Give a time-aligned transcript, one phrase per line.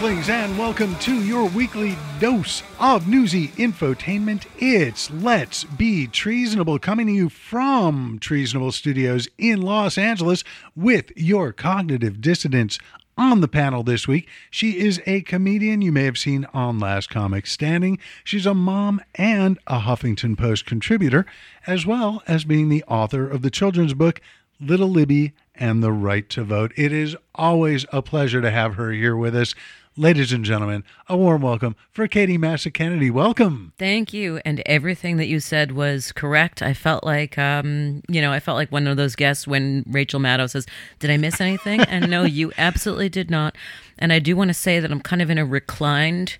[0.00, 4.46] Earthlings, and welcome to your weekly dose of newsy infotainment.
[4.56, 10.42] It's Let's Be Treasonable, coming to you from Treasonable Studios in Los Angeles
[10.74, 12.78] with your cognitive dissidents
[13.18, 14.26] on the panel this week.
[14.50, 17.98] She is a comedian you may have seen on Last Comic Standing.
[18.24, 21.26] She's a mom and a Huffington Post contributor,
[21.66, 24.22] as well as being the author of the children's book
[24.58, 26.72] Little Libby and the Right to Vote.
[26.74, 29.54] It is always a pleasure to have her here with us.
[30.00, 33.10] Ladies and gentlemen, a warm welcome for Katie Massa Kennedy.
[33.10, 33.74] Welcome.
[33.78, 34.40] Thank you.
[34.46, 36.62] And everything that you said was correct.
[36.62, 40.18] I felt like, um, you know, I felt like one of those guests when Rachel
[40.18, 40.64] Maddow says,
[41.00, 41.82] Did I miss anything?
[41.82, 43.54] and no, you absolutely did not.
[43.98, 46.38] And I do want to say that I'm kind of in a reclined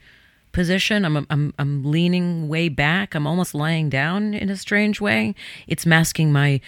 [0.53, 1.05] position.
[1.05, 3.15] I'm, I'm, I'm leaning way back.
[3.15, 5.35] I'm almost lying down in a strange way.
[5.67, 6.63] It's masking my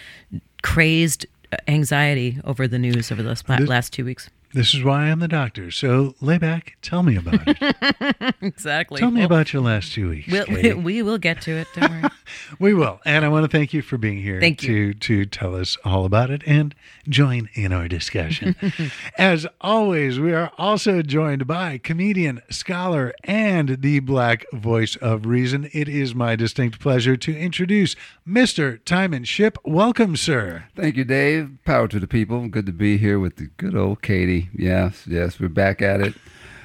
[0.63, 1.25] crazed
[1.67, 4.29] anxiety over the news over the last two weeks.
[4.55, 5.71] This is why I'm the doctor.
[5.71, 8.35] So lay back, tell me about it.
[8.43, 9.01] exactly.
[9.01, 10.31] Tell me well, about your last two weeks.
[10.31, 11.69] We'll, we, we will get to it.
[11.75, 12.11] Don't worry.
[12.59, 13.01] we will.
[13.07, 14.95] And I want to thank you for being here thank to, you.
[14.95, 16.75] to tell us all about it and
[17.09, 18.55] join in our discussion.
[19.19, 25.71] As always, we are also joined by comedian, scholar, and the black voice of reason.
[25.73, 27.97] It is my distinct pleasure to introduce
[28.29, 28.81] Mr.
[28.81, 29.57] Tymon Ship.
[29.65, 30.65] Welcome, sir.
[30.77, 31.57] Thank you, Dave.
[31.65, 32.49] Power to the people.
[32.49, 34.42] Good to be here with the good old Katie.
[34.55, 36.15] Yes, yes, we're back at it.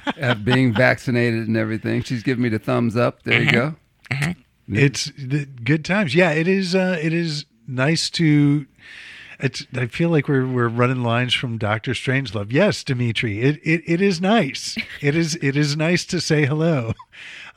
[0.16, 2.02] at being vaccinated and everything.
[2.02, 3.22] She's giving me the thumbs up.
[3.22, 3.74] There you go.
[4.10, 4.34] Uh-huh.
[4.68, 6.14] It's good times.
[6.14, 6.74] Yeah, it is.
[6.74, 8.66] Uh, it is nice to.
[9.40, 9.66] It's.
[9.74, 12.52] I feel like we're we're running lines from Doctor Strangelove.
[12.52, 13.40] Yes, Dimitri.
[13.40, 14.76] It it, it is nice.
[15.00, 16.92] It is it is nice to say hello.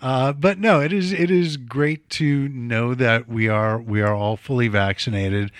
[0.01, 4.13] Uh, but no, it is it is great to know that we are we are
[4.13, 5.51] all fully vaccinated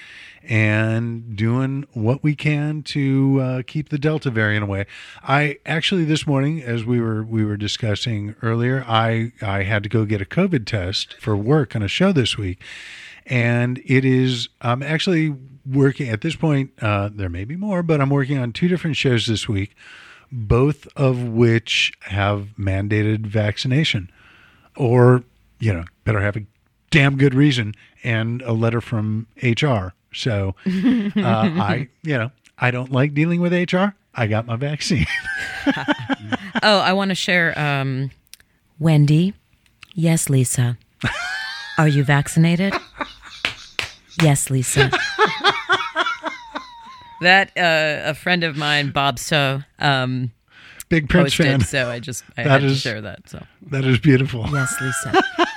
[0.43, 4.85] and doing what we can to uh, keep the Delta variant away.
[5.23, 9.89] I actually this morning, as we were we were discussing earlier, I I had to
[9.89, 12.59] go get a COVID test for work on a show this week,
[13.25, 15.35] and it is I'm actually
[15.65, 16.71] working at this point.
[16.81, 19.75] Uh, there may be more, but I'm working on two different shows this week,
[20.31, 24.09] both of which have mandated vaccination,
[24.75, 25.23] or
[25.59, 26.45] you know, better have a
[26.89, 27.73] damn good reason
[28.03, 30.71] and a letter from HR so uh,
[31.15, 33.95] I, you know, I don't like dealing with HR.
[34.13, 35.07] I got my vaccine.
[36.63, 37.57] oh, I want to share.
[37.57, 38.11] Um,
[38.79, 39.33] Wendy,
[39.93, 40.77] yes, Lisa.
[41.77, 42.73] Are you vaccinated?
[44.21, 44.91] yes, Lisa.
[47.21, 50.31] that uh, a friend of mine, Bob So, um,
[50.89, 51.61] big Prince posted, fan.
[51.61, 53.29] So I just I that had is, to share that.
[53.29, 54.45] So that is beautiful.
[54.51, 55.23] Yes, Lisa.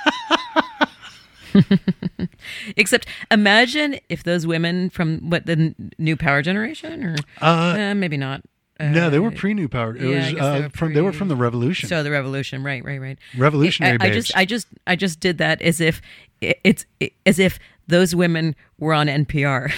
[2.77, 7.45] Except imagine if those women from what the new power generation or uh,
[7.77, 8.41] uh, maybe not.
[8.77, 9.95] Uh, no, they were pre New Power.
[9.95, 11.87] It yeah, was they uh, were from they were from the Revolution.
[11.87, 13.17] So the Revolution, right, right, right.
[13.37, 13.97] Revolutionary.
[14.01, 16.01] I, I just, I just, I just did that as if
[16.41, 16.85] it's
[17.25, 19.71] as if those women were on NPR.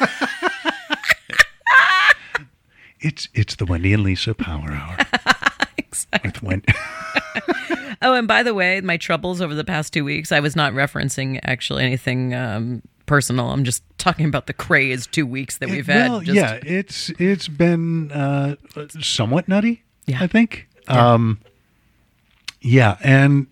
[3.00, 4.98] it's it's the Wendy and Lisa Power Hour.
[5.78, 6.28] exactly.
[6.28, 6.74] With Wendy.
[8.02, 10.72] Oh, and by the way, my troubles over the past two weeks, I was not
[10.72, 13.50] referencing actually anything um, personal.
[13.50, 16.10] I'm just talking about the craze two weeks that we've had.
[16.10, 16.36] Well, just...
[16.36, 18.56] yeah, it's it's been uh,
[19.00, 19.82] somewhat nutty.
[20.06, 20.18] Yeah.
[20.22, 20.68] I think.
[20.88, 21.12] Yeah.
[21.12, 21.40] Um,
[22.62, 23.46] yeah, and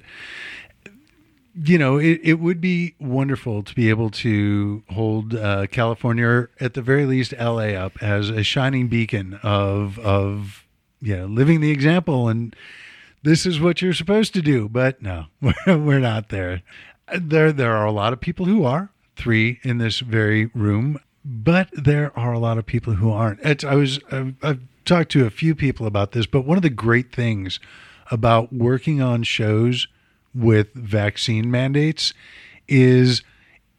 [1.65, 6.51] you know, it, it would be wonderful to be able to hold uh, California, or
[6.61, 10.65] at the very least, LA up as a shining beacon of of
[11.01, 12.55] know living the example and
[13.23, 14.69] this is what you're supposed to do.
[14.69, 15.27] But no,
[15.67, 16.63] we're not there.
[17.17, 21.69] There, there are a lot of people who are three in this very room, but
[21.73, 23.41] there are a lot of people who aren't.
[23.41, 26.63] It's, I was, I've, I've talked to a few people about this, but one of
[26.63, 27.61] the great things
[28.11, 29.89] about working on shows
[30.35, 32.15] with vaccine mandates
[32.69, 33.23] is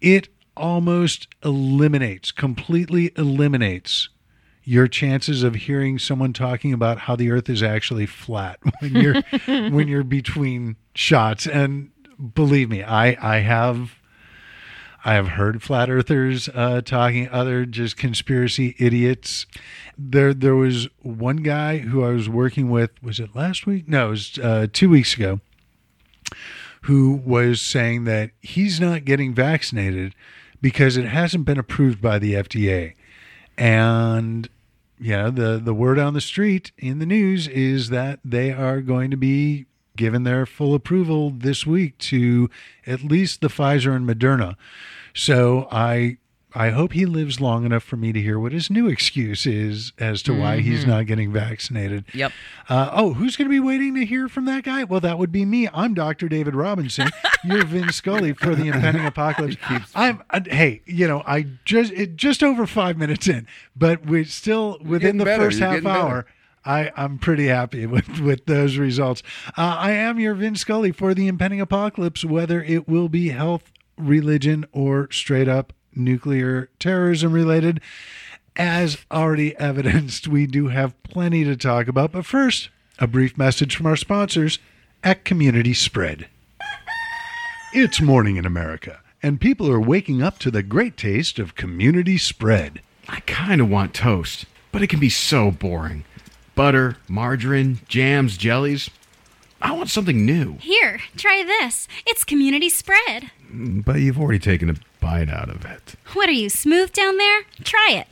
[0.02, 0.28] it
[0.58, 4.10] almost eliminates, completely eliminates
[4.70, 9.22] your chances of hearing someone talking about how the earth is actually flat when you're
[9.72, 11.90] when you're between shots and
[12.36, 13.96] believe me i i have
[15.06, 19.46] I have heard flat earthers uh, talking, other just conspiracy idiots.
[19.98, 22.92] There, there was one guy who I was working with.
[23.02, 23.88] Was it last week?
[23.88, 25.40] No, it was uh, two weeks ago.
[26.82, 30.16] Who was saying that he's not getting vaccinated
[30.62, 32.96] because it hasn't been approved by the FDA,
[33.58, 34.50] and
[35.00, 38.82] you know, the the word on the street in the news is that they are
[38.82, 39.66] going to be
[39.96, 42.50] given their full approval this week to
[42.86, 44.56] at least the Pfizer and Moderna.
[45.14, 46.18] So I
[46.54, 49.94] I hope he lives long enough for me to hear what his new excuse is
[50.00, 52.06] as to why he's not getting vaccinated.
[52.14, 52.32] Yep.
[52.68, 54.84] Uh, oh, who's going to be waiting to hear from that guy?
[54.84, 55.70] Well, that would be me.
[55.72, 56.28] I'm Dr.
[56.28, 57.10] David Robinson.
[57.44, 59.58] You're Vin Scully for the impending apocalypse.
[59.94, 64.26] I'm uh, hey, you know, I just it, just over five minutes in, but we're
[64.26, 65.46] still within the better.
[65.46, 66.00] first You're half getting better.
[66.00, 66.26] hour.
[66.66, 69.24] I, I'm pretty happy with, with those results.
[69.58, 73.72] Uh, I am your Vin Scully for the impending apocalypse, whether it will be health,
[73.98, 77.82] religion, or straight up nuclear terrorism related.
[78.56, 82.12] As already evidenced, we do have plenty to talk about.
[82.12, 82.70] But first,
[83.00, 84.60] a brief message from our sponsors
[85.04, 86.28] at Community Spread.
[87.72, 92.18] It's morning in America, and people are waking up to the great taste of Community
[92.18, 92.82] Spread.
[93.08, 96.04] I kind of want toast, but it can be so boring.
[96.56, 98.90] Butter, margarine, jams, jellies.
[99.62, 100.58] I want something new.
[100.62, 101.88] Here, try this.
[102.06, 103.32] It's community spread.
[103.52, 105.96] But you've already taken a bite out of it.
[106.14, 107.44] What are you, smooth down there?
[107.64, 108.08] Try it.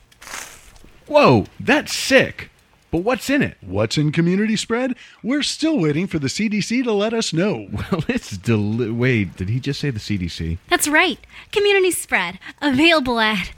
[1.07, 2.49] Whoa, that's sick.
[2.89, 3.57] But what's in it?
[3.61, 4.95] What's in Community Spread?
[5.21, 7.67] We're still waiting for the CDC to let us know.
[7.91, 10.57] Well, it's deli- Wait, did he just say the CDC?
[10.69, 11.19] That's right.
[11.51, 12.39] Community spread.
[12.61, 13.51] Available at.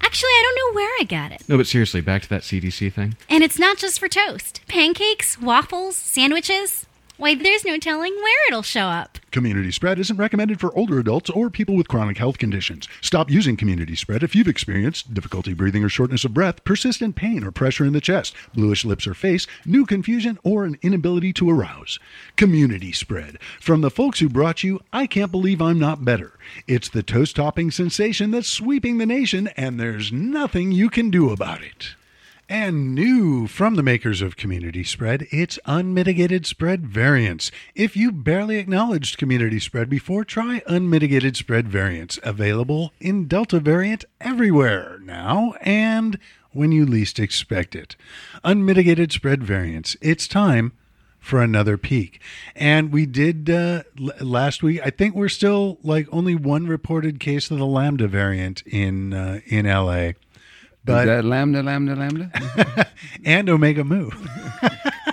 [0.00, 1.48] Actually, I don't know where I got it.
[1.48, 3.16] No, but seriously, back to that CDC thing.
[3.30, 4.60] And it's not just for toast.
[4.68, 6.86] Pancakes, waffles, sandwiches.
[7.16, 9.20] Why, there's no telling where it'll show up.
[9.30, 12.88] Community Spread isn't recommended for older adults or people with chronic health conditions.
[13.00, 17.44] Stop using Community Spread if you've experienced difficulty breathing or shortness of breath, persistent pain
[17.44, 21.48] or pressure in the chest, bluish lips or face, new confusion, or an inability to
[21.48, 22.00] arouse.
[22.34, 23.38] Community Spread.
[23.60, 26.32] From the folks who brought you I Can't Believe I'm Not Better.
[26.66, 31.30] It's the toast topping sensation that's sweeping the nation, and there's nothing you can do
[31.30, 31.94] about it.
[32.48, 37.50] And new from the makers of Community Spread, it's Unmitigated Spread Variants.
[37.74, 42.18] If you barely acknowledged Community Spread before, try Unmitigated Spread Variants.
[42.22, 46.18] Available in Delta variant everywhere now and
[46.52, 47.96] when you least expect it.
[48.44, 49.96] Unmitigated Spread Variants.
[50.02, 50.72] It's time
[51.18, 52.20] for another peak.
[52.54, 54.82] And we did uh, l- last week.
[54.84, 59.40] I think we're still like only one reported case of the Lambda variant in uh,
[59.46, 60.12] in LA.
[60.84, 62.86] Is But that lambda, lambda, lambda?
[63.24, 64.10] and Omega Mu.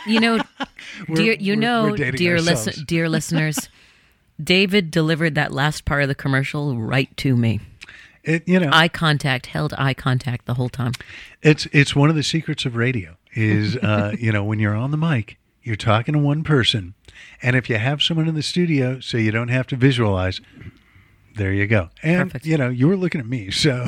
[0.06, 0.41] You know,
[1.13, 3.69] dear, you know, dear listen, dear listeners,
[4.44, 7.62] David delivered that last part of the commercial right to me.
[8.23, 10.91] It you know Eye contact, held eye contact the whole time.
[11.41, 14.91] it's it's one of the secrets of radio is uh, you know when you're on
[14.91, 16.94] the mic you're talking to one person
[17.41, 20.39] and if you have someone in the studio so you don't have to visualize
[21.35, 22.45] there you go and Perfect.
[22.45, 23.88] you know you were looking at me so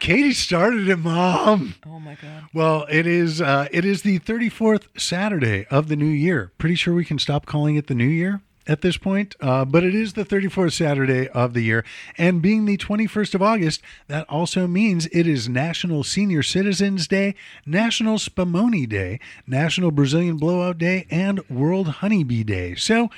[0.00, 2.44] Katie started it mom Oh my god.
[2.52, 6.52] Well, it is uh, it is the 34th Saturday of the new year.
[6.58, 9.82] Pretty sure we can stop calling it the new year at this point, uh, but
[9.82, 11.84] it is the 34th Saturday of the year.
[12.18, 17.34] And being the 21st of August, that also means it is National Senior Citizens Day,
[17.64, 22.74] National Spumoni Day, National Brazilian Blowout Day, and World Honeybee Day.
[22.74, 23.10] So,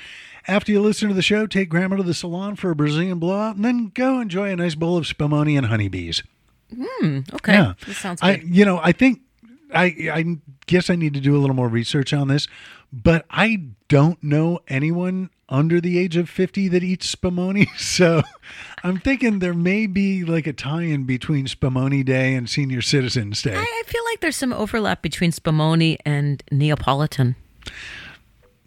[0.47, 3.57] after you listen to the show, take Grandma to the salon for a Brazilian blowout,
[3.57, 6.23] and then go enjoy a nice bowl of spumoni and honeybees.
[7.33, 7.73] Okay, Yeah.
[7.85, 8.55] this sounds I, good.
[8.55, 9.21] you know, I think
[9.73, 10.37] I, I
[10.67, 12.47] guess I need to do a little more research on this,
[12.91, 17.67] but I don't know anyone under the age of 50 that eats spumoni.
[17.77, 18.21] So
[18.83, 23.41] I'm thinking there may be like a tie in between Spumoni Day and Senior Citizens
[23.41, 23.55] Day.
[23.55, 27.35] I, I feel like there's some overlap between Spumoni and Neapolitan.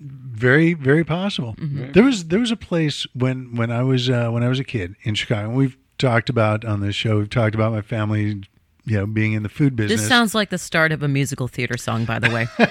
[0.00, 1.54] very, very possible.
[1.58, 4.64] There was there was a place when when I was uh, when I was a
[4.64, 5.48] kid in Chicago.
[5.48, 7.18] and We've talked about on this show.
[7.18, 8.42] We've talked about my family,
[8.84, 10.00] you know, being in the food business.
[10.00, 12.46] This sounds like the start of a musical theater song, by the way.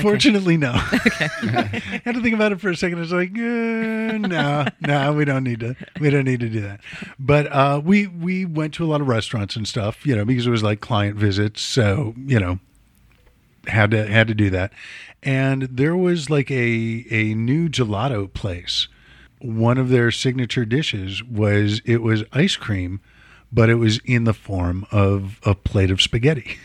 [0.00, 0.72] Fortunately, no.
[1.06, 1.28] Okay.
[1.42, 2.98] I had to think about it for a second.
[2.98, 5.76] I was like, uh, no, no, we don't need to.
[6.00, 6.80] We don't need to do that.
[7.18, 10.46] But uh, we we went to a lot of restaurants and stuff, you know, because
[10.46, 11.62] it was like client visits.
[11.62, 12.58] So you know,
[13.66, 14.72] had to had to do that.
[15.22, 18.88] And there was like a a new gelato place.
[19.44, 23.00] One of their signature dishes was it was ice cream,
[23.52, 26.56] but it was in the form of a plate of spaghetti.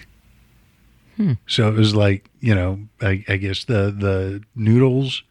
[1.48, 5.24] So it was like, you know, I, I guess the the noodles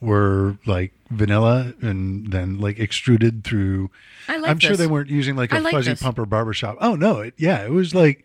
[0.00, 3.90] were like vanilla and then like extruded through.
[4.28, 6.02] I like I'm sure they weren't using like a like fuzzy this.
[6.02, 6.76] pumper barbershop.
[6.80, 8.24] Oh no, it, yeah, it was like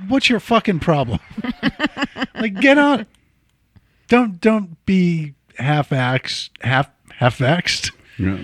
[0.08, 1.20] what's your fucking problem?
[2.36, 3.06] like, get on.
[4.08, 7.92] Don't don't be half axed, half half axed.
[8.20, 8.38] Yeah.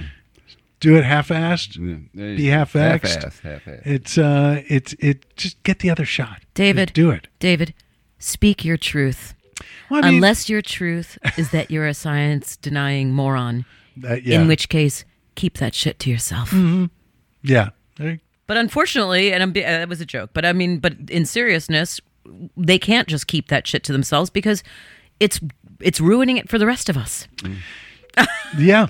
[0.79, 1.77] Do it half assed.
[1.77, 2.35] Yeah.
[2.35, 3.21] Be half-axed.
[3.21, 3.39] Half-assed.
[3.41, 3.85] Half-assed.
[3.85, 5.35] It's uh, it's it.
[5.35, 6.87] Just get the other shot, David.
[6.87, 7.27] Just do it.
[7.37, 7.75] David,
[8.17, 9.35] speak your truth.
[9.91, 13.65] Well, I mean, Unless your truth is that you're a science denying moron,
[13.97, 16.51] that- yeah, in which case, keep that shit to yourself.
[17.43, 17.69] yeah.
[18.51, 22.01] But unfortunately, and I'm, uh, that was a joke, but I mean, but in seriousness,
[22.57, 24.61] they can't just keep that shit to themselves because
[25.21, 25.39] it's
[25.79, 27.29] it's ruining it for the rest of us.
[28.57, 28.87] Yeah.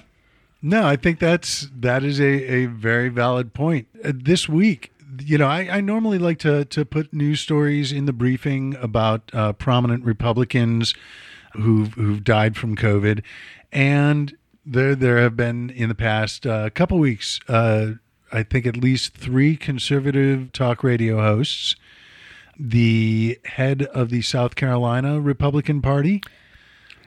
[0.63, 3.87] No, I think that's that is a, a very valid point.
[4.03, 8.05] Uh, this week, you know, I, I normally like to to put news stories in
[8.05, 10.95] the briefing about uh, prominent Republicans
[11.53, 13.21] who've who've died from COVID,
[13.71, 17.91] and there there have been in the past uh, couple weeks, uh,
[18.31, 21.75] I think at least three conservative talk radio hosts,
[22.57, 26.21] the head of the South Carolina Republican Party.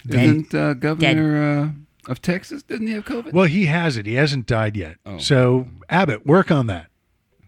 [0.09, 1.73] Isn't uh, governor
[2.07, 2.62] uh, of Texas?
[2.62, 3.33] Didn't he have COVID?
[3.33, 4.07] Well, he has it.
[4.07, 4.97] He hasn't died yet.
[5.07, 5.19] Oh.
[5.19, 6.88] So Abbott, work on that.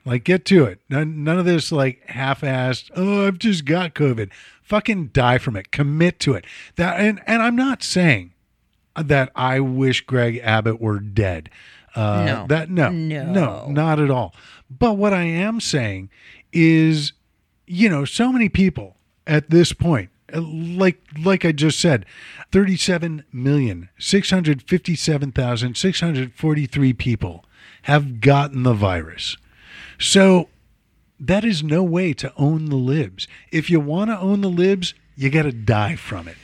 [0.06, 0.80] Like, get to it.
[0.88, 2.92] None, none of this like half-assed.
[2.94, 4.30] Oh, I've just got COVID.
[4.62, 5.72] Fucking die from it.
[5.72, 6.44] Commit to it.
[6.76, 8.32] That and and I'm not saying
[8.94, 11.50] that I wish Greg Abbott were dead.
[11.96, 12.46] Uh, No.
[12.48, 13.32] That no, No.
[13.32, 14.34] no, not at all.
[14.70, 16.10] But what I am saying
[16.52, 17.12] is,
[17.66, 22.04] you know, so many people at this point, uh, like like I just said,
[22.52, 27.44] thirty-seven million six hundred fifty-seven thousand six hundred forty-three people
[27.82, 29.36] have gotten the virus.
[29.98, 30.48] So
[31.18, 33.26] that is no way to own the libs.
[33.50, 36.36] If you want to own the libs, you got to die from it.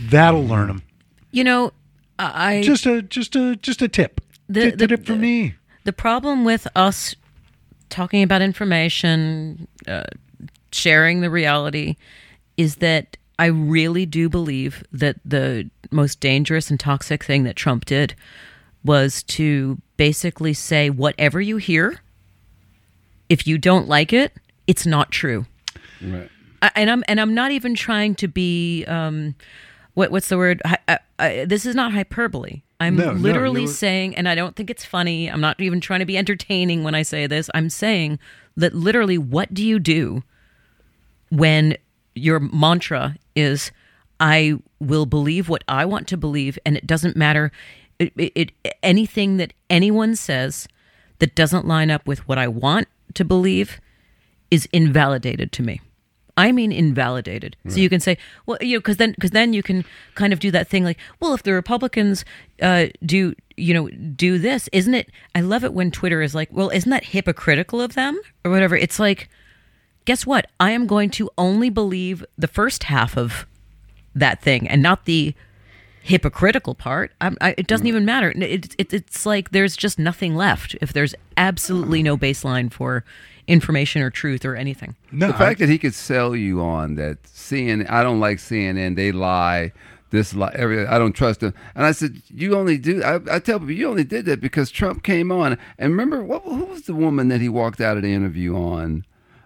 [0.00, 0.82] That'll learn them.
[1.32, 1.72] You know,
[2.18, 4.20] I Just a just a just a tip.
[4.48, 5.54] The- T- the- tip for me.
[5.84, 7.14] the problem with us
[7.90, 10.04] talking about information, uh,
[10.72, 11.96] sharing the reality,
[12.56, 17.84] is that I really do believe that the most dangerous and toxic thing that Trump
[17.84, 18.14] did
[18.84, 22.00] was to basically say whatever you hear,
[23.28, 24.32] if you don't like it,
[24.66, 25.46] it's not true.
[26.02, 26.28] Right.
[26.62, 29.34] I- and I'm and I'm not even trying to be um,
[29.94, 30.60] what what's the word?
[30.66, 32.62] Hi, I, I, this is not hyperbole.
[32.80, 35.28] I'm No, no, literally you're- saying, and I don't think it's funny.
[35.30, 37.50] I'm not even trying to be entertaining when I say this.
[37.54, 38.18] I'm saying
[38.56, 40.22] that literally, what do you do
[41.30, 41.76] when
[42.14, 43.72] your mantra is,
[44.20, 47.50] "I will believe what I want to believe," and it doesn't matter
[47.98, 50.68] it, it, it anything that anyone says
[51.18, 53.80] that doesn't line up with what I want to believe
[54.52, 55.80] is invalidated to me.
[56.38, 57.56] I mean invalidated.
[57.66, 58.16] So you can say,
[58.46, 60.96] well, you know, because then because then you can kind of do that thing like,
[61.18, 62.24] well, if the Republicans
[62.62, 65.10] uh, do you know do this, isn't it?
[65.34, 68.76] I love it when Twitter is like, well, isn't that hypocritical of them or whatever?
[68.76, 69.28] It's like,
[70.04, 70.46] guess what?
[70.60, 73.44] I am going to only believe the first half of
[74.14, 75.34] that thing and not the
[76.08, 77.12] hypocritical part.
[77.20, 77.88] I'm, I, it doesn't mm-hmm.
[77.88, 78.30] even matter.
[78.30, 83.04] It, it, it's like there's just nothing left if there's absolutely no baseline for
[83.46, 84.96] information or truth or anything.
[85.12, 88.96] No, the fact that he could sell you on that CNN, I don't like CNN,
[88.96, 89.72] they lie,
[90.10, 90.90] this li- area.
[90.90, 91.52] I don't trust him.
[91.74, 93.02] And I said, you only do.
[93.02, 95.58] I, I tell people you only did that because Trump came on.
[95.78, 99.04] And remember, what who was the woman that he walked out of the interview on?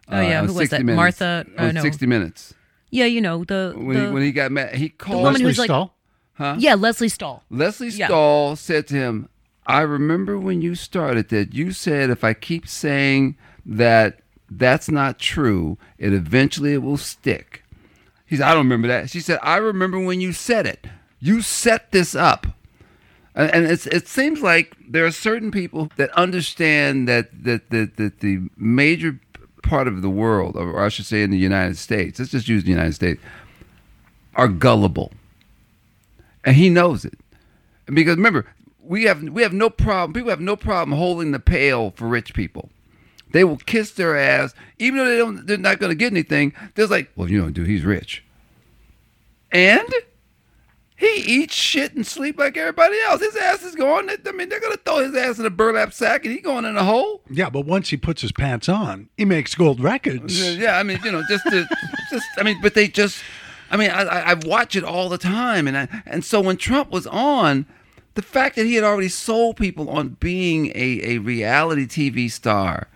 [0.08, 0.84] Oh, yeah, uh, on who was 60 that?
[0.84, 0.96] Minutes.
[0.96, 1.82] Martha- oh, no.
[1.82, 2.54] 60 Minutes.
[2.90, 5.40] Yeah, you know the, When, the he, when he got mad, he called the woman
[5.40, 5.90] who Lesley was
[6.42, 6.60] Stahl?
[6.60, 7.42] yeah Lesley Stahl.
[7.50, 8.06] Lesley Yeah.
[8.06, 9.28] Stahl said to him,
[9.66, 14.20] I remember when you started that you said if I keep saying that
[14.50, 17.64] that's not true, it eventually it will stick.
[18.26, 19.10] He said, I don't remember that.
[19.10, 20.86] She said, I remember when you said it.
[21.20, 22.46] You set this up.
[23.34, 28.40] And, it seems like there are certain people that understand that, that, that, that the
[28.58, 29.18] major
[29.62, 32.64] part of the world, or I should say in the United States, let's just use
[32.64, 33.22] the United States,
[34.34, 35.12] are gullible
[36.44, 37.18] and he knows it.
[37.86, 38.46] Because remember,
[38.80, 40.12] we have we have no problem.
[40.12, 42.70] People have no problem holding the pail for rich people.
[43.32, 45.46] They will kiss their ass, even though they don't.
[45.46, 46.52] They're not going to get anything.
[46.74, 48.22] They're like, well, you know, dude, he's rich,
[49.50, 49.88] and
[50.96, 53.20] he eats shit and sleep like everybody else.
[53.20, 54.08] His ass is going.
[54.10, 56.64] I mean, they're going to throw his ass in a burlap sack, and he going
[56.64, 57.22] in a hole.
[57.28, 60.56] Yeah, but once he puts his pants on, he makes gold records.
[60.56, 61.66] Yeah, I mean, you know, just to,
[62.10, 63.20] just, I mean, but they just,
[63.72, 66.58] I mean, I, I, I watch it all the time, and I, and so when
[66.58, 67.66] Trump was on,
[68.14, 72.88] the fact that he had already sold people on being a, a reality TV star,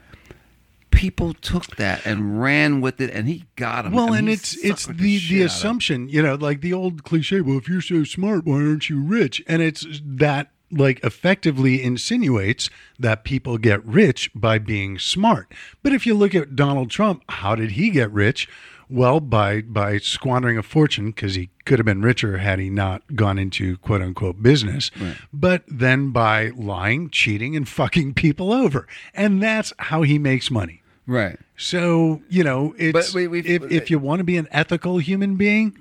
[0.91, 3.95] people took that and ran with it, and he got them.
[3.95, 7.41] Well, and it's it's the the assumption, you know, like the old cliche.
[7.41, 9.43] Well, if you're so smart, why aren't you rich?
[9.49, 12.69] And it's that like effectively insinuates
[12.99, 15.53] that people get rich by being smart.
[15.83, 18.49] But if you look at Donald Trump, how did he get rich?
[18.89, 23.03] Well, by by squandering a fortune because he could have been richer had he not
[23.17, 24.91] gone into quote unquote business.
[25.33, 30.83] But then by lying, cheating, and fucking people over, and that's how he makes money.
[31.07, 31.39] right.
[31.57, 35.77] So you know, it's we- if if you want to be an ethical human being,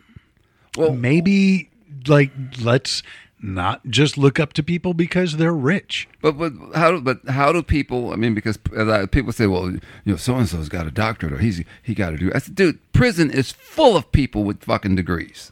[0.78, 1.70] Well, maybe
[2.08, 2.32] like
[2.62, 3.04] let's
[3.42, 6.08] not just look up to people because they're rich.
[6.22, 8.12] But but how do but how do people?
[8.12, 10.92] I mean, because uh, a people say, well, you know, so and so's got a
[10.92, 12.32] doctorate or he's he got to do.
[12.34, 15.52] I said, dude, prison is full of people with fucking degrees.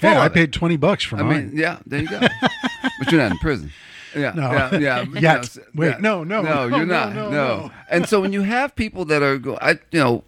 [0.00, 0.34] Full Hey, I it.
[0.34, 1.48] paid twenty bucks for I mine.
[1.48, 2.20] mean, yeah, there you go.
[2.20, 3.72] but you're not in prison.
[4.14, 4.50] Yeah, No.
[4.78, 4.78] yeah,
[5.20, 5.34] yeah.
[5.34, 5.42] know,
[5.74, 5.96] Wait, yeah.
[6.00, 7.14] no, no, no, no, you're no, not.
[7.14, 7.70] no, No, no.
[7.90, 10.24] And so when you have people that are, go, I, you know,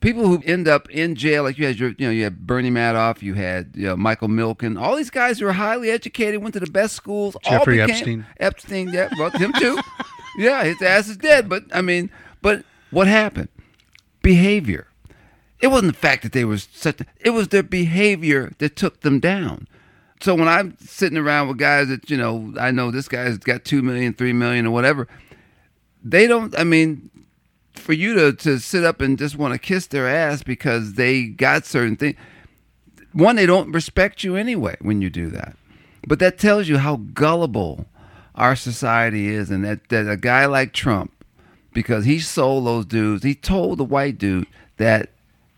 [0.00, 2.70] people who end up in jail, like you had your, you know, you had Bernie
[2.70, 6.54] Madoff, you had you know, Michael Milken, all these guys who are highly educated, went
[6.54, 7.36] to the best schools.
[7.44, 8.26] all Jeffrey became- Epstein.
[8.38, 9.78] Epstein, yeah, well, him too.
[10.38, 11.48] yeah, his ass is dead.
[11.48, 12.10] But I mean,
[12.42, 13.48] but what happened?
[14.22, 14.86] Behavior.
[15.60, 17.00] It wasn't the fact that they were such.
[17.20, 19.66] It was their behavior that took them down.
[20.20, 23.64] So when I'm sitting around with guys that you know, I know this guy's got
[23.64, 25.08] two million, three million, or whatever.
[26.04, 26.56] They don't.
[26.58, 27.10] I mean,
[27.78, 31.24] for you to to sit up and just want to kiss their ass because they
[31.24, 32.16] got certain things.
[33.12, 35.56] One, they don't respect you anyway when you do that.
[36.06, 37.86] But that tells you how gullible
[38.34, 41.12] our society is, and that, that a guy like Trump,
[41.72, 45.10] because he sold those dudes, he told the white dude that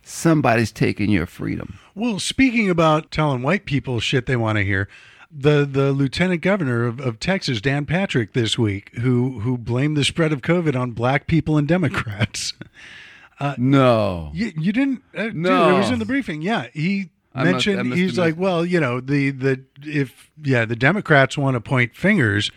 [0.02, 1.78] somebody's taking your freedom.
[1.94, 4.88] Well, speaking about telling white people shit they want to hear,
[5.30, 10.04] the the lieutenant governor of, of Texas, Dan Patrick, this week, who who blamed the
[10.04, 12.54] spread of COVID on black people and Democrats.
[13.58, 14.30] no.
[14.34, 15.02] You, you didn't?
[15.16, 15.76] Uh, Dude, No.
[15.76, 16.42] it was in the briefing.
[16.42, 20.76] Yeah, he I mentioned must he's like, well, you know, the the if yeah, the
[20.76, 22.50] Democrats want to point fingers.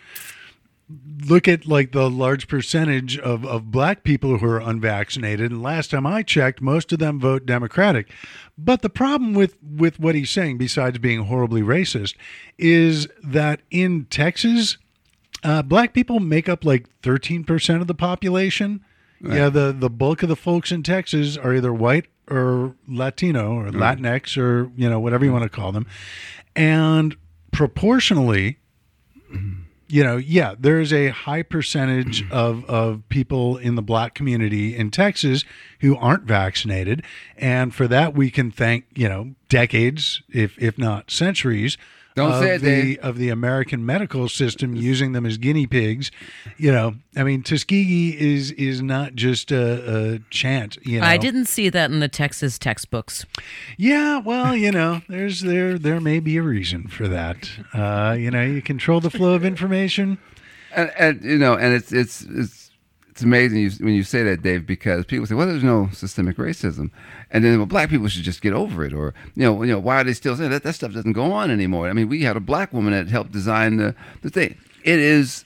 [1.26, 5.90] Look at like the large percentage of, of black people who are unvaccinated, and last
[5.90, 8.10] time I checked, most of them vote Democratic.
[8.58, 12.14] But the problem with with what he's saying, besides being horribly racist,
[12.58, 14.76] is that in Texas,
[15.42, 18.84] uh, black people make up like 13% of the population.
[19.20, 23.70] Yeah, the, the bulk of the folks in Texas are either white or Latino or
[23.70, 25.86] Latinx or, you know, whatever you want to call them.
[26.54, 27.16] And
[27.50, 28.58] proportionally,
[29.94, 34.76] you know, yeah, there is a high percentage of, of people in the black community
[34.76, 35.44] in Texas
[35.82, 37.04] who aren't vaccinated.
[37.38, 41.78] And for that, we can thank, you know, decades, if, if not centuries.
[42.14, 42.98] Don't of say it, the, Dave.
[43.00, 46.12] of the American medical system using them as guinea pigs.
[46.56, 50.78] You know, I mean, Tuskegee is is not just a, a chant.
[50.82, 53.26] You know, I didn't see that in the Texas textbooks.
[53.76, 57.50] Yeah, well, you know, there's there there may be a reason for that.
[57.72, 60.18] Uh, you know, you control the flow of information.
[60.72, 62.63] and, and you know, and it's it's it's
[63.14, 66.36] it's amazing you, when you say that, Dave, because people say, "Well, there's no systemic
[66.36, 66.90] racism,"
[67.30, 69.78] and then well, black people should just get over it, or you know, you know,
[69.78, 70.64] why are they still saying that?
[70.64, 71.88] That stuff doesn't go on anymore.
[71.88, 74.56] I mean, we had a black woman that helped design the the thing.
[74.82, 75.44] It is.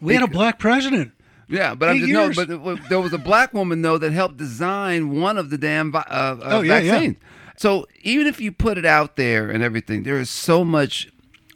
[0.00, 1.10] We had a black president.
[1.48, 2.30] Yeah, but I'm just no.
[2.36, 5.58] But it was- there was a black woman though that helped design one of the
[5.58, 7.10] damn uh, uh, Oh, yeah, yeah.
[7.56, 11.08] So even if you put it out there and everything, there is so much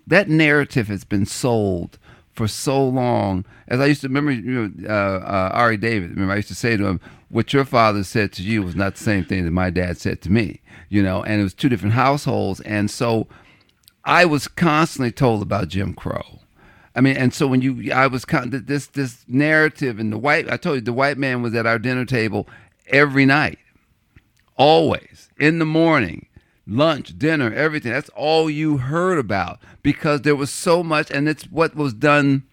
[0.09, 1.99] that narrative has been sold
[2.33, 3.45] for so long.
[3.69, 6.11] As I used to remember, you know, uh, uh, Ari David.
[6.11, 8.97] Remember, I used to say to him, "What your father said to you was not
[8.97, 11.69] the same thing that my dad said to me." You know, and it was two
[11.69, 13.29] different households, and so
[14.05, 16.41] I was constantly told about Jim Crow.
[16.95, 20.51] I mean, and so when you, I was con- this this narrative, and the white,
[20.51, 22.47] I told you, the white man was at our dinner table
[22.89, 23.59] every night,
[24.57, 26.27] always in the morning,
[26.67, 27.93] lunch, dinner, everything.
[27.93, 32.45] That's all you heard about because there was so much, and it's what was done.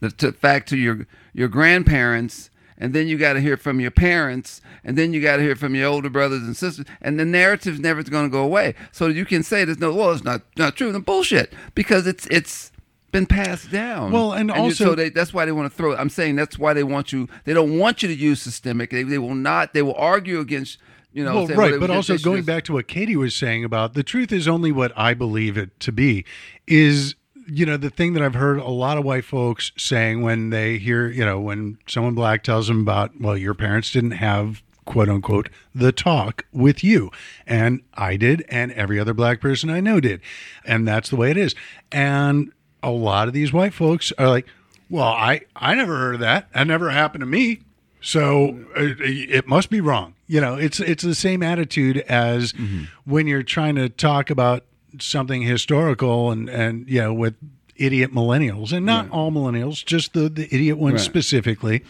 [0.00, 3.90] The to, fact to your your grandparents, and then you got to hear from your
[3.90, 7.24] parents, and then you got to hear from your older brothers and sisters, and the
[7.24, 8.74] narrative's never going to go away.
[8.92, 12.26] So you can say there's no, well, it's not not true, the bullshit because it's
[12.30, 12.70] it's
[13.10, 14.12] been passed down.
[14.12, 15.92] Well, and you- also- so they, that's why they want to throw.
[15.92, 15.96] It.
[15.98, 17.28] I'm saying that's why they want you.
[17.44, 18.90] They don't want you to use systemic.
[18.90, 19.74] They, they will not.
[19.74, 20.78] They will argue against.
[21.18, 23.94] You know, well, say, right, but also going back to what Katie was saying about
[23.94, 26.24] the truth is only what I believe it to be
[26.68, 27.16] is
[27.48, 30.78] you know the thing that I've heard a lot of white folks saying when they
[30.78, 35.08] hear you know when someone black tells them about well your parents didn't have quote
[35.08, 37.10] unquote the talk with you.
[37.48, 40.20] And I did and every other black person I know did.
[40.64, 41.52] And that's the way it is.
[41.90, 44.46] And a lot of these white folks are like
[44.88, 46.52] well I I never heard of that.
[46.52, 47.62] That never happened to me.
[48.00, 50.14] So uh, it must be wrong.
[50.28, 52.84] You know, it's it's the same attitude as mm-hmm.
[53.04, 54.64] when you're trying to talk about
[55.00, 57.34] something historical and and you know with
[57.76, 61.00] idiot millennials and not all millennials, just the the idiot ones Right.
[61.00, 61.84] specifically.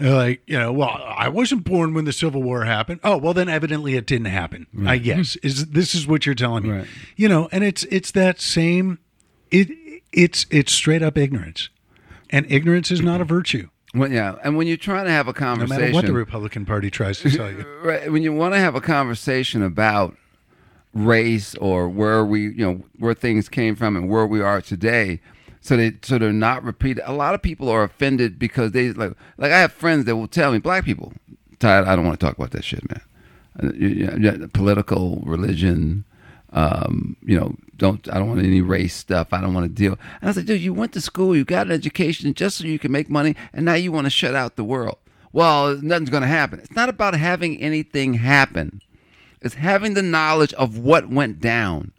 [0.00, 3.00] Like, you know, well, I wasn't born when the Civil War happened.
[3.04, 4.66] Oh, well, then evidently it didn't happen.
[4.86, 6.70] I guess is this is what you're telling me.
[6.70, 6.86] Right.
[7.16, 8.98] You know, and it's it's that same.
[9.50, 9.68] It
[10.12, 11.68] it's it's straight up ignorance,
[12.30, 13.68] and ignorance is not a virtue.
[13.92, 16.64] When, yeah, and when you're trying to have a conversation, No matter what the Republican
[16.64, 17.66] Party tries to tell you.
[17.82, 20.16] right, when you want to have a conversation about
[20.94, 25.20] race or where we, you know, where things came from and where we are today,
[25.60, 27.02] so they so they're not repeated.
[27.04, 30.28] A lot of people are offended because they like like I have friends that will
[30.28, 31.12] tell me black people,
[31.58, 33.00] Todd, I don't want to talk about that shit, man.
[33.62, 36.04] Uh, Political, religion,
[36.52, 39.32] um, you know, don't I don't want any race stuff.
[39.32, 39.92] I don't want to deal.
[39.92, 42.64] And I was like, dude, you went to school, you got an education just so
[42.64, 44.98] you can make money, and now you want to shut out the world.
[45.32, 46.58] Well, nothing's going to happen.
[46.58, 48.82] It's not about having anything happen.
[49.40, 51.92] It's having the knowledge of what went down,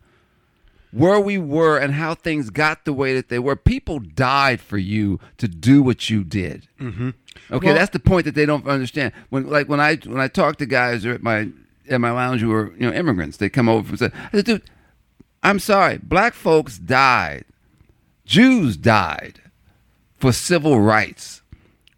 [0.91, 3.55] where we were, and how things got the way that they were.
[3.55, 6.67] People died for you to do what you did.
[6.79, 7.09] Mm-hmm.
[7.49, 9.13] Okay, Well- that's the point that they don't understand.
[9.29, 11.47] When like when I when I talk to guys or at my
[11.91, 14.45] at my lounge who were you know immigrants, they come over and say, I said,
[14.45, 14.63] "Dude,
[15.43, 17.45] I'm sorry, black folks died,
[18.25, 19.41] Jews died
[20.17, 21.41] for civil rights."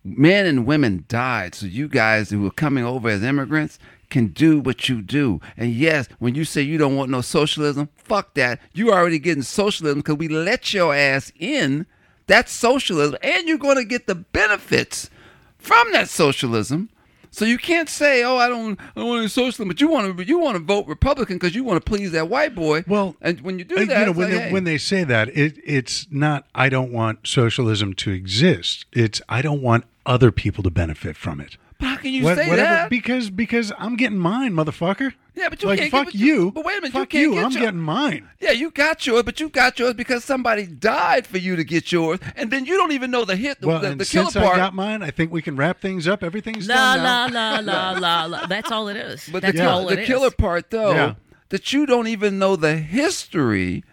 [0.03, 3.79] men and women died so you guys who are coming over as immigrants
[4.10, 5.39] can do what you do.
[5.58, 8.60] And yes when you say you don't want no socialism fuck that.
[8.73, 11.86] You already getting socialism because we let your ass in
[12.27, 15.10] that's socialism and you're going to get the benefits
[15.58, 16.89] from that socialism
[17.34, 20.17] so you can't say, "Oh, I don't, I don't want any socialism," but you want
[20.17, 22.84] to, you want to vote Republican because you want to please that white boy.
[22.88, 24.52] Well, and when you do Uh, that, you know, when like, they, hey.
[24.52, 26.46] when they say that, it it's not.
[26.54, 28.86] I don't want socialism to exist.
[28.93, 31.58] It's I don't want other people to benefit from it.
[31.84, 32.89] But how can you What- say whatever, that?
[32.89, 35.12] because because I'm getting mine, motherfucker.
[35.36, 36.52] Yeah, but you like can't fuck get- you- you.
[36.52, 37.34] but wait a minute, you fuck can't you.
[37.34, 38.30] get I'm your- getting mine.
[38.39, 41.91] Yeah, you got yours, but you got yours because somebody died for you to get
[41.91, 44.32] yours, and then you don't even know the hit, the, Well, the, and the killer
[44.32, 44.56] since part.
[44.56, 46.24] I got mine, I think we can wrap things up.
[46.24, 47.62] Everything's La done la now.
[47.62, 48.46] la la la la.
[48.46, 49.28] That's all it is.
[49.32, 50.08] but That's the, all the it is.
[50.08, 51.13] killer part, though, Yeah.
[51.50, 53.84] that you don't even know the history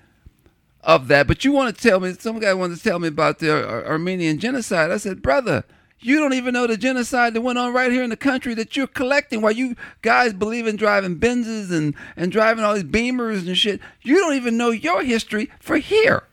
[0.83, 1.26] of that.
[1.26, 3.87] But you want to tell me, some guy wanted to tell me about the Ar-
[3.87, 4.90] Armenian genocide.
[4.92, 5.64] I said, brother.
[6.02, 8.74] You don't even know the genocide that went on right here in the country that
[8.74, 13.46] you're collecting while you guys believe in driving Benzes and, and driving all these Beamers
[13.46, 13.80] and shit.
[14.00, 16.24] You don't even know your history for here.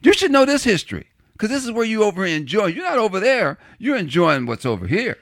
[0.00, 2.66] You should know this history because this is where you over enjoy.
[2.66, 3.58] You're not over there.
[3.78, 5.18] You're enjoying what's over here,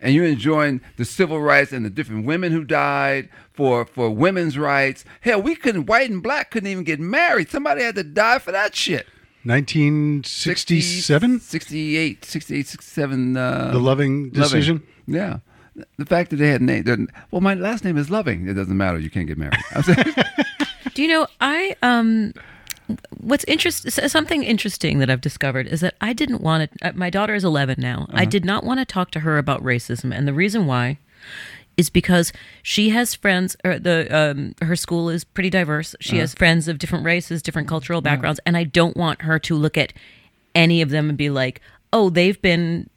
[0.00, 4.56] and you're enjoying the civil rights and the different women who died for for women's
[4.56, 5.04] rights.
[5.22, 7.50] Hell, we couldn't white and black couldn't even get married.
[7.50, 9.06] Somebody had to die for that shit.
[9.46, 13.36] 1967, 68, 68, 67.
[13.36, 14.82] Uh, the Loving decision.
[15.06, 15.38] Yeah.
[15.98, 18.48] The fact that they had name, they're- well, my last name is Loving.
[18.48, 18.98] It doesn't matter.
[18.98, 19.58] You can't get married.
[19.74, 20.04] I'm saying-
[20.94, 22.32] Do you know I um
[23.20, 27.10] what's interesting something interesting that I've discovered is that I didn't want to uh, my
[27.10, 28.06] daughter is 11 now.
[28.12, 30.98] I did not want to talk to her about racism and the reason why
[31.76, 35.94] is because she has friends or the um, her school is pretty diverse.
[36.00, 39.54] She has friends of different races, different cultural backgrounds and I don't want her to
[39.54, 39.92] look at
[40.54, 41.60] any of them and be like,
[41.92, 42.88] "Oh, they've been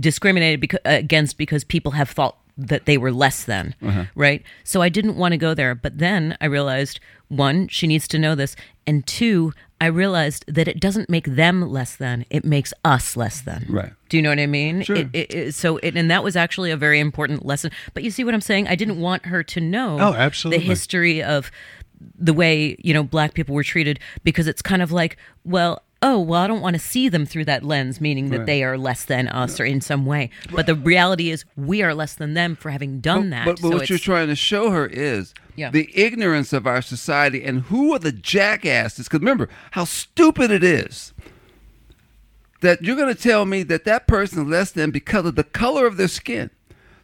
[0.00, 3.74] discriminated because, against because people have thought that they were less than,
[4.14, 4.42] right?
[4.64, 5.74] So I didn't want to go there.
[5.74, 10.68] But then I realized one, she needs to know this, and two, I realized that
[10.68, 13.66] it doesn't make them less than; it makes us less than.
[13.68, 13.92] Right.
[14.12, 14.82] Do you know what I mean?
[14.82, 14.96] Sure.
[14.96, 17.70] It, it, it- so, it, and that was actually a very important lesson.
[17.94, 18.68] But you see what I'm saying?
[18.68, 20.58] I didn't want her to know Oh, absolutely.
[20.58, 21.50] the history of
[22.18, 26.20] the way you know black people were treated because it's kind of like, well, oh,
[26.20, 29.06] well, I don't want to see them through that lens, meaning that they are less
[29.06, 30.28] than us or in some way.
[30.50, 33.46] But the reality is, we are less than them for having done that.
[33.46, 35.70] But, but So what you're trying to show her is Yeah.
[35.70, 39.06] the ignorance of our society and who are the jackasses.
[39.06, 41.14] Because remember how stupid it is
[42.62, 45.44] that you're going to tell me that that person is less than because of the
[45.44, 46.50] color of their skin.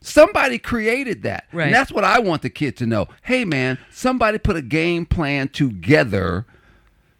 [0.01, 1.45] Somebody created that.
[1.53, 1.67] Right.
[1.67, 3.09] And that's what I want the kid to know.
[3.23, 6.47] Hey, man, somebody put a game plan together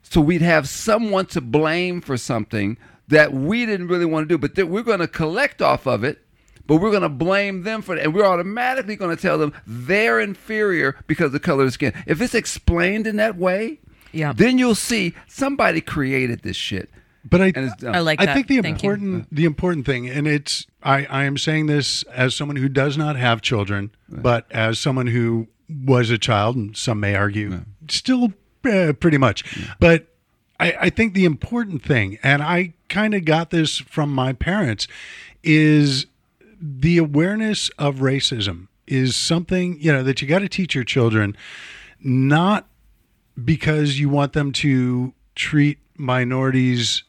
[0.03, 4.39] so we'd have someone to blame for something that we didn't really want to do,
[4.39, 6.19] but we're going to collect off of it,
[6.67, 9.53] but we're going to blame them for it, and we're automatically going to tell them
[9.67, 11.93] they're inferior because of the color of the skin.
[12.07, 13.81] If it's explained in that way,
[14.13, 14.33] Yeah.
[14.33, 16.89] then you'll see somebody created this shit.
[17.29, 17.85] But I, And it's.
[17.85, 18.35] I like I that.
[18.35, 18.91] think the Thank you.
[18.91, 22.97] important the important thing, and it's I, I am saying this as someone who does
[22.97, 25.49] not have children, but as someone who
[25.85, 28.33] was a child, and some may argue still
[28.65, 29.45] uh, pretty much.
[29.79, 30.07] But
[30.61, 34.89] I, I think the important thing, and I kind of got this from my parents,
[35.43, 36.07] is
[36.61, 41.37] the awareness of racism is something you know that you got to teach your children,
[42.01, 42.67] not
[43.43, 47.05] because you want them to treat minorities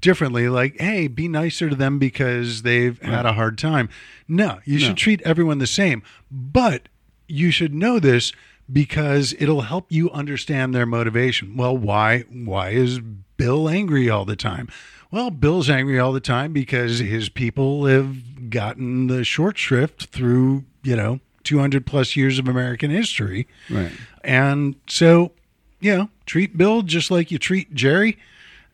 [0.00, 3.88] differently like hey be nicer to them because they've had a hard time.
[4.26, 6.88] No you should treat everyone the same but
[7.26, 8.32] you should know this
[8.70, 11.56] because it'll help you understand their motivation.
[11.56, 13.00] Well why why is
[13.36, 14.68] bill angry all the time?
[15.10, 20.64] Well bill's angry all the time because his people have gotten the short shrift through
[20.82, 23.46] you know 200 plus years of american history.
[23.70, 23.92] Right.
[24.22, 25.32] and so,
[25.80, 28.18] you know, treat Bill just like you treat Jerry,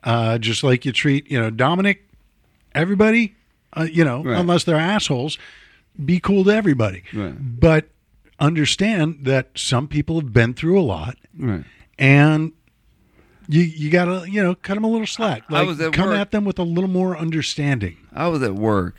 [0.05, 2.07] uh, just like you treat, you know, Dominic,
[2.75, 3.35] everybody,
[3.77, 4.39] uh, you know, Right.
[4.39, 5.39] unless they're assholes,
[6.05, 7.03] be cool to everybody.
[7.13, 7.35] Right.
[7.61, 7.89] But
[8.39, 11.65] understand that some people have been through a lot Right.
[11.99, 12.53] and
[13.49, 15.43] you you got to, you know, cut them a little slack.
[15.49, 17.97] I Like was at come work- at them with a little more understanding.
[18.13, 18.97] I was at work,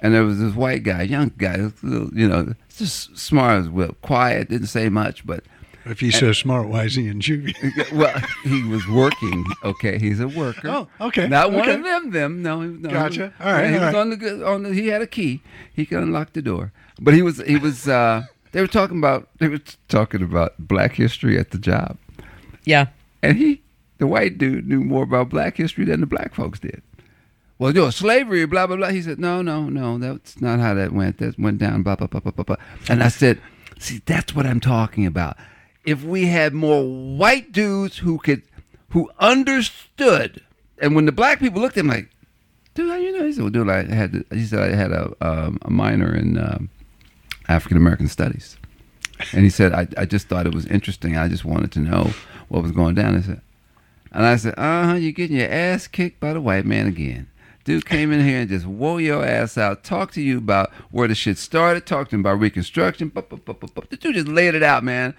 [0.00, 4.48] and there was this white guy, young guy, you know, just smart as well, quiet,
[4.50, 5.44] didn't say much, but
[5.88, 7.54] If he's so smart, why is he in juvie?
[7.92, 9.44] well, he was working.
[9.64, 10.68] Okay, he's a worker.
[10.68, 12.10] Oh, okay, Not one of them.
[12.10, 12.42] Them.
[12.42, 12.60] No.
[12.60, 13.32] he- no Gotcha.
[13.40, 14.00] All right, He all was right.
[14.00, 14.74] on the good- on the.
[14.74, 15.40] He had a key.
[15.74, 16.72] He could unlock the door.
[17.00, 17.38] But he was.
[17.38, 17.88] He was.
[17.88, 19.28] uh They were talking about.
[19.38, 21.96] They were talking about Black history at the job,
[22.64, 22.86] yeah.
[23.22, 23.62] and he,
[23.98, 26.82] the white dude, knew more about Black history than the black folks did.
[27.58, 28.88] Well, you know, slavery, blah blah blah.
[28.90, 31.18] He said, "No, no, no, that's not how that went.
[31.18, 32.56] That went down, blah blah blah blah blah." blah.
[32.88, 33.40] And I said,
[33.78, 35.36] "See, that's what I'm talking about.
[35.88, 38.42] If we had more white dudes who could,
[38.90, 40.42] who understood,
[40.80, 42.10] and when the black people looked at him like,
[42.74, 45.14] dude, how you know?" He said, "Well, dude, I had," he said, "I had a
[45.20, 46.68] um, a minor in um,
[47.48, 48.56] African American studies,"
[49.32, 51.16] and he said, I, "I just thought it was interesting.
[51.16, 52.12] I just wanted to know
[52.48, 53.40] what was going down." I said.
[54.10, 57.28] And I said, uh huh, you're getting your ass kicked by the white man again.
[57.64, 61.06] Dude came in here and just wore your ass out, talked to you about where
[61.06, 63.12] the shit started, talked to him about Reconstruction.
[63.14, 65.14] The dude just laid it out, man.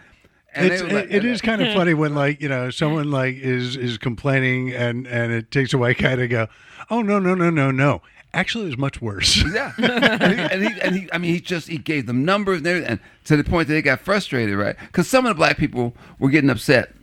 [0.53, 3.35] And It's, they it, it is kind of funny when like you know someone like
[3.35, 6.47] is is complaining and and it takes a white guy to go
[6.89, 8.01] oh no no no no no
[8.33, 11.39] actually it was much worse Yeah, and, he, and, he, and he, I mean, he
[11.39, 14.75] just he gave them numbers and and to the point that they got frustrated, right?
[14.87, 16.93] Because some of the black people were getting upset,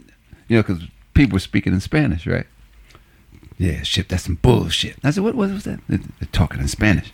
[0.48, 0.82] you know, because
[1.14, 2.46] people were speaking in Spanish, right?
[3.58, 4.96] Yeah, shit, that's some bullshit.
[5.02, 5.80] I said, what, what was that?
[5.88, 7.12] They're, they're talking in Spanish.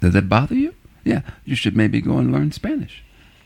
[0.00, 0.74] Does that bother you?
[1.04, 3.03] Yeah, you should maybe go and learn Spanish.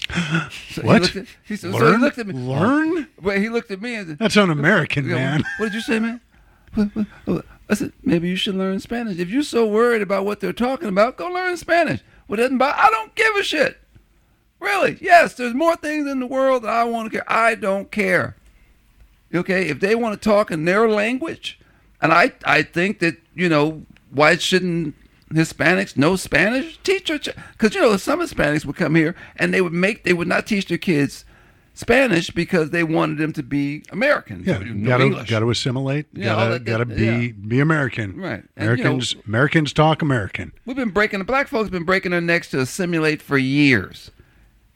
[0.70, 0.94] So What?
[0.96, 2.00] He looked at, he said, so he Learn?
[2.00, 2.34] looked at me.
[2.34, 3.08] Learn?
[3.20, 5.98] Well, he looked at me and said, that's un-American yeah, man What did you say,
[5.98, 6.20] man?
[6.74, 9.18] What- what- what- I said, maybe you should learn Spanish.
[9.18, 12.00] If you're so worried about what they're talking about, go learn Spanish.
[12.26, 12.78] What doesn't bother?
[12.78, 13.78] I don't give a shit.
[14.58, 14.96] Really?
[15.02, 17.30] Yes, there's more things in the world that I want to care.
[17.30, 18.36] I don't care.
[19.34, 21.60] Okay, if they want to talk in their language,
[22.00, 24.94] and I, I think that you know why shouldn't
[25.30, 26.78] Hispanics know Spanish?
[26.82, 27.18] Teach their
[27.52, 30.46] because you know some Hispanics would come here and they would make they would not
[30.46, 31.24] teach their kids
[31.74, 34.42] Spanish because they wanted them to be American.
[34.44, 37.32] yeah know gotta gotta assimilate Yeah, gotta that- gotta be yeah.
[37.46, 38.42] be American Right.
[38.56, 42.10] And, you know- Americans Americans talk American We've been breaking the black folks been breaking
[42.12, 44.10] their necks to assimilate for years,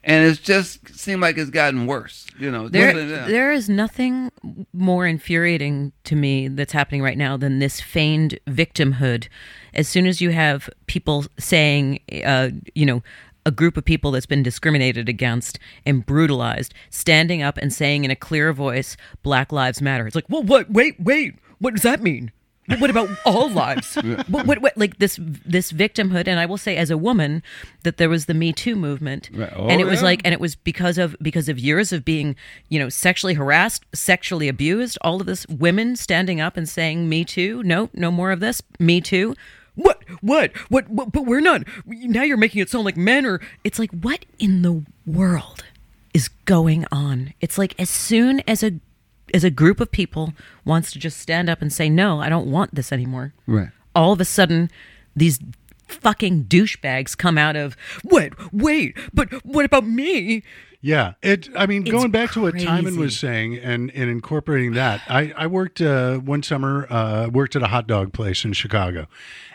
[0.05, 2.27] and it's just seemed like it's gotten worse.
[2.39, 2.93] You know, There,
[3.27, 4.33] there is nothing
[4.73, 9.29] more infuriating to me that's happening right now than this feigned victimhood.
[9.75, 13.03] As soon as you have people saying, uh, you know,
[13.45, 18.11] a group of people that's been discriminated against and brutalized standing up and saying in
[18.11, 20.07] a clear voice, Black Lives Matter.
[20.07, 20.71] It's like, well, what?
[20.71, 21.35] Wait, wait.
[21.59, 22.33] What does that mean?
[22.69, 23.97] But what about all lives?
[24.29, 27.43] what, what, what, like this this victimhood, and I will say, as a woman,
[27.83, 29.53] that there was the Me Too movement, Right.
[29.57, 30.07] Oh, and it was yeah.
[30.07, 32.37] like, and it was because of because of years of being,
[32.69, 34.97] you know, sexually harassed, sexually abused.
[35.03, 38.63] All of this, women standing up and saying, "Me too." No, no more of this.
[38.79, 39.35] Me too.
[39.75, 40.03] What?
[40.21, 40.55] What?
[40.69, 40.89] What?
[40.89, 41.63] what but we're not.
[41.87, 43.41] Now you're making it sound like men are.
[43.65, 45.65] It's like, what in the world
[46.15, 47.33] is going on?
[47.41, 48.73] It's like as soon as a
[49.35, 52.51] as a group of people wants to just stand up and say, "No, I don't
[52.51, 53.71] want this anymore." Right.
[53.95, 54.71] all of a sudden
[55.15, 55.39] these
[55.87, 60.43] fucking douchebags come out of wait wait but what about me
[60.81, 61.49] Yeah, it.
[61.55, 65.33] I mean, It's going back to what Timon was saying and and incorporating that, I
[65.37, 66.87] I worked uh, one summer.
[66.91, 69.07] Uh, worked at a hot dog place in Chicago,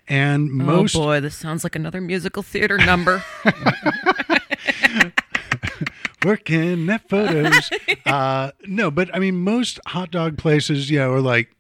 [0.08, 3.22] and most oh boy this sounds like another musical theater number
[6.24, 7.70] working at photos.
[8.06, 11.52] uh, no, but I mean, most hot dog places, you know, are like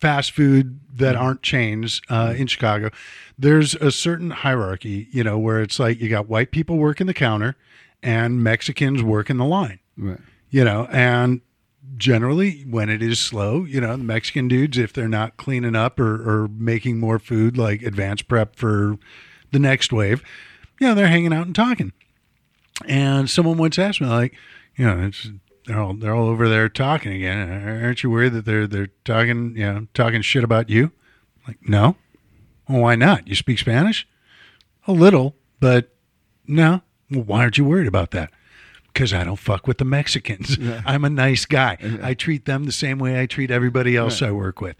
[0.00, 2.90] fast food that aren't chains uh, in Chicago.
[3.38, 7.14] There's a certain hierarchy, you know, where it's like you got white people working the
[7.14, 7.56] counter
[8.02, 10.18] and Mexicans working the line, Right.
[10.50, 11.40] you know, and
[11.96, 15.98] generally when it is slow, you know, the Mexican dudes, if they're not cleaning up
[15.98, 18.98] or, or making more food, like advanced prep for
[19.52, 20.22] the next wave,
[20.80, 21.92] you know, they're hanging out and talking.
[22.86, 24.34] And someone once asked me, like,
[24.76, 25.28] you know, it's
[25.66, 27.48] they're all they're all over there talking again.
[27.84, 30.90] Aren't you worried that they're they're talking, you know, talking shit about you?
[31.46, 31.96] Like, no.
[32.68, 33.28] Well, why not?
[33.28, 34.06] You speak Spanish?
[34.86, 35.94] A little, but
[36.46, 36.82] no.
[37.10, 38.30] Well, why aren't you worried about that?
[38.92, 40.58] Because I don't fuck with the Mexicans.
[40.86, 41.78] I'm a nice guy.
[42.02, 44.76] I treat them the same way I treat everybody else I work with.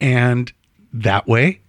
[0.00, 0.52] And
[0.92, 1.60] that way,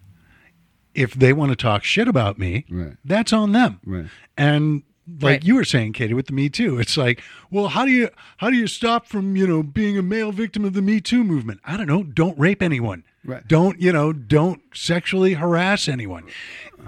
[0.94, 2.96] if they want to talk shit about me, Right.
[3.04, 3.80] that's on them.
[3.84, 4.06] Right.
[4.36, 4.82] And
[5.20, 5.44] like Right.
[5.44, 8.50] you were saying, Katie, with the Me Too, it's like, well, how do you how
[8.50, 11.60] do you stop from you know being a male victim of the Me Too movement?
[11.64, 12.02] I don't know.
[12.02, 13.04] Don't rape anyone.
[13.24, 13.46] Right.
[13.46, 14.12] Don't you know?
[14.12, 16.24] Don't sexually harass anyone.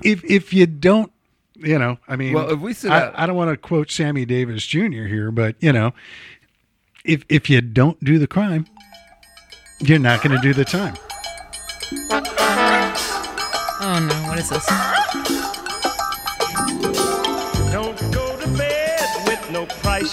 [0.02, 1.12] If if you don't,
[1.56, 3.90] you know, I mean, Well, if we sit I, out- I don't want to quote
[3.90, 5.04] Sammy Davis Jr.
[5.04, 5.92] here, but you know,
[7.04, 8.66] if if you don't do the crime,
[9.80, 10.94] you're not going to do the time.
[13.84, 14.66] oh no what is this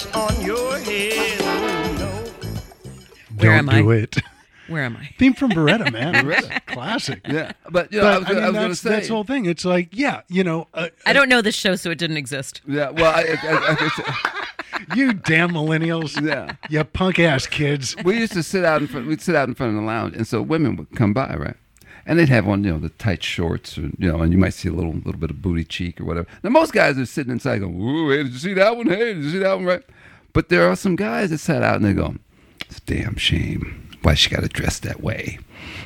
[0.06, 1.40] no on your head.
[1.42, 2.50] Oh, no.
[3.38, 3.96] Where don't am do I?
[3.96, 4.18] it.
[4.68, 6.14] where am i Theme from Baretta, man.
[6.26, 6.66] Baretta.
[6.68, 7.22] Classic.
[7.28, 7.52] Yeah.
[7.70, 8.90] But you know, I was, I, gonna- I mean, was going to that's, say.
[8.90, 9.46] that's the whole thing.
[9.46, 12.62] It's like, yeah, you know, uh, i don't know this show so it didn't exist
[12.68, 12.90] yeah.
[12.92, 13.76] Well, I, I, I,
[14.74, 16.20] I, you damn millennials.
[16.26, 16.56] Yeah.
[16.70, 17.96] You punk ass kids.
[18.04, 19.08] we used to sit out in front.
[19.08, 21.58] We'd sit out in front of the lounge, and so women would come by, right?
[22.10, 24.56] And they'd have on, you know, the tight shorts, or, you know, and you might
[24.56, 26.28] see a little, little bit of booty cheek or whatever.
[26.42, 28.88] Now, most guys are sitting inside going, "Ooh, hey, did you see that one?
[28.88, 29.84] Hey, did you see that one?" Right?
[30.34, 32.16] But there are some guys that sat out and they go,
[32.62, 33.92] "It's a damn shame.
[34.02, 35.38] Why she got to dress that way?"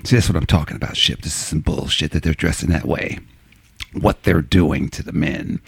[0.05, 1.21] See, that's what I'm talking about, Ship.
[1.21, 3.19] This is some bullshit that they're dressing that way.
[3.91, 5.59] What they're doing to the men.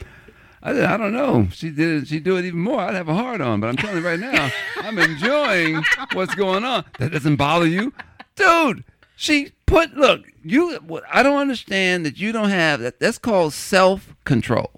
[0.64, 1.50] I, I don't know.
[1.52, 2.08] She did.
[2.08, 2.80] She do it even more.
[2.80, 3.60] I'd have a heart on.
[3.60, 6.86] But I'm telling you right now, I'm enjoying what's going on.
[7.00, 7.92] That doesn't bother you,
[8.38, 8.86] dude.
[9.16, 10.26] She put look.
[10.44, 10.76] You.
[10.78, 13.00] what- I don't understand that you don't have that.
[13.00, 14.72] That's called self control.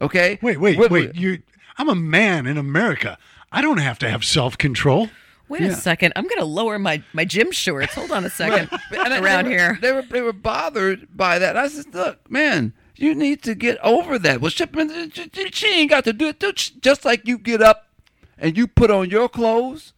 [0.00, 0.38] Okay.
[0.42, 1.14] Wait, wait, What- wait.
[1.14, 1.42] You,
[1.78, 3.18] I'm a man in America.
[3.52, 5.08] I don't have to have self control.
[5.48, 5.68] wait Yeah.
[5.68, 9.44] a second i'm gonna lower my my gym shorts hold on a second And around
[9.44, 11.56] they were, here They were they were bothered by that.
[11.56, 14.40] I said, look, man, you need to get over that.
[14.40, 16.42] Well, Shipman, she she ain't got to do it.
[16.80, 17.88] Just like you get up
[18.36, 19.92] and you put on your clothes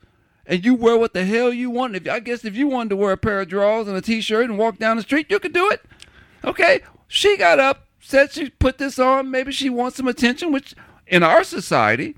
[0.48, 1.94] and you wear what the hell you want.
[1.94, 4.46] If I guess if you wanted to wear a pair of drawers and a t-shirt
[4.46, 5.82] and walk down the street, you could do it.
[6.42, 9.30] Okay, she got up, said she put this on.
[9.30, 10.50] Maybe she wants some attention.
[10.50, 10.74] Which
[11.06, 12.16] in our society,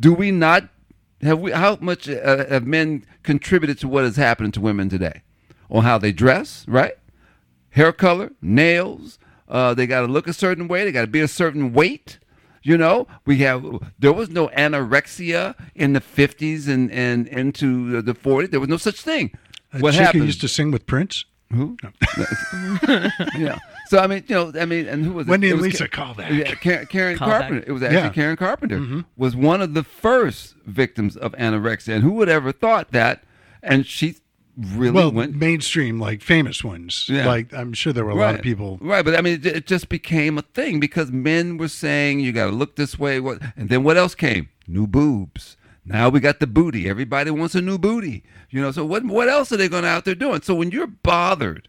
[0.00, 0.68] do we not
[1.20, 1.52] have we?
[1.52, 5.22] How much uh, have men contributed to what is happening to women today?
[5.68, 6.94] On how they dress, right?
[7.70, 9.18] Hair color, nails.
[9.48, 10.84] Uh, they got to look a certain way.
[10.84, 12.18] They got to be a certain weight.
[12.66, 13.64] You know, we have.
[13.96, 18.50] There was no anorexia in the fifties and and into the forties.
[18.50, 19.30] There was no such thing.
[19.72, 20.24] A what chick who happened?
[20.24, 21.24] used to sing with Prince.
[21.52, 21.76] Who?
[21.84, 21.90] No.
[23.38, 23.58] yeah.
[23.86, 25.30] So I mean, you know, I mean, and who was it?
[25.30, 26.32] Wendy It and was Lisa, Ka- call back.
[26.32, 27.40] Yeah, Karen, Karen Call back.
[27.42, 27.64] Carpenter.
[27.68, 28.08] It was actually Yeah.
[28.10, 29.00] Karen Carpenter mm-hmm.
[29.16, 33.22] was one of the first victims of anorexia, and who would ever thought that?
[33.62, 34.16] And she
[34.56, 37.06] really Well, went mainstream, like famous ones.
[37.08, 37.26] Yeah.
[37.26, 38.78] Like I'm sure there were a lot of people.
[38.80, 42.32] Right, but I mean, it, it just became a thing because men were saying you
[42.32, 43.20] got to look this way.
[43.20, 43.40] What?
[43.56, 44.48] And then what else came?
[44.66, 45.56] New boobs.
[45.84, 46.88] Now we got the booty.
[46.88, 48.24] Everybody wants a new booty.
[48.50, 48.72] You know.
[48.72, 49.04] So what?
[49.04, 50.42] What else are they going out there doing?
[50.42, 51.68] So when you're bothered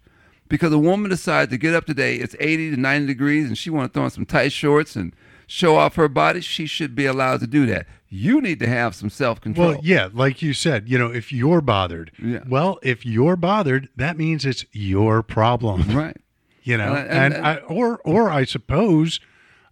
[0.49, 3.69] because a woman decides to get up today, it's 80 to 90 degrees, and she
[3.69, 5.13] want to throw on some tight shorts and
[5.47, 7.87] show off her body, she should be allowed to do that.
[8.09, 9.69] You need to have some self control.
[9.71, 12.39] Well, yeah, like you said, you know, if you're bothered, Yeah.
[12.47, 15.83] well, if you're bothered, that means it's your problem.
[15.97, 16.17] Right.
[16.63, 19.19] you know And- and, and- I, or or i suppose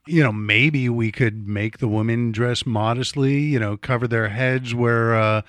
[0.07, 4.73] you know maybe we could make the women dress modestly you know cover their heads
[4.73, 5.41] where uh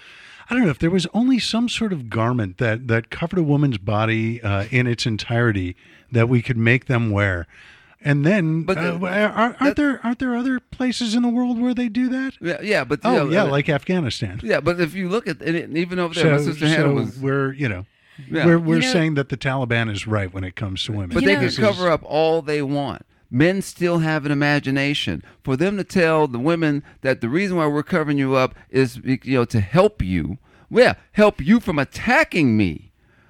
[0.48, 3.42] i don't know if there was only some sort of garment that that covered a
[3.44, 5.76] woman's body uh, in its entirety
[6.10, 7.46] that we could make them wear
[8.06, 11.28] and then But uh, the- are, aren't that- there aren't there other places in the
[11.28, 14.40] world where they do that Yeah, yeah, but oh you know, yeah uh, like afghanistan
[14.42, 16.94] yeah, but if you look at it, even over there, my so, sister Hannah so
[16.94, 17.18] was.
[17.18, 17.84] we're you know
[18.30, 18.46] Yeah.
[18.46, 21.10] we're, we're You know- saying that the taliban is right when it comes to women
[21.14, 23.02] But they know- can This is- cover up all they want.
[23.28, 25.20] Men still have an imagination.
[25.42, 29.00] For them to tell the women that the reason why we're covering you up is
[29.04, 30.38] you know to help you.
[30.70, 32.85] Yeah, help you from attacking me.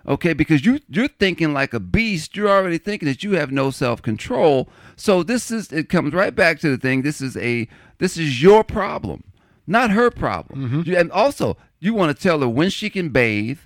[0.09, 2.37] Okay, because you you're thinking like a beast.
[2.37, 4.69] You're already thinking that you have no self control.
[4.95, 7.03] So this is it comes right back to the thing.
[7.03, 7.67] This is a
[7.99, 9.25] this is your problem,
[9.67, 10.61] not her problem.
[10.61, 10.83] Mm-hmm.
[10.85, 13.59] You, and also, you want to tell her when she can bathe.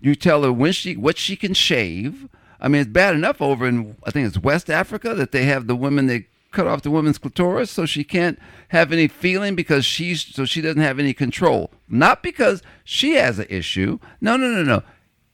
[0.00, 2.28] You tell her when she what she can shave.
[2.60, 5.68] I mean, it's bad enough over in I think it's West Africa that they have
[5.68, 9.84] the women they cut off the woman's clitoris so she can't have any feeling because
[9.84, 11.70] she's so she doesn't have any control.
[11.88, 14.00] Not because she has an issue.
[14.20, 14.82] No, no, no, no.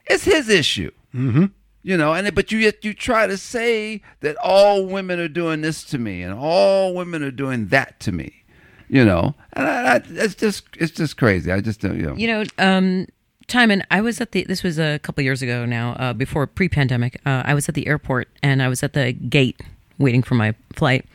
[0.07, 0.91] It's his issue.
[1.15, 1.47] Mm-hmm.
[1.85, 5.63] You know, and but you yet you try to say that all women are doing
[5.63, 8.45] this to me and all women are doing that to me.
[8.89, 11.51] You know, and I, I, it's just it's just crazy.
[11.51, 11.99] I just don't.
[11.99, 12.15] You know.
[12.15, 13.07] You know, um,
[13.49, 14.45] Timon, I was at the.
[14.45, 17.21] This was a couple years ago now, uh, before pre-pandemic.
[17.27, 19.61] Uh, I was at the airport and I was at the gate
[19.99, 21.07] waiting for my flight,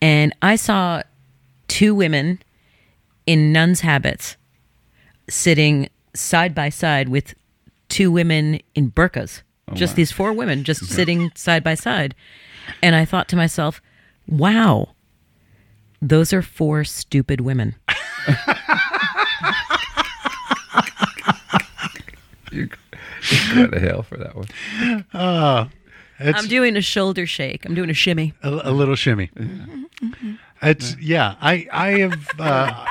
[0.00, 1.02] and I saw
[1.68, 2.40] two women
[3.26, 4.36] in nuns' habits
[5.28, 7.34] sitting side by side with
[7.96, 9.42] two women in burqas.
[9.74, 12.14] just these four women just sitting side by side,
[12.82, 13.80] and I thought to myself,
[14.28, 14.94] "Wow."
[16.02, 17.74] Those are four stupid women.
[22.52, 22.68] you
[23.54, 24.46] go to hell for that one.
[26.18, 27.64] it's I'm doing a shoulder shake.
[27.64, 28.34] I'm doing a shimmy.
[28.42, 29.30] a, a little shimmy.
[30.62, 31.36] It's yeah.
[31.40, 32.86] I I have uh,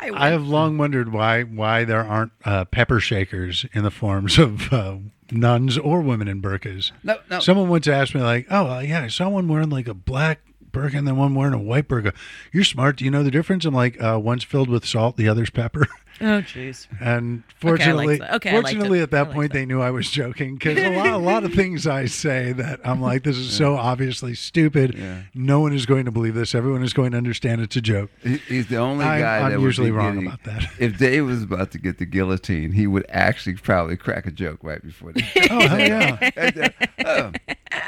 [0.00, 4.72] I have long wondered why why there aren't uh, pepper shakers in the forms of
[4.72, 4.96] uh,
[5.30, 6.92] nuns or women in burqas.
[7.02, 7.40] No, no.
[7.40, 10.40] Someone once asked me like, "Oh uh, yeah, I saw one wearing like a black
[10.70, 12.14] burqa and then one wearing a white burqa.
[12.52, 12.96] You're smart.
[12.96, 15.86] Do you know the difference?" I'm like, uh, "One's filled with salt, the other's pepper."
[16.22, 16.86] Oh, jeez.
[17.00, 18.34] And Okay, I fortunately, liked that.
[18.34, 20.76] Okay, I liked fortunately, at that I point, liked they knew I was joking because
[20.78, 24.34] a lot, a lot of things I say that I'm like, this is so obviously
[24.34, 24.94] stupid.
[24.98, 25.22] Yeah.
[25.34, 26.54] No one is going to believe this.
[26.54, 28.10] Everyone is going to understand it's a joke.
[28.22, 30.70] He- He's the only I'm- guy I'm that would usually wrong getting- about that.
[30.78, 34.58] If Dave was about to get the guillotine, he would actually probably crack a joke
[34.62, 36.30] right before the Oh hell yeah!
[36.36, 36.68] And, uh,
[37.06, 37.32] oh,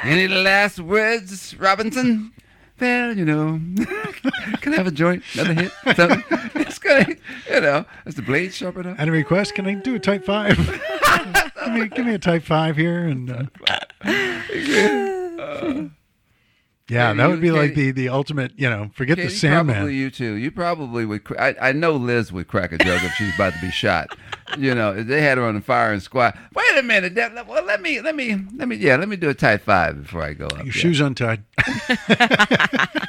[0.04, 2.32] Any last words, Robinson?
[2.82, 3.60] Well, you know,
[4.60, 5.22] can I have a joint?
[5.34, 5.72] Another hit?
[5.94, 6.24] Something?
[6.56, 7.14] It's gonna,
[7.48, 8.96] you know, is the blade sharp enough?
[8.98, 9.54] And a request?
[9.54, 10.56] Can I do a type five?
[11.64, 13.44] give me, give me a type five here, and uh,
[16.92, 18.52] yeah, that would be like the the ultimate.
[18.56, 19.76] You know, forget the Katie, Sandman.
[19.76, 20.34] Probably you too.
[20.34, 21.22] You probably would.
[21.38, 24.16] I, I know Liz would crack a joke if she's about to be shot.
[24.58, 26.38] You know, they had her on the firing squad.
[26.54, 27.14] Wait a minute.
[27.14, 28.76] That, well, let me, let me, let me.
[28.76, 30.58] Yeah, let me do a tight five before I go up.
[30.58, 30.72] Your yeah.
[30.72, 31.42] shoes untied.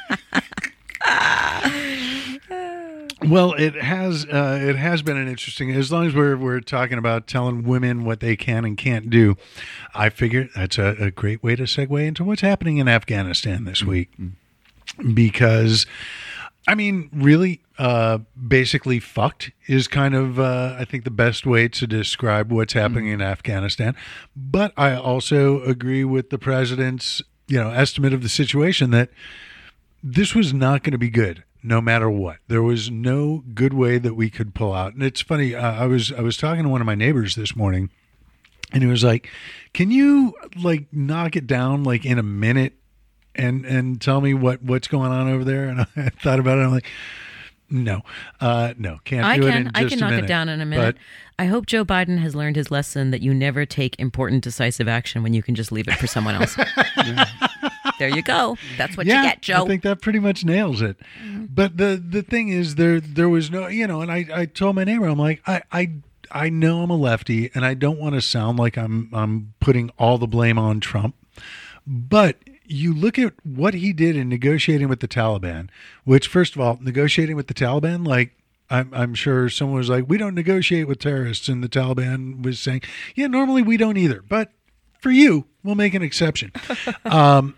[3.28, 5.70] well, it has uh, it has been an interesting.
[5.70, 9.36] As long as we're we're talking about telling women what they can and can't do,
[9.94, 13.82] I figure that's a, a great way to segue into what's happening in Afghanistan this
[13.82, 14.10] week,
[15.12, 15.86] because.
[16.66, 21.68] I mean, really, uh, basically fucked is kind of, uh, I think, the best way
[21.68, 23.94] to describe what's happening in Afghanistan.
[24.34, 29.10] But I also agree with the president's, you know, estimate of the situation that
[30.02, 33.96] this was not going to be good no matter what there was no good way
[33.98, 36.68] that we could pull out and it's funny uh, i was i was talking to
[36.68, 37.90] one of my neighbors this morning
[38.72, 39.28] and he was like
[39.72, 42.74] can you like knock it down like in a minute
[43.34, 46.62] and and tell me what what's going on over there and i thought about it
[46.62, 46.86] i'm like
[47.70, 48.02] no
[48.40, 50.24] uh no can't I do it can in I can a knock minute.
[50.26, 50.96] it down in a minute.
[50.96, 51.02] But
[51.42, 55.22] I hope Joe Biden has learned his lesson that you never take important decisive action
[55.22, 56.56] when you can just leave it for someone else.
[57.98, 58.56] there you go.
[58.76, 59.64] That's what yeah, you get, Joe.
[59.64, 60.96] I think that pretty much nails it.
[61.22, 61.46] Mm-hmm.
[61.46, 64.76] But the the thing is, there there was no, you know, and I I told
[64.76, 65.92] my neighbor, I'm like, I I
[66.30, 69.90] I know I'm a lefty, and I don't want to sound like I'm I'm putting
[69.98, 71.14] all the blame on Trump,
[71.86, 72.36] but
[72.66, 75.68] you look at what he did in negotiating with the Taliban,
[76.04, 78.32] which first of all, negotiating with the Taliban, like.
[78.70, 81.48] I'm, I'm sure someone was like, we don't negotiate with terrorists.
[81.50, 82.80] And the Taliban was saying,
[83.14, 84.22] yeah, normally we don't either.
[84.26, 84.52] But
[85.00, 86.50] for you, we'll make an exception.
[87.04, 87.56] Um,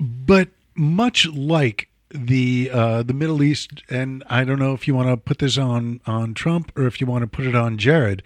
[0.00, 5.08] But much like the uh, the Middle East, and I don't know if you want
[5.08, 8.22] to put this on on Trump or if you want to put it on Jared,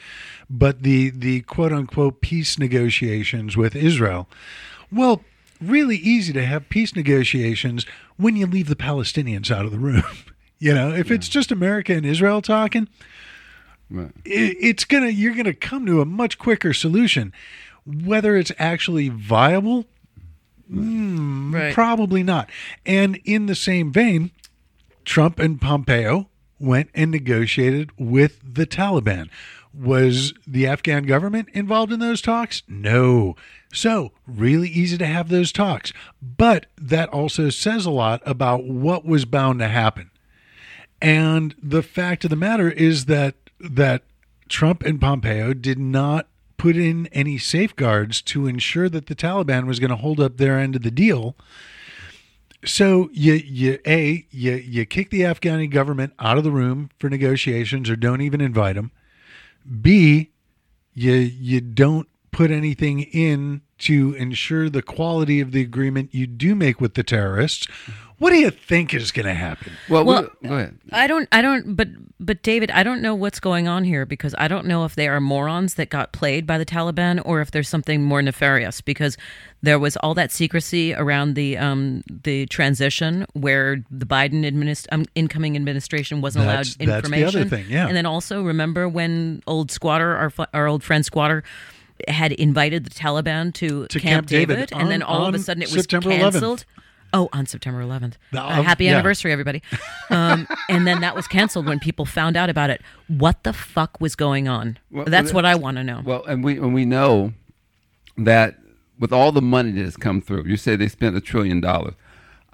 [0.50, 4.28] but the the quote unquote peace negotiations with Israel.
[4.90, 5.22] Well,
[5.60, 7.86] really easy to have peace negotiations
[8.16, 10.02] when you leave the Palestinians out of the room.
[10.58, 12.88] you know, if it's just America and Israel talking,
[13.88, 14.10] Right.
[14.24, 17.32] it, it's gonna you're gonna come to a much quicker solution.
[17.84, 19.86] Whether it's actually viable,
[20.70, 21.74] mm, Right.
[21.74, 22.50] probably not.
[22.84, 24.30] And in the same vein,
[25.04, 29.28] Trump and Pompeo went and negotiated with the Taliban.
[29.74, 32.62] Was the Afghan government involved in those talks?
[32.66, 33.36] No.
[33.72, 35.92] So, really easy to have those talks.
[36.22, 40.10] But that also says a lot about what was bound to happen.
[41.02, 44.02] And the fact of the matter is that that
[44.48, 46.26] Trump and Pompeo did not
[46.56, 50.58] put in any safeguards to ensure that the Taliban was going to hold up their
[50.58, 51.36] end of the deal.
[52.64, 57.08] So you you a you you kick the Afghani government out of the room for
[57.08, 58.90] negotiations or don't even invite them.
[59.80, 60.30] B
[60.94, 66.54] you you don't put anything in to ensure the quality of the agreement you do
[66.54, 67.66] make with the terrorists.
[68.18, 69.72] What do you think is going to happen?
[69.88, 70.78] Well, Well, we, go ahead.
[70.92, 71.88] I don't, I don't, but,
[72.20, 75.08] but David, I don't know what's going on here because I don't know if they
[75.08, 79.16] are morons that got played by the Taliban or if there's something more nefarious because
[79.62, 85.06] there was all that secrecy around the, um, the transition where the Biden administ- um,
[85.14, 87.40] incoming administration wasn't That's- allowed that's the information.
[87.40, 87.86] other thing, yeah.
[87.86, 91.42] And then also remember when old squatter, our, our old friend squatter,
[92.08, 95.62] had invited the Taliban to, To Camp, Camp David and then all of a sudden
[95.62, 96.20] it was September 11th.
[96.32, 96.64] canceled.
[97.12, 98.14] Oh, on September 11th.
[98.32, 98.94] The- Uh, happy yeah.
[98.94, 99.62] anniversary, everybody.
[100.10, 102.80] Um, and then that was canceled when people found out about it.
[103.08, 104.78] What the fuck was going on?
[104.90, 106.00] Well, That's well, what I want to know.
[106.04, 107.32] Well, and we and we know
[108.16, 108.56] that
[108.98, 111.94] with all the money that has come through, you say they spent a trillion dollars.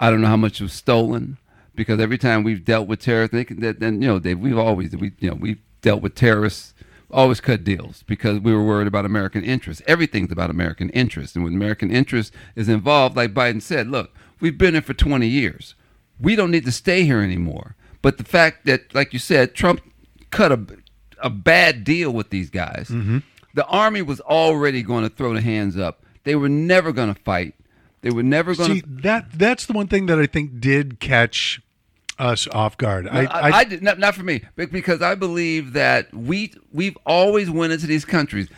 [0.01, 1.37] I don't know how much was stolen
[1.75, 4.95] because every time we've dealt with terrorists, they, can- then you know they we've always
[4.97, 6.75] we you know we've dealt with terrorists,
[7.13, 9.83] always cut deals because we were worried about American interests.
[9.87, 14.59] Everything's about American interests, and when American interest is involved, like Biden said, look, we've
[14.59, 15.75] been here for 20 years.
[16.21, 17.77] We don't need to stay here anymore.
[18.01, 19.81] But the fact that, like you said, Trump
[20.31, 20.67] cut a
[21.23, 22.89] a bad deal with these guys.
[22.91, 23.19] Mm-hmm.
[23.55, 26.05] The army was already going to throw the hands up.
[26.25, 27.55] They were never going to fight.
[28.03, 28.75] They were never going to.
[28.77, 31.63] See that that's the one thing that I think did catch
[32.23, 33.09] us off guard.
[33.09, 36.97] I, I, I, did not, not for me, but because I believe that we we've
[37.05, 38.49] always went into these countries.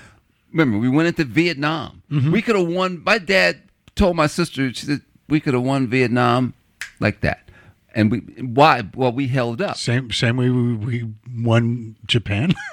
[0.53, 2.03] Remember, we went into Vietnam.
[2.11, 2.31] Mm-hmm.
[2.31, 3.03] We could have won.
[3.03, 3.63] My dad
[3.97, 6.53] told my sister, she said we could have won Vietnam
[7.01, 7.49] like that.
[7.95, 8.83] And we why?
[8.95, 9.77] Well, we held up.
[9.77, 12.53] same same way we, we won Japan.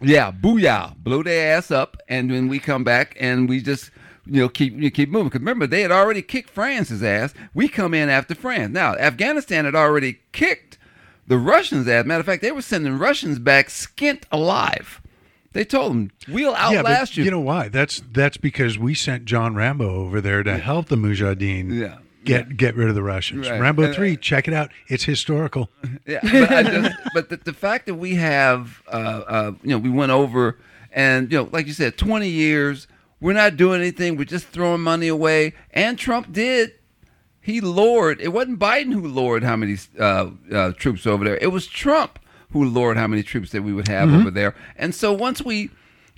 [0.00, 3.90] Yeah, booyah, blow their ass up, and then we come back and we just
[4.26, 5.28] you know keep you keep moving.
[5.28, 7.34] Because remember, they had already kicked France's ass.
[7.52, 8.72] We come in after France.
[8.72, 10.78] Now Afghanistan had already kicked
[11.26, 12.04] the Russians' ass.
[12.04, 15.00] Matter of fact, they were sending Russians back skint alive.
[15.52, 17.24] They told them we'll yeah, outlast but you.
[17.24, 17.68] you know why?
[17.68, 21.98] That's that's because we sent John Rambo over there to help the Mujahideen Yeah.
[22.24, 23.48] get get rid of the Russians.
[23.48, 23.60] Right.
[23.60, 24.70] Rambo Uh, three, check it out.
[24.88, 25.70] It's historical.
[26.06, 28.90] Yeah, but, I just, but the, the fact that we have, uh,
[29.26, 30.58] uh, you know, we went over
[30.92, 32.86] and, you know, like you said, 20 years,
[33.24, 34.16] we're not doing anything.
[34.18, 35.54] We're just throwing money away.
[35.70, 36.72] And Trump did.
[37.40, 41.38] He lowered, it wasn't Biden who lowered how many uh, uh, troops over there.
[41.38, 42.18] It was Trump
[42.50, 44.54] who lowered how many troops that we would have over there.
[44.76, 45.70] And so once we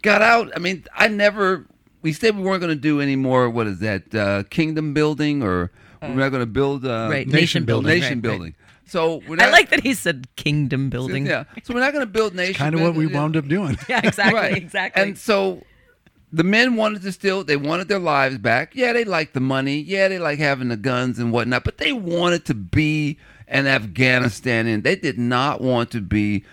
[0.03, 1.67] got out, I mean, I never,
[2.03, 5.45] we said we weren't going to do any more, what is that, uh, kingdom building
[5.45, 5.71] or
[6.03, 7.89] we're not going to build uh, right, nation nation building.
[7.89, 8.23] nation right, right.
[8.23, 8.55] building.
[8.87, 11.27] So we're not, I like that he said kingdom building.
[11.27, 11.45] yeah.
[11.63, 12.55] So we're not going to build nation.
[12.57, 13.79] Kind of what we wound up doing.
[13.89, 14.57] Yeah, exactly, Right.
[14.57, 15.03] exactly.
[15.03, 15.63] And so
[16.33, 18.75] the men wanted to still, they wanted their lives back.
[18.75, 19.79] Yeah, they liked the money.
[19.79, 23.19] Yeah, they like having the guns and whatnot, but they wanted to be
[23.49, 26.45] an Afghanistan and they did not want to be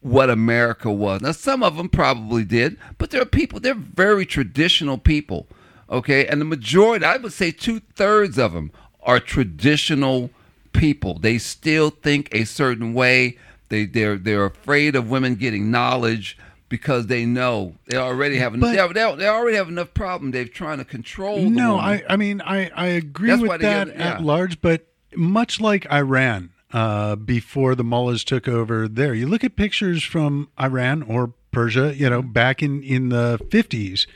[0.00, 1.22] what America was.
[1.22, 5.46] Now, some of them probably did, but there are people, they're very traditional people.
[5.90, 6.26] Okay.
[6.26, 8.70] And the majority, I would say two thirds of them
[9.02, 10.30] are traditional
[10.72, 11.18] people.
[11.18, 13.38] They still think a certain way.
[13.68, 16.38] They they're they're afraid of women getting knowledge
[16.68, 20.30] because they know they already have But- they, they, they already have enough problem.
[20.32, 21.38] They're trying to control.
[21.48, 21.84] No, woman.
[22.08, 24.24] I, I mean, I, I agree That's with that get- at yeah.
[24.26, 29.56] large, but much like Iran, uh, before the mullahs took over there, you look at
[29.56, 34.06] pictures from Iran or Persia, you know, back in, in the 50s,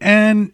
[0.00, 0.52] and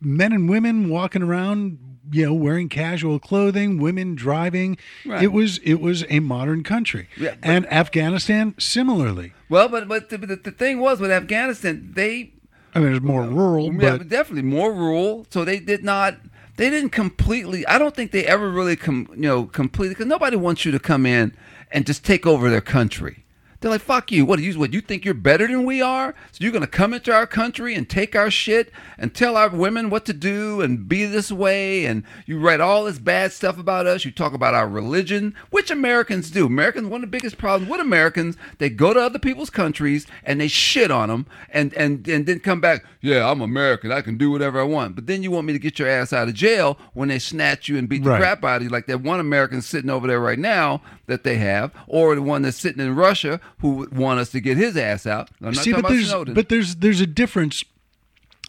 [0.00, 4.76] men and women walking around, you know, wearing casual clothing, women driving.
[5.04, 5.22] Right.
[5.22, 7.08] It was it was a modern country.
[7.16, 9.32] Yeah, but- and Afghanistan similarly.
[9.48, 12.32] Well, but but the, the, the thing was with Afghanistan, they
[12.74, 15.26] I mean, it's more rural, yeah, but definitely more rural.
[15.30, 16.16] So they did not.
[16.56, 17.66] they didn't completely.
[17.66, 19.94] I don't think they ever really, com, you know, completely.
[19.94, 21.34] Because nobody wants you to come in
[21.70, 23.24] and just take over their country.
[23.66, 24.24] They're like, "Fuck you!
[24.24, 24.56] What do you?
[24.56, 26.14] What you think you're better than we are?
[26.30, 29.90] So you're gonna come into our country and take our shit and tell our women
[29.90, 31.84] what to do and be this way?
[31.84, 34.04] And you write all this bad stuff about us.
[34.04, 36.46] You talk about our religion, which Americans do.
[36.46, 40.40] Americans, one of the biggest problems with Americans, they go to other people's countries and
[40.40, 42.84] they shit on them, and and and then come back.
[43.00, 43.90] Yeah, I'm American.
[43.90, 44.94] I can do whatever I want.
[44.94, 47.68] But then you want me to get your ass out of jail when they snatch
[47.68, 48.20] you and beat the Right.
[48.20, 51.36] crap out of you, like that one American sitting over there right now that they
[51.36, 55.06] have, or the one that's sitting in Russia who want us to get his ass
[55.06, 55.30] out.
[55.40, 56.34] I'm not See, talking but about there's Snowden.
[56.34, 57.64] but there's there's a difference.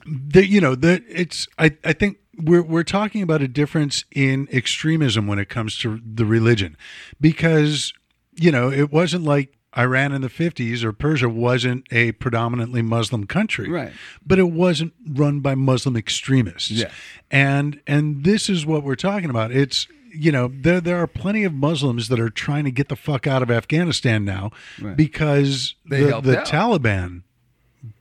[0.05, 4.47] That you know that it's I I think we're we're talking about a difference in
[4.51, 6.77] extremism when it comes to the religion,
[7.19, 7.93] because
[8.35, 13.25] you know it wasn't like Iran in the 50s or Persia wasn't a predominantly Muslim
[13.27, 13.91] country, Right.
[14.25, 16.89] But it wasn't run by Muslim extremists, Yeah.
[17.29, 19.51] And and this is what we're talking about.
[19.51, 22.95] It's you know there there are plenty of Muslims that are trying to get the
[22.95, 24.51] fuck out of Afghanistan now
[24.81, 24.95] Right.
[24.95, 26.35] because They the, the.
[26.37, 27.23] Taliban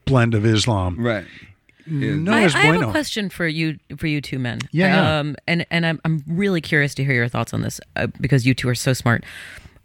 [0.04, 0.98] blend of Islam.
[0.98, 1.26] right.
[1.88, 4.59] No I, es I have a question for you for you two men.
[4.72, 5.18] Yeah, yeah.
[5.20, 8.44] Um, and and I'm I'm really curious to hear your thoughts on this uh, because
[8.44, 9.22] you two are so smart.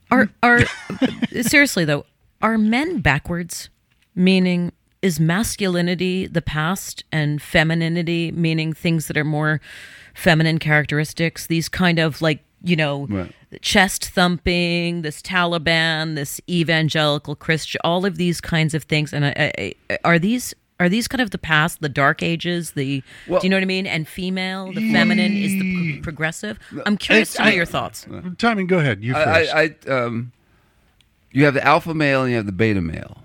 [0.10, 0.62] Are are
[1.42, 2.06] seriously though?
[2.42, 3.70] Are men backwards?
[4.16, 4.72] Meaning,
[5.04, 9.62] is masculinity the past and femininity meaning things that are more
[10.14, 11.48] feminine characteristics?
[11.48, 13.08] These kind of like you know.
[13.08, 13.34] Right.
[13.62, 19.52] Chest thumping, this Taliban, this evangelical Christian, all of these kinds of things, and I,
[19.58, 23.42] I, I- are these are these kind of the past, the dark ages, the Well-
[23.42, 23.86] do you know what I mean?
[23.88, 26.60] And female, the feminine is the pro- progressive.
[26.86, 28.08] I'm curious to know I- your thoughts.
[28.38, 29.04] Timon, go ahead.
[29.04, 29.54] You first.
[29.54, 30.32] I, I, I um,
[31.32, 33.18] you have the alpha male and you have the beta male,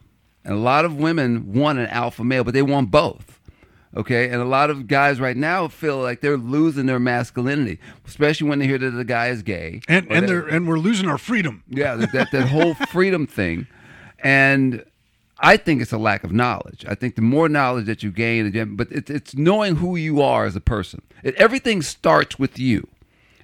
[0.45, 3.36] and a lot of women want an alpha male, but they want both.
[3.97, 8.47] Okay, and a lot of guys right now feel like they're losing their masculinity, especially
[8.49, 9.81] when they hear that the guy is gay.
[9.89, 11.63] and and that- they're and we're losing our freedom.
[11.69, 13.67] yeah, that, that, that whole freedom thing.
[14.23, 14.85] And
[15.39, 16.85] I think it's a lack of knowledge.
[16.89, 20.45] I think the more knowledge that you gain, but it's, it's knowing who you are
[20.47, 21.03] as a person.
[21.23, 22.89] It, everything starts with you.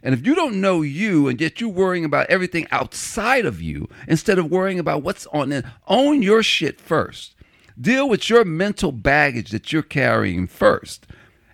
[0.02, 3.88] And if you don't know you and yet you're worrying about everything outside of you
[4.08, 7.34] instead of worrying about what's on it, own your shit first.
[7.80, 11.06] Deal with your mental baggage that you're carrying first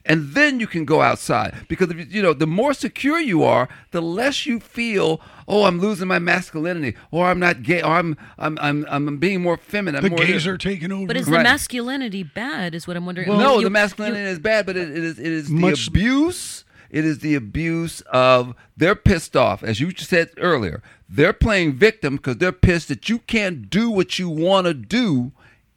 [0.04, 3.42] and then you can go outside because if you, you know the more secure you
[3.44, 7.90] are the less you feel oh i'm losing my masculinity or i'm not gay or
[7.92, 10.46] i'm i'm i'm, I'm being more feminine The more gays this.
[10.46, 11.06] are taking over.
[11.08, 11.38] But is Right.
[11.38, 12.74] the masculinity bad?
[12.74, 13.28] Is what I'm wondering.
[13.28, 17.04] no You- the masculinity is bad but it, it is it is the abuse it
[17.04, 22.38] is the abuse of they're pissed off as you said earlier they're playing victim because
[22.38, 25.32] they're pissed that you can't do what you want to do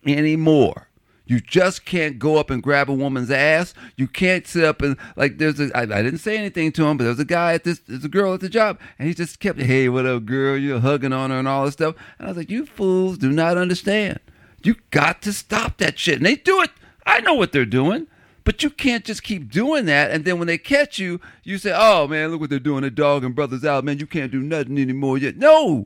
[0.06, 0.88] anymore
[1.32, 3.74] you just can't go up and grab a woman's ass.
[3.96, 6.98] You can't sit up and like there's a I, I didn't say anything to him,
[6.98, 9.40] but there's a guy at this there's a girl at the job and he just
[9.40, 12.32] kept hey what up girl you're hugging on her and all this stuff and I
[12.32, 14.20] was like you fools do not understand.
[14.62, 16.72] You got to stop that shit and they do it.
[17.06, 18.08] I know what they're doing.
[18.44, 21.72] But you can't just keep doing that, and then when they catch you, you say,
[21.76, 22.82] "Oh man, look what they're doing!
[22.82, 24.00] They're dogging brothers out, man.
[24.00, 25.86] You can't do nothing anymore." Yet, no,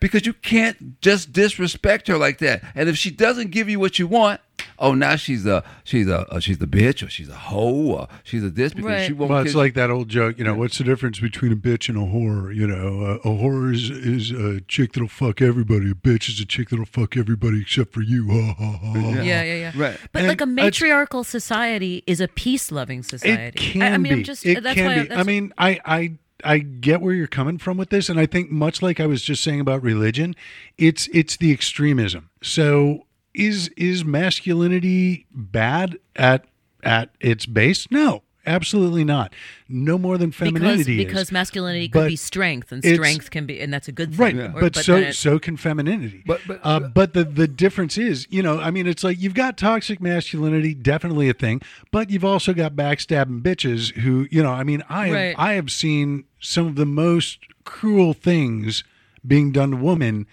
[0.00, 2.62] because you can't just disrespect her like that.
[2.74, 4.40] And if she doesn't give you what you want,
[4.80, 8.08] oh, now she's a she's a, a she's a bitch or she's a hoe or
[8.24, 9.06] she's a this because Right.
[9.06, 9.30] she won't.
[9.30, 10.38] well, it's like that old joke.
[10.38, 12.54] You know, what's the difference between a bitch and a whore?
[12.54, 15.90] You know, uh, a whore is is a chick that'll fuck everybody.
[15.90, 18.28] A bitch is a chick that'll fuck everybody except for you.
[18.28, 19.02] Ha, ha, ha, ha.
[19.22, 19.72] Yeah, yeah, yeah.
[19.76, 19.98] Right.
[20.12, 23.42] But And like a matriarchal society is a peace-loving society.
[23.48, 24.18] It can I, I mean, be.
[24.20, 25.00] I'm just it that's can why be.
[25.02, 26.12] that's- I mean, I, I,
[26.44, 29.22] I get where you're coming from with this, and I think much like I was
[29.22, 30.34] just saying about religion,
[30.76, 32.30] it's it's the extremism.
[32.42, 36.46] So is is masculinity bad at
[36.82, 37.90] at its base?
[37.90, 39.32] No, absolutely not.
[39.68, 41.32] No more than because femininity because is.
[41.32, 44.52] masculinity can But be strength, and strength can be, and that's a good Right, thing.
[44.54, 46.22] Or- but, so it- so can femininity.
[46.26, 49.34] But- but- uh, but the the difference is, you know, I mean, it's like you've
[49.34, 51.60] got toxic masculinity, definitely a thing,
[51.92, 55.70] but you've also got backstabbing bitches who, you know, I mean, I have, I have
[55.70, 58.82] seen some of the most cruel things
[59.26, 60.26] being done to women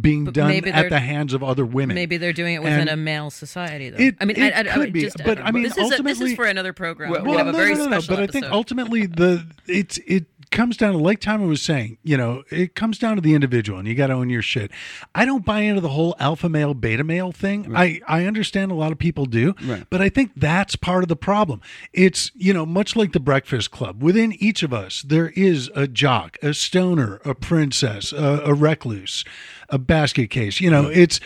[0.00, 1.94] being But done maybe at the hands of other women.
[1.94, 3.98] Maybe they're doing it within And a male society, though.
[3.98, 5.76] it- I mean, it I, I, I could would be, just, but I mean, this
[5.76, 7.10] is, a, this is for another program.
[7.10, 9.06] Well, we well, have a no, very no, no, no, special But I think ultimately
[9.06, 13.16] the it's it comes down to like Timon was saying, you know, it comes down
[13.16, 14.70] to the individual and you got to own your shit.
[15.14, 17.74] I don't buy into the whole alpha male beta male thing.
[17.74, 19.86] I I understand a lot of people do, Right.
[19.88, 21.62] but I think that's part of the problem.
[21.94, 24.02] It's, you know, much like the Breakfast Club.
[24.02, 29.24] Within each of us there is a jock, a stoner, a princess, a, a recluse,
[29.72, 30.60] a basket case.
[30.60, 31.18] You know, it's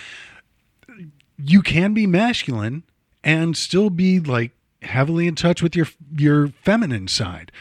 [1.38, 2.84] you can be masculine
[3.22, 5.86] and still be like heavily in touch with your
[6.16, 7.52] your feminine side.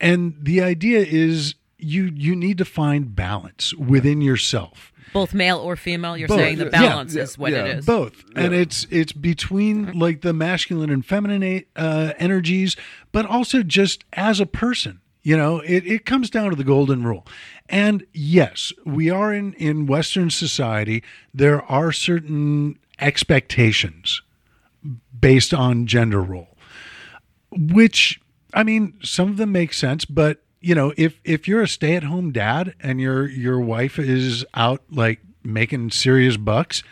[0.00, 4.88] And the idea is you you need to find balance within yourself.
[5.12, 6.38] Both male or female, you're Both.
[6.38, 7.22] saying the balance Yeah.
[7.24, 7.66] is what Yeah.
[7.66, 7.84] it is.
[7.86, 12.76] both and it's it's between like the masculine and feminine uh, energies
[13.12, 17.04] but also just as a person you know it, it comes down to the golden
[17.04, 17.26] rule.
[17.68, 21.02] And yes we are in in western society
[21.32, 24.22] there are certain expectations
[25.18, 26.56] based on gender role
[27.50, 28.20] which
[28.52, 32.32] i mean some of them make sense but you know if if you're a stay-at-home
[32.32, 36.82] dad and your your wife is out like making serious bucks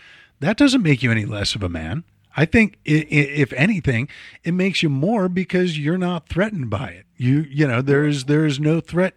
[0.41, 2.05] that doesn't make you any less of a man.
[2.37, 4.09] I think if anything
[4.43, 8.25] it makes you more because you're not threatened by it you you know there is
[8.25, 9.15] there is no threat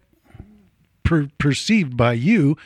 [1.02, 2.56] per, perceived by you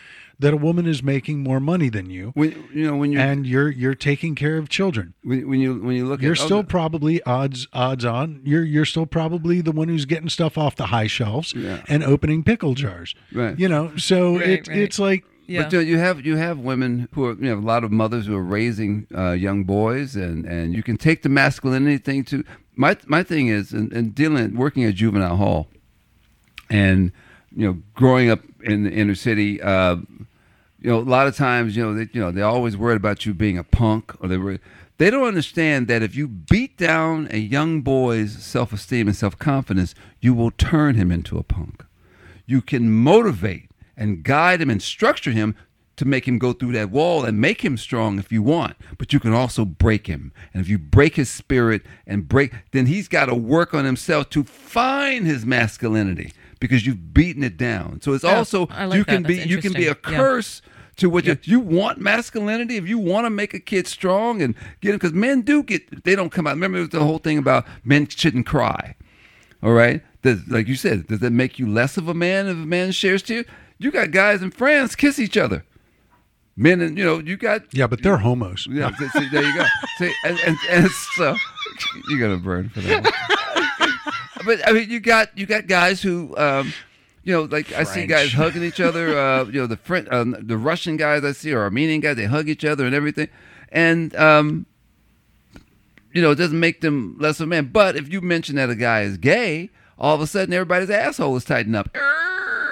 [0.41, 3.47] that a woman is making more money than you When you know when you and
[3.47, 6.59] you're you're taking care of children when, when you when you look you're at still
[6.59, 10.77] other- probably odds odds on you're you're still probably the one who's getting stuff off
[10.77, 11.83] the high shelves Yeah.
[11.89, 13.59] and opening pickle jars Right.
[13.59, 14.79] you know so Right, it, right.
[14.79, 15.63] it's like Yeah.
[15.65, 17.91] But you, know, you have you have women who are you know a lot of
[17.91, 22.23] mothers who are raising uh, young boys, and, and you can take the masculinity thing
[22.25, 22.45] to
[22.79, 25.69] my my thing is and, and dealing working at juvenile hall,
[26.71, 27.13] and
[27.55, 29.97] you know growing up in the inner city, uh,
[30.81, 33.27] you know a lot of times you know they you know they're always worried about
[33.27, 34.59] you being a punk or they were.
[34.97, 39.39] They don't understand that if you beat down a young boy's self esteem and self
[39.39, 41.85] confidence, you will turn him into a punk
[42.49, 45.55] you can motivate and guide him and structure him
[45.99, 49.13] to make him go through that wall and make him strong if you want but
[49.13, 53.09] you can also break him and if you break his spirit and break then he's
[53.09, 58.13] got to work on himself to find his masculinity because you've beaten it down so
[58.15, 59.07] it's Yeah, also like you that.
[59.07, 60.13] can be you can be a interesting.
[60.13, 60.19] Yeah.
[60.19, 60.63] curse
[60.97, 64.55] to what you you want masculinity if you want to make a kid strong and
[64.81, 67.65] get him because men do get they don't come out remember the whole thing about
[67.85, 68.95] men shouldn't cry
[69.63, 70.03] all right.
[70.23, 72.93] Does, like you said, does that make you less of a man if a man
[72.93, 73.45] shares tears?
[73.79, 75.65] You got guys in France kiss each other.
[76.61, 78.91] Men and you know you got yeah but they're homos yeah.
[78.97, 79.65] see, see, there you go.
[79.99, 81.37] See, and, and, and so
[82.09, 83.05] you're gonna burn for that.
[84.45, 86.37] but I mean, you got you got guys who.
[86.37, 86.73] Um,
[87.25, 89.19] you know, like I see guys hugging each other.
[89.19, 92.25] Uh, you know, the French, uh, the Russian guys I see, or Armenian guys, they
[92.25, 93.29] hug each other and everything.
[93.71, 94.65] And um,
[96.13, 97.67] you know, it doesn't make them less of a man.
[97.67, 101.37] But if you mention that a guy is gay, all of a sudden everybody's asshole
[101.37, 101.95] is tightened up.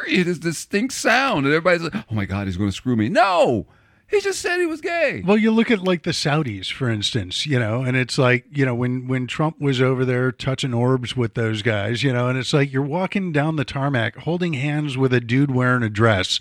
[0.08, 3.10] It is distinct sound, and everybody's like, "Oh my God, he's going to screw me."
[3.10, 3.66] No,
[4.08, 5.22] he just said he was gay.
[5.26, 8.64] Well, you look at like the Saudis, for instance, you know, and it's like, you
[8.64, 12.38] know, when when Trump was over there touching orbs with those guys, you know, and
[12.38, 16.38] it's like you're walking down the tarmac holding hands with a dude wearing a dress,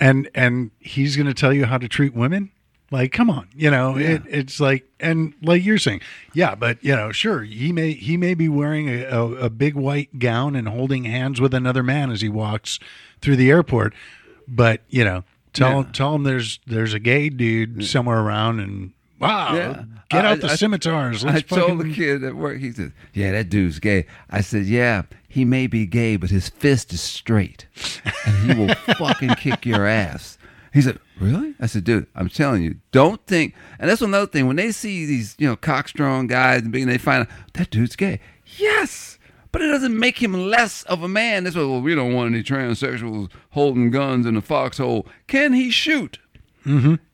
[0.00, 2.50] and and he's going to tell you how to treat women.
[2.90, 6.00] Like, come on, you know, it, it's like, and like you're saying,
[6.32, 9.74] yeah, but you know, sure, he may he may be wearing a, a, a big
[9.74, 12.80] white gown and holding hands with another man as he walks
[13.20, 13.92] through the airport,
[14.48, 15.22] but you know,
[15.58, 15.90] tell Yeah.
[15.92, 19.82] tell him there's there's a gay dude somewhere around, and wow, Yeah.
[20.10, 21.24] get I- out the I- scimitars.
[21.24, 24.06] I Let's told fucking the kid at work, he said, Yeah, that dude's gay.
[24.30, 27.66] I said, Yeah, he may be gay, but his fist is straight.
[28.26, 30.38] And he will fucking kick your ass.
[30.72, 31.54] He said, Really?
[31.60, 33.54] I said, Dude, I'm telling you, don't think.
[33.78, 34.46] And that's another thing.
[34.46, 37.70] When they see these, you know, cockstrong guys and big, and they find out that
[37.70, 38.20] dude's gay.
[38.56, 39.17] Yes.
[39.50, 41.44] But it doesn't make him less of a man.
[41.44, 45.06] That's why, well, we don't want any transsexuals holding guns in the foxhole.
[45.26, 46.18] Can he shoot?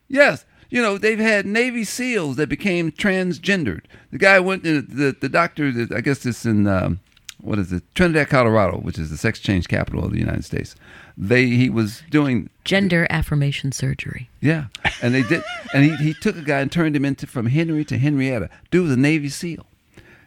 [0.07, 0.45] Yes.
[0.69, 3.81] You know, they've had Navy SEALs that became transgendered.
[4.11, 6.99] The guy went to the, the doctor, that- I guess it's in, um,
[7.39, 10.75] what is it, Trinidad, Colorado, which is the sex change capital of the United States.
[11.17, 14.29] They He was doing, Gender affirmation surgery.
[14.41, 14.65] yeah.
[15.01, 17.85] And they did, and he, he took a guy and turned him into from Henry
[17.85, 18.49] to Henrietta.
[18.71, 19.65] Dude was a Navy SEAL.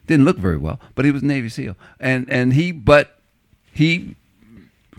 [0.09, 1.77] Didn't look very well, but he was Navy SEAL.
[2.01, 3.21] And, and he, but
[3.73, 4.17] he,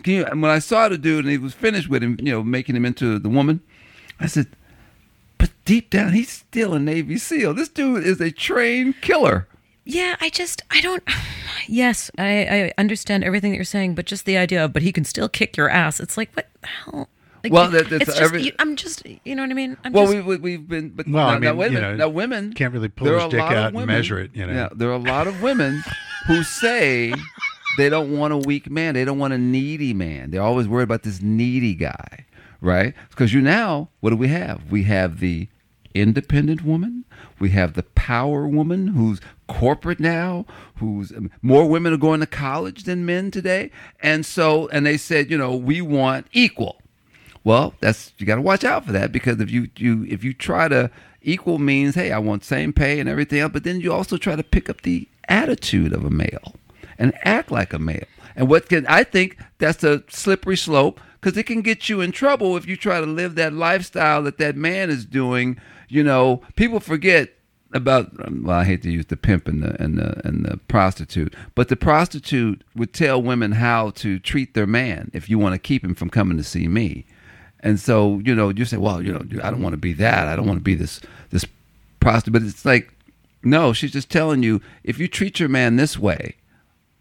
[0.05, 2.76] you, when I saw the dude and he was finished with him, you know, making
[2.76, 3.60] him into the woman,
[4.20, 4.47] I said,
[5.38, 7.55] but deep down, he's still a Navy SEAL.
[7.55, 9.47] This dude is a trained killer.
[9.86, 11.03] Yeah, I just I don't.
[11.68, 14.91] Yes, I I understand everything that you're saying, but just the idea of but he
[14.91, 15.99] can still kick your ass.
[15.99, 17.10] It's like what the hell.
[17.44, 19.78] Like, Well, that- that's it's just, every- you, I'm just, you know what I mean?
[19.84, 21.80] I'm Well, just, we, we, we've been, but Well, now, I mean, wait a you
[21.82, 24.46] know, now, women can't really pull his dick lot of out and measure it, you
[24.46, 24.54] know.
[24.54, 25.84] Yeah, there are a lot of women
[26.28, 27.14] who say
[27.78, 28.94] they don't want a weak man.
[28.96, 30.32] They don't want a needy man.
[30.32, 32.26] They're always worried about this needy guy,
[32.62, 32.94] right?
[33.10, 34.70] Because you now, what do we have?
[34.70, 35.48] We have the
[35.96, 37.06] independent woman.
[37.40, 42.28] We have the power woman who's corporate now, who's um, more women are going to
[42.28, 43.72] college than men today.
[44.02, 46.82] And so, and they said, you know, we want equal.
[47.44, 50.34] Well, that's you got to watch out for that because if you you if you
[50.34, 53.94] try to equal means, hey, I want same pay and everything else, but then you
[53.94, 56.56] also try to pick up the attitude of a male
[56.98, 58.06] and act like a male.
[58.36, 62.12] And what can I think that's a slippery slope because it can get you in
[62.12, 65.60] trouble if you try to live that lifestyle that that man is doing.
[65.88, 67.34] You know, people forget
[67.74, 70.58] about um, well, I hate to use the pimp and the and the and the
[70.68, 75.54] prostitute, but the prostitute would tell women how to treat their man if you want
[75.54, 77.06] to keep him from coming to see me.
[77.62, 80.28] And so, you know, you say, well, you know, I don't want to be that.
[80.28, 81.45] I don't want to be this this
[81.99, 82.34] prostitute.
[82.34, 82.93] But it's like,
[83.43, 86.36] no, she's just telling you if you treat your man this way,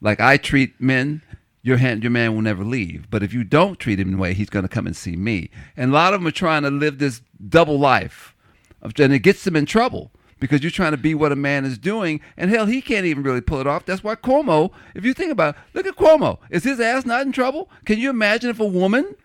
[0.01, 1.23] like I treat men,
[1.63, 3.11] your hand, your man will never leave.
[3.11, 5.51] But if you don't treat him a way, he's going to come and see me.
[5.77, 8.35] And a lot of them are trying to live this double life,
[8.83, 11.79] and it gets them in trouble because you're trying to be what a man is
[11.79, 12.21] doing.
[12.37, 13.87] And hell, he can't even really pull it off.
[13.87, 16.39] That's why Cuomo, if you think about it, look at Cuomo.
[16.51, 17.69] Is his ass not in trouble?
[17.85, 19.17] Can you imagine if a woman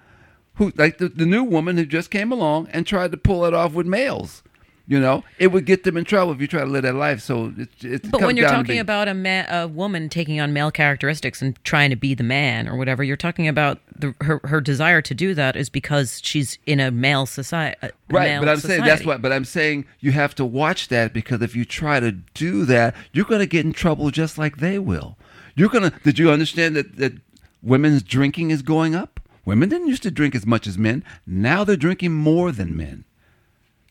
[0.55, 3.53] who, like the, the new woman who just came along and tried to pull it
[3.53, 4.43] off with males?
[4.85, 7.21] You know, it would get them in trouble if you try to live that life.
[7.21, 7.85] So it's.
[7.85, 11.57] it But when you're talking about a ma- a woman taking on male characteristics and
[11.63, 15.13] trying to be the man or whatever, you're talking about the, her her desire to
[15.13, 17.77] do that is because she's in a male society.
[18.09, 19.21] Right, but I'm saying that's what.
[19.21, 22.93] But I'm saying you have to watch that because if you try to do that,
[23.13, 25.17] you're going to get in trouble just like they will.
[25.55, 25.93] You're gonna.
[26.03, 27.13] Did you understand that that
[27.61, 29.12] women's drinking is going up?
[29.45, 31.03] Women didn't used to drink as much as men.
[31.25, 33.03] Now they're drinking more than men.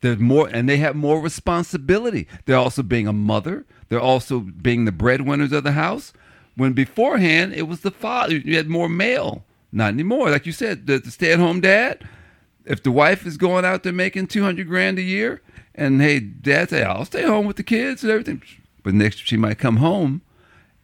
[0.01, 2.27] There's more, and they have more responsibility.
[2.45, 3.65] They're also being a mother.
[3.89, 6.13] They're also being the breadwinners of the house.
[6.57, 9.45] When beforehand it was the father, you had more male.
[9.71, 10.31] Not anymore.
[10.31, 12.07] Like you said, the, the stay-at-home dad.
[12.65, 15.41] If the wife is going out there making two hundred grand a year,
[15.75, 18.43] and hey, dad say, "I'll stay home with the kids and everything,"
[18.83, 20.23] but next she might come home,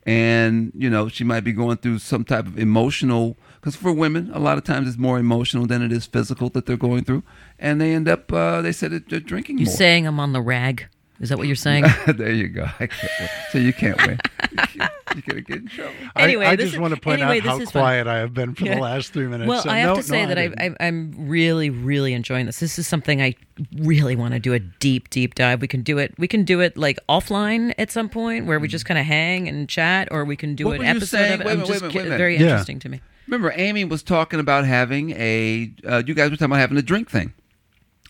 [0.05, 4.31] and you know she might be going through some type of emotional because for women
[4.33, 7.23] a lot of times it's more emotional than it is physical that they're going through
[7.59, 10.33] and they end up uh, they said that they're drinking You more saying I'm on
[10.33, 10.89] the rag?
[11.21, 11.85] Is that what you're saying?
[12.07, 13.29] there you go I can't win.
[13.51, 14.19] so you can't win
[15.15, 17.45] you're gonna get in trouble Anyway, I, this just is- want to point anyway, out
[17.45, 17.83] how how is fun.
[17.83, 18.77] quiet I have been for Yeah.
[18.77, 19.49] the last three minutes.
[19.49, 22.47] Well, So I have no- to say no, that I I, I'm really, really enjoying
[22.47, 22.61] this.
[22.61, 23.35] This is something I
[23.77, 25.61] really want to do a deep, deep dive.
[25.61, 26.15] We can do it.
[26.19, 29.49] We can do it like offline at some point, where we just kind of hang
[29.49, 31.33] and chat, or we can do What an episode saying?
[31.35, 31.47] of it.
[31.47, 32.19] Wait a I'm wait a just minute, wait a minute.
[32.19, 32.43] very Yeah.
[32.43, 33.01] interesting to me.
[33.27, 36.83] remember amy was talking about having a uh, you guys were talking about having a
[36.83, 37.33] drink thing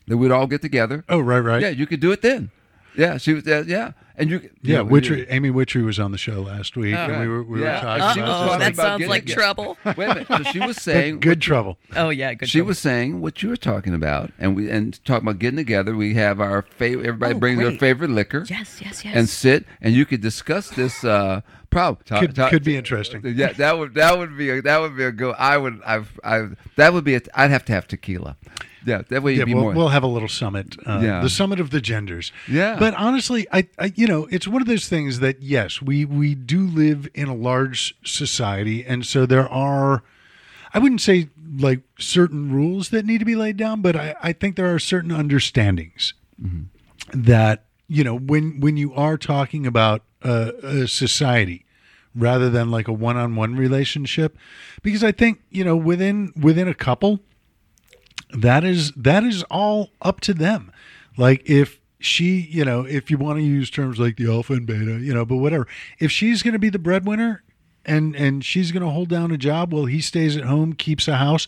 [0.09, 1.61] that we'd all get together Oh, right, right.
[1.62, 2.50] yeah you could do it then
[2.99, 6.11] yeah she was uh, yeah and you Yeah, you know, Witchery, Amy Witchery was on
[6.11, 6.99] the show last week, Oh.
[7.05, 7.74] and we were we Yeah.
[7.76, 9.40] were talking Uh-oh, about was talking that sounds getting like together.
[9.40, 9.78] trouble.
[9.84, 11.78] wait a minute so she was saying good trouble.
[11.94, 12.49] Oh yeah, good.
[12.49, 12.66] she trouble.
[12.68, 15.94] was saying what you were talking about, and we and talking about getting together.
[15.94, 17.07] We have our favorite.
[17.07, 18.44] Everybody Oh, brings their favorite liquor.
[18.51, 19.14] Yes, yes, yes.
[19.14, 22.03] And sit, and you could discuss this uh, problem.
[22.05, 23.22] Ta- Could, ta- could be interesting.
[23.24, 25.30] Yeah, that would that would be a, that would be a go.
[25.38, 28.36] I would I've I that would be a, I'd have to have tequila.
[28.89, 29.74] Yeah, that way you'd Yeah, be we'll, more.
[29.74, 30.76] we'll have a little summit.
[30.86, 31.20] Uh, Yeah.
[31.20, 32.32] the summit of the genders.
[32.49, 32.76] Yeah.
[32.78, 36.34] But honestly, I, I, you know, it's one of those things that yes, we we
[36.34, 40.03] do live in a large society, and so there are,
[40.74, 41.28] I wouldn't say
[41.59, 44.78] like certain rules that need to be laid down, but I, I think there are
[44.78, 46.12] certain understandings
[47.12, 51.64] that you know when when you are talking about a, a society
[52.14, 54.36] rather than like a one-on-one relationship
[54.82, 57.20] because i think you know within within a couple
[58.31, 60.72] that is that is all up to them.
[61.16, 64.66] Like if she you know if you want to use terms like the alpha and
[64.66, 65.66] beta you know but whatever.
[65.99, 67.43] If she's going to be the breadwinner
[67.85, 71.09] and and she's going to hold down a job while he stays at home keeps
[71.09, 71.47] a house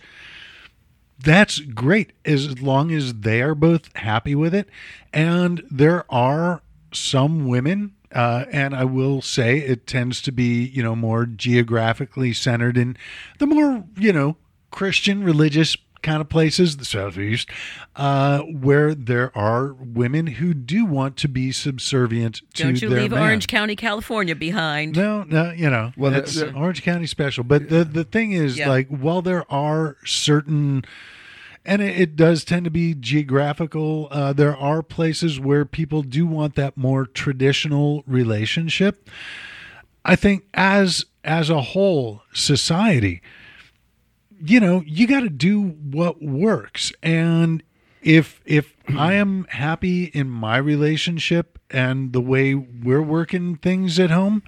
[1.23, 4.69] that's great as long as they are both happy with it.
[5.13, 6.63] And there are
[6.93, 12.33] some women uh, and i will say it tends to be you know more geographically
[12.33, 12.97] centered in
[13.39, 14.37] the more you know
[14.73, 17.49] christian religious kind of places the southeast
[17.97, 23.01] uh, where there are women who do want to be subservient to Don't you their
[23.03, 23.23] leave man.
[23.23, 24.97] Orange County, California behind.
[24.97, 27.45] No, no, you know, Well, well, the- it's the- Orange County special.
[27.45, 28.69] But the the thing is, Yeah.
[28.69, 30.85] like, while there are certain,
[31.67, 36.27] and it, it does tend to be geographical, uh, there are places where people do
[36.27, 39.09] want that more traditional relationship.
[40.05, 43.21] I think as as a whole society,
[44.41, 46.93] you know, you got to do what works.
[47.03, 47.63] And
[48.03, 54.11] if if I am happy in my relationship and the way we're working things at
[54.11, 54.43] home,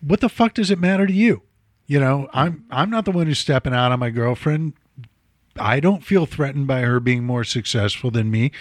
[0.00, 1.42] what the fuck does it matter to you?
[1.86, 4.74] You know, I'm I'm not the one who's stepping out on my girlfriend.
[5.58, 8.52] I don't feel threatened by her being more successful than me.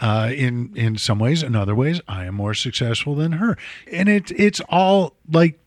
[0.00, 3.56] Uh, in in some ways, in other ways, I am more successful than her,
[3.90, 5.58] and it's it's all like.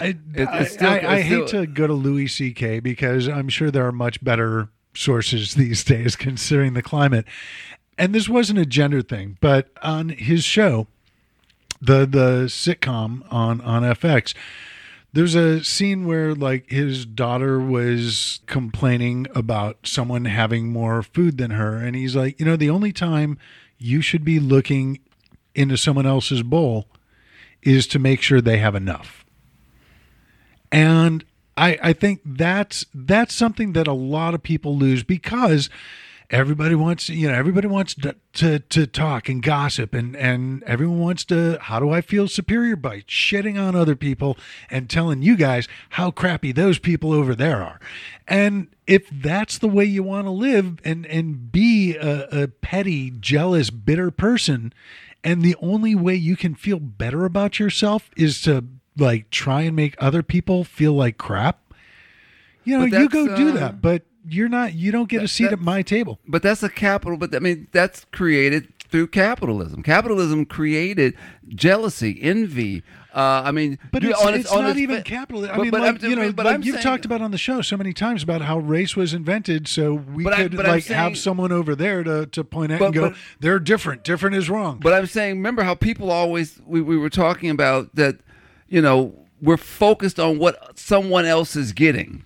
[0.00, 0.16] I,
[0.48, 2.80] I, still- I, I hate to go to Louis C.K.
[2.80, 7.24] because I'm sure there are much better sources these days, considering the climate.
[7.98, 10.86] And this wasn't a gender thing, but on his show,
[11.82, 14.32] the the sitcom on on FX,
[15.12, 21.50] there's a scene where like his daughter was complaining about someone having more food than
[21.50, 23.36] her, and he's like, you know, the only time
[23.78, 24.98] you should be looking
[25.54, 26.86] into someone else's bowl
[27.62, 29.19] is to make sure they have enough.
[30.72, 31.24] And
[31.56, 35.68] I, I think that's that's something that a lot of people lose because
[36.30, 41.00] everybody wants you know everybody wants to, to to talk and gossip and and everyone
[41.00, 44.38] wants to how do I feel superior by shitting on other people
[44.70, 47.80] and telling you guys how crappy those people over there are.
[48.28, 53.10] And if that's the way you want to live and and be a, a petty,
[53.10, 54.72] jealous, bitter person,
[55.24, 58.64] and the only way you can feel better about yourself is to
[58.96, 61.60] like try and make other people feel like crap.
[62.64, 64.74] You know, you go that's, do uh, that, but you're not.
[64.74, 66.18] You don't get a seat at my table.
[66.28, 67.16] But that's a capital.
[67.16, 69.82] But I mean, that's created through capitalism.
[69.82, 71.14] Capitalism created
[71.48, 72.82] jealousy, envy.
[73.14, 75.44] Uh, I mean, But it's, on it's on not its even fa- capital.
[75.44, 77.20] I But- mean, but like, I'm- you know, but like I'm you've saying- talked about
[77.22, 80.66] on the show so many times about how race was invented, so we could I'm
[80.66, 84.04] like saying- have someone over there to, to point out and go, they're different.
[84.04, 84.78] Different is wrong.
[84.80, 88.18] But I'm saying, remember how people always we, we were talking about that,
[88.70, 89.12] you know,
[89.42, 92.24] we're focused on what someone else is getting.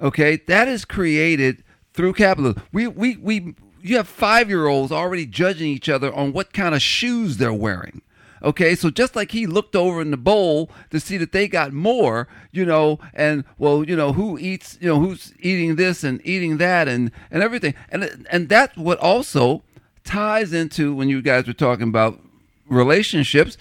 [0.00, 1.64] Okay, that is created
[1.94, 2.62] through capitalism.
[2.72, 6.74] We we we you have five year olds already judging each other on what kind
[6.74, 8.02] of shoes they're wearing.
[8.42, 11.72] Okay, so just like he looked over in the bowl to see that they got
[11.72, 16.20] more, you know, and well, you know, who eats, you know, who's eating this and
[16.24, 19.62] eating that and and everything, and and that's what also
[20.04, 22.20] ties into when you guys were talking about
[22.68, 23.56] relationships.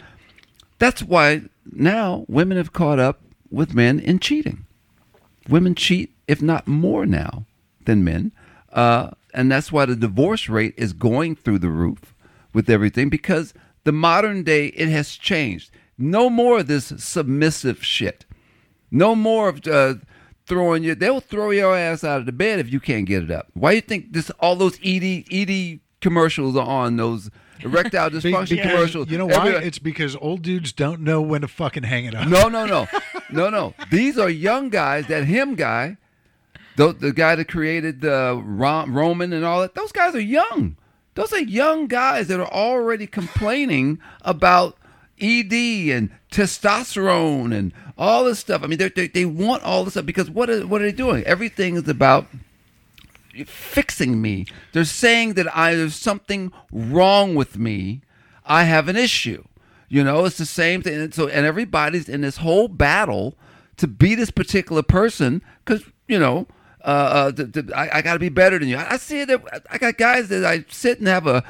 [0.78, 4.66] That's why now women have caught up with men in cheating.
[5.48, 7.46] Women cheat, if not more now
[7.86, 8.32] than men.
[8.72, 12.16] Uh, and that's why the divorce rate is going through the roof
[12.54, 13.54] with everything because
[13.84, 15.72] the modern day, it has changed.
[15.98, 18.26] No more of this submissive shit.
[18.92, 19.96] No more of uh,
[20.46, 20.96] throwing you.
[20.96, 23.48] They'll throw your ass out of the bed if you can't get it up.
[23.54, 24.30] Why do you think this?
[24.40, 27.30] All those ED ED commercials are on those
[27.62, 29.10] erectile dysfunction because- commercials.
[29.10, 29.50] You know why?
[29.50, 32.28] Every- It's because old dudes don't know when to fucking hang it up.
[32.28, 32.88] no, no, no,
[33.32, 33.74] no, no.
[33.92, 35.08] These are young guys.
[35.08, 35.98] That him guy,
[36.76, 39.76] the, the guy that created the Roman and all that.
[39.76, 40.76] Those guys are young.
[41.16, 44.78] Those are young guys that are already complaining about
[45.22, 48.64] ED and testosterone and all this stuff.
[48.64, 50.92] I mean, they they they want all this stuff because what are, what are they
[50.92, 51.24] doing?
[51.24, 52.28] Everything is about
[53.44, 54.46] fixing me.
[54.72, 58.02] They're saying that I there's something wrong with me.
[58.46, 59.44] I have an issue.
[59.88, 61.00] You know, it's the same thing.
[61.00, 63.36] And so, and everybody's in this whole battle
[63.78, 66.48] to be this particular person because you know,
[66.84, 68.78] uh, uh th- th- I, I got to be better than you.
[68.78, 69.30] I, I see it.
[69.70, 71.44] I got guys that I sit and have a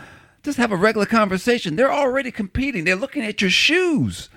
[0.44, 1.76] just have a regular conversation.
[1.76, 2.84] They're already competing.
[2.84, 4.30] They're looking at your shoes.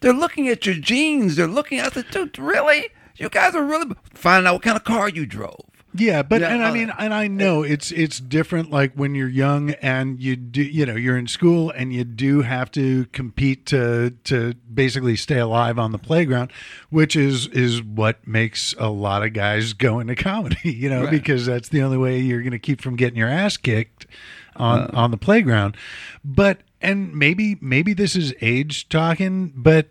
[0.00, 1.36] They're looking at your jeans.
[1.36, 1.80] They're looking.
[1.80, 2.88] I said, dude, really?
[3.16, 5.77] You guys are really finding out what kind of car you drove.
[5.98, 8.70] Yeah, but Yeah, and I uh, mean, and I know it's it's different.
[8.70, 12.42] Like when you're young and you do, you know, you're in school and you do
[12.42, 16.52] have to compete to to basically stay alive on the playground,
[16.90, 20.56] which is is what makes a lot of guys go into comedy.
[20.78, 21.10] You know, Right.
[21.10, 24.06] because that's the only way you're going to keep from getting your ass kicked
[24.56, 24.90] on Uh.
[24.94, 25.76] on the playground.
[26.24, 29.88] But and maybe maybe this is age talking, but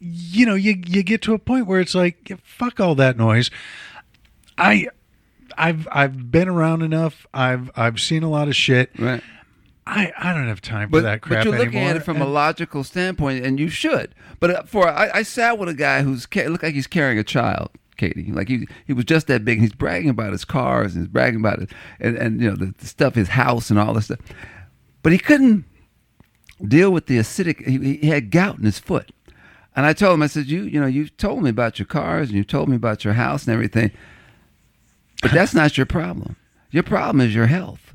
[0.00, 3.50] you know, you you get to a point where it's like, fuck all that noise.
[4.56, 4.88] I
[5.58, 7.26] I've I've been around enough.
[7.34, 8.90] I've I've seen a lot of shit.
[8.98, 9.22] Right.
[9.86, 11.90] I, I don't have time for But, that crap but you're looking anymore.
[11.92, 14.14] at it from a logical standpoint, and you should.
[14.38, 17.24] But uh, for I, I sat with a guy who's looked like he's carrying a
[17.24, 18.30] child, Katie.
[18.30, 19.58] Like he he was just that big.
[19.58, 22.56] and He's bragging about his cars and he's bragging about it, and and you know
[22.56, 24.20] the, the stuff, his house and all this stuff.
[25.02, 25.64] But he couldn't
[26.66, 27.66] deal with the acidic.
[27.66, 29.10] He, he had gout in his foot,
[29.74, 32.28] and I told him, I said, you you know you've told me about your cars
[32.28, 33.90] and you told me about your house and everything,
[35.22, 36.36] but that's not your problem.
[36.70, 37.94] Your problem is your health.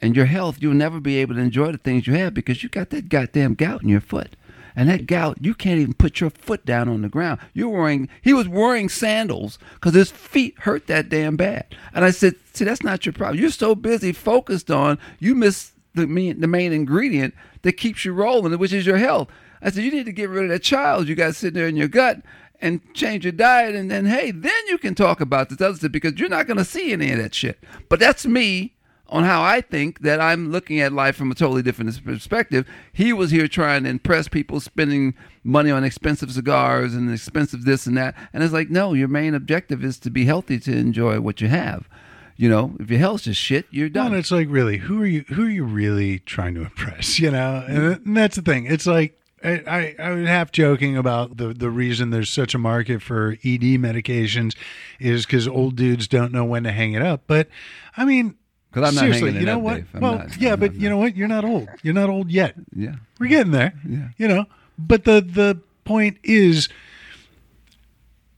[0.00, 2.68] And your health, you'll never be able to enjoy the things you have because you
[2.68, 4.36] got that goddamn gout in your foot.
[4.76, 7.38] And that gout, you can't even put your foot down on the ground.
[7.52, 11.74] You're wearing, he was wearing sandals because his feet hurt that damn bad.
[11.94, 13.38] And I said, see, that's not your problem.
[13.38, 18.12] You're so busy focused on, you miss the main, the main ingredient that keeps you
[18.12, 19.28] rolling, which is your health.
[19.62, 21.76] I said, you need to get rid of that child you got sitting there in
[21.76, 22.20] your gut
[22.60, 23.74] and change your diet.
[23.74, 26.56] And then, hey, then you can talk about this other stuff because you're not going
[26.58, 27.58] to see any of that shit.
[27.88, 28.74] But that's me
[29.08, 32.66] on how I think that I'm looking at life from a totally different perspective.
[32.92, 37.86] He was here trying to impress people, spending money on expensive cigars and expensive this
[37.86, 38.14] and that.
[38.32, 41.48] And it's like, no, your main objective is to be healthy to enjoy what you
[41.48, 41.88] have.
[42.36, 44.06] You know, if your health's just shit, you're Well, done.
[44.08, 45.20] and it's like really, who are you?
[45.28, 47.18] Who are you really trying to impress?
[47.20, 48.64] You know, and that's the thing.
[48.66, 52.58] It's like I, I, I was half joking about the the reason there's such a
[52.58, 54.56] market for ED medications
[54.98, 57.22] is because old dudes don't know when to hang it up.
[57.26, 57.48] But
[57.96, 58.36] I mean,
[58.72, 59.74] because I'm not seriously, hanging it you know up, what?
[59.76, 59.88] Dave.
[59.94, 60.36] I'm well, not.
[60.40, 61.16] yeah, I'm but not- you know what?
[61.16, 61.68] You're not old.
[61.82, 62.54] You're not old yet.
[62.74, 62.94] yeah.
[63.20, 63.74] We're getting there.
[63.88, 64.08] Yeah.
[64.16, 64.46] You know,
[64.78, 66.68] but the the point is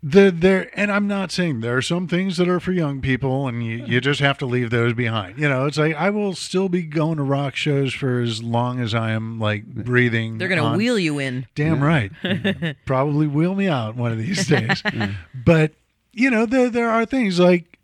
[0.09, 3.49] the there and I'm not saying there are some things that are for young people
[3.49, 5.37] and you, you just have to leave those behind.
[5.37, 8.79] You know, it's like I will still be going to rock shows for as long
[8.79, 10.39] as I am like breathing.
[10.39, 11.49] They're going to on- wheel you in.
[11.57, 12.13] Damn right.
[12.87, 14.81] Probably wheel me out one of these days.
[14.83, 15.17] Mm.
[15.35, 15.73] but
[16.13, 17.77] you know, there there are things like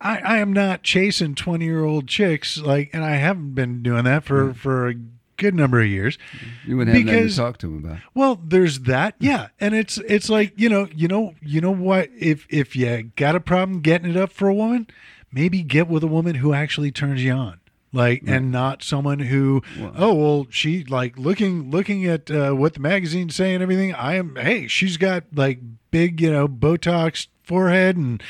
[0.00, 4.04] I, I am not chasing twenty year old chicks like, and I haven't been doing
[4.04, 4.56] that for mm.
[4.56, 4.94] for a
[5.36, 6.18] good number of years.
[6.66, 7.98] You wouldn't have Because- to talk to him about.
[8.14, 12.10] Well, there's that, yeah, and it's it's like you know you know you know what
[12.18, 14.86] if if you got a problem getting it up for a woman,
[15.32, 17.60] maybe get with a woman who actually turns you on.
[17.92, 19.62] Like and not someone who
[19.94, 24.16] oh well she like looking looking at uh, what the magazine's saying and everything I
[24.16, 25.60] am hey she's got like
[25.92, 28.22] big you know Botox forehead and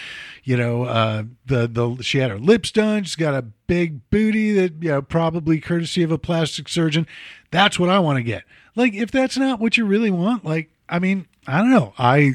[0.43, 4.53] you know uh, the the she had her lips done she's got a big booty
[4.53, 7.07] that you know probably courtesy of a plastic surgeon
[7.51, 8.45] that's what I want to get
[8.77, 12.35] like if that's not what you really want like I mean I don't know I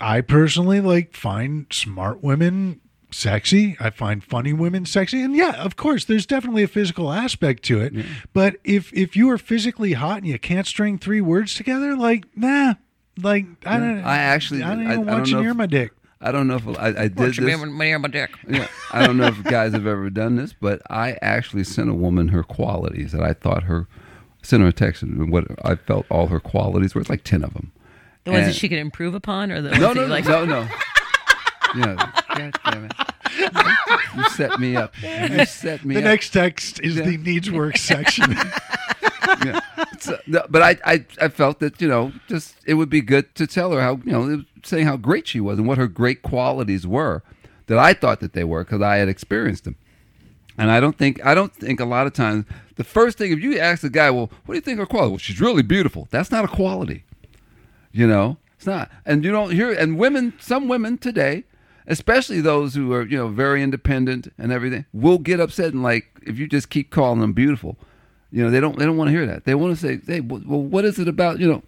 [0.00, 2.80] I personally like find smart women
[3.10, 3.76] sexy.
[3.80, 5.22] I find funny women sexy.
[5.22, 7.94] And yeah, of course, there's definitely a physical aspect to it.
[8.32, 12.26] But if if you are physically hot and you can't string three words together, like
[12.36, 12.74] nah,
[13.22, 14.04] like I don't.
[14.04, 15.92] I actually- I don't I- even I want don't you know near if- my dick.
[16.20, 17.60] I don't know if I, I did Watch me this.
[17.62, 18.30] near my dick.
[18.48, 21.94] Yeah, I don't know if guys have ever done this, but I actually sent a
[21.94, 23.86] woman her qualities that I thought her
[24.42, 27.02] sent her a text and what I felt all her qualities were.
[27.02, 27.70] It's like ten of them.
[28.24, 30.08] The ones And- that she could improve upon, or the No, ones that no, you
[30.08, 30.24] no, like?
[30.26, 30.68] no, no.
[31.76, 32.92] Yeah, God damn it!
[34.16, 34.94] You set me up.
[35.02, 36.04] You set me The up.
[36.04, 37.04] next text is Yeah.
[37.04, 38.34] the needs work section.
[39.44, 39.60] yeah.
[39.98, 43.46] So, but I, I, I felt that you know, just it would be good to
[43.46, 46.86] tell her how you know, saying how great she was and what her great qualities
[46.86, 47.22] were
[47.66, 49.76] that I thought that they were because I had experienced them.
[50.58, 52.46] And I don't think I don't think a lot of times
[52.76, 55.10] the first thing if you ask a guy, well, what do you think her quality?
[55.10, 56.08] Well, she's really beautiful.
[56.10, 57.04] That's not a quality.
[57.92, 58.90] You know, it's not.
[59.04, 59.72] And you don't hear.
[59.72, 61.44] And women, some women today,
[61.86, 66.06] especially those who are you know very independent and everything, will get upset and like
[66.22, 67.76] if you just keep calling them beautiful.
[68.30, 69.44] You know, they don't they don't want to hear that.
[69.44, 71.38] They want to say, hey, well, what is it about?
[71.38, 71.62] You know,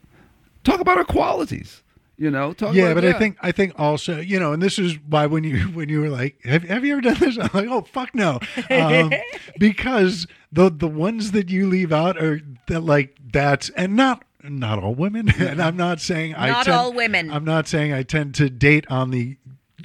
[0.65, 1.83] talk about our qualities.
[2.21, 4.77] You know, talk yeah, about, but I think I think also you know, and this
[4.77, 7.39] is why when you when you were like, have, have you ever done this?
[7.41, 8.41] I'm like, oh fuck no,
[8.71, 9.13] um,
[9.59, 14.83] because the the ones that you leave out are that like that's and not not
[14.83, 17.31] all women, and I'm not saying I Not all women.
[17.31, 19.37] I'm not saying I tend to date on the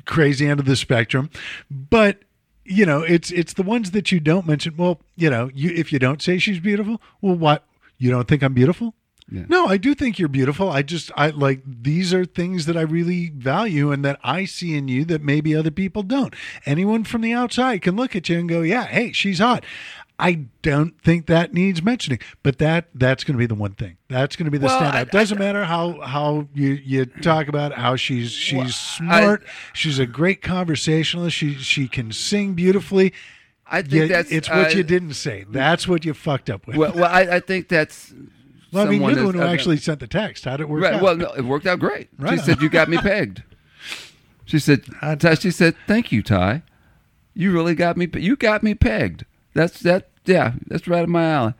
[0.05, 1.29] crazy end of the spectrum,
[1.69, 2.23] but
[2.65, 4.75] you know, it's it's the ones that you don't mention.
[4.77, 7.65] Well, you know, you if you don't say she's beautiful, well, what
[7.97, 8.95] you don't think I'm beautiful?
[9.31, 9.45] Yeah.
[9.47, 10.69] No, I do think you're beautiful.
[10.69, 14.75] I just I like these are things that I really value and that I see
[14.75, 16.35] in you that maybe other people don't.
[16.65, 19.63] Anyone from the outside can look at you and go, "Yeah, hey, she's hot."
[20.23, 23.97] I don't think that needs mentioning, but that that's going to be the one thing.
[24.07, 24.93] That's going to be the Well, standout.
[24.93, 29.43] I- It doesn't matter how how you you talk about how she's she's Well, smart.
[29.73, 31.35] she's a great conversationalist.
[31.35, 33.13] She she can sing beautifully.
[33.67, 35.45] I think Yeah, that's it's what uh, you didn't say.
[35.49, 36.75] That's what you fucked up with.
[36.77, 38.13] Well, well I, I think that's.
[38.71, 40.45] Well, I mean, someone you're the one who actually sent the text.
[40.45, 40.93] How did it work Right.
[40.95, 41.01] out?
[41.01, 42.09] Well, no, it worked out great.
[42.17, 42.45] Right she on.
[42.45, 43.43] said, "You got me pegged."
[44.45, 46.63] She said, I- "She said, thank you, Ty.
[47.33, 48.07] You really got me.
[48.07, 49.25] pe- You got me pegged.
[49.53, 50.09] That's that.
[50.25, 51.53] Yeah, that's right in my alley.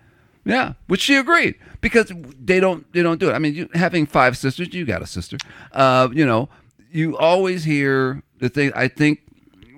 [0.46, 3.34] Yeah, which she agreed because they don't they don't do it.
[3.34, 5.38] I mean, you, having five sisters, you got a sister.
[5.72, 6.50] Uh, you know,
[6.92, 8.72] you always hear the thing.
[8.76, 9.22] I think,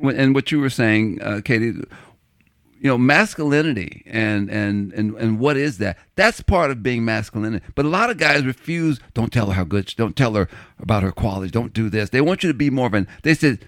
[0.01, 1.73] and what you were saying, uh, Katie,
[2.85, 7.59] you know masculinity and and and and what is that that's part of being masculine
[7.73, 10.47] but a lot of guys refuse don't tell her how good she, don't tell her
[10.77, 13.33] about her qualities don't do this they want you to be more of an they
[13.33, 13.67] said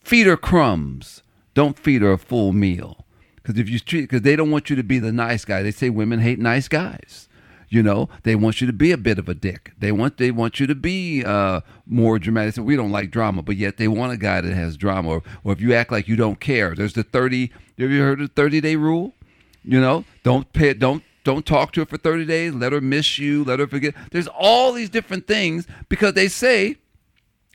[0.00, 1.22] feed her crumbs
[1.52, 3.03] don't feed her a full meal
[3.44, 5.62] because if you treat because they don't want you to be the nice guy.
[5.62, 7.28] They say women hate nice guys
[7.74, 8.08] you know?
[8.22, 9.72] They want you to be a bit of a dick.
[9.78, 12.64] They want they want you to be uh, more dramatic.
[12.64, 15.08] We don't like drama but yet they want a guy that has drama.
[15.08, 18.20] Or, or if you act like you don't care there's the 30 have you heard
[18.20, 19.12] of the 30 day rule?
[19.64, 20.04] You know?
[20.22, 22.54] Don't pay don't don't talk to her for 30 days.
[22.54, 23.44] Let her miss you.
[23.44, 23.94] Let her forget.
[24.10, 26.76] There's all these different things because they say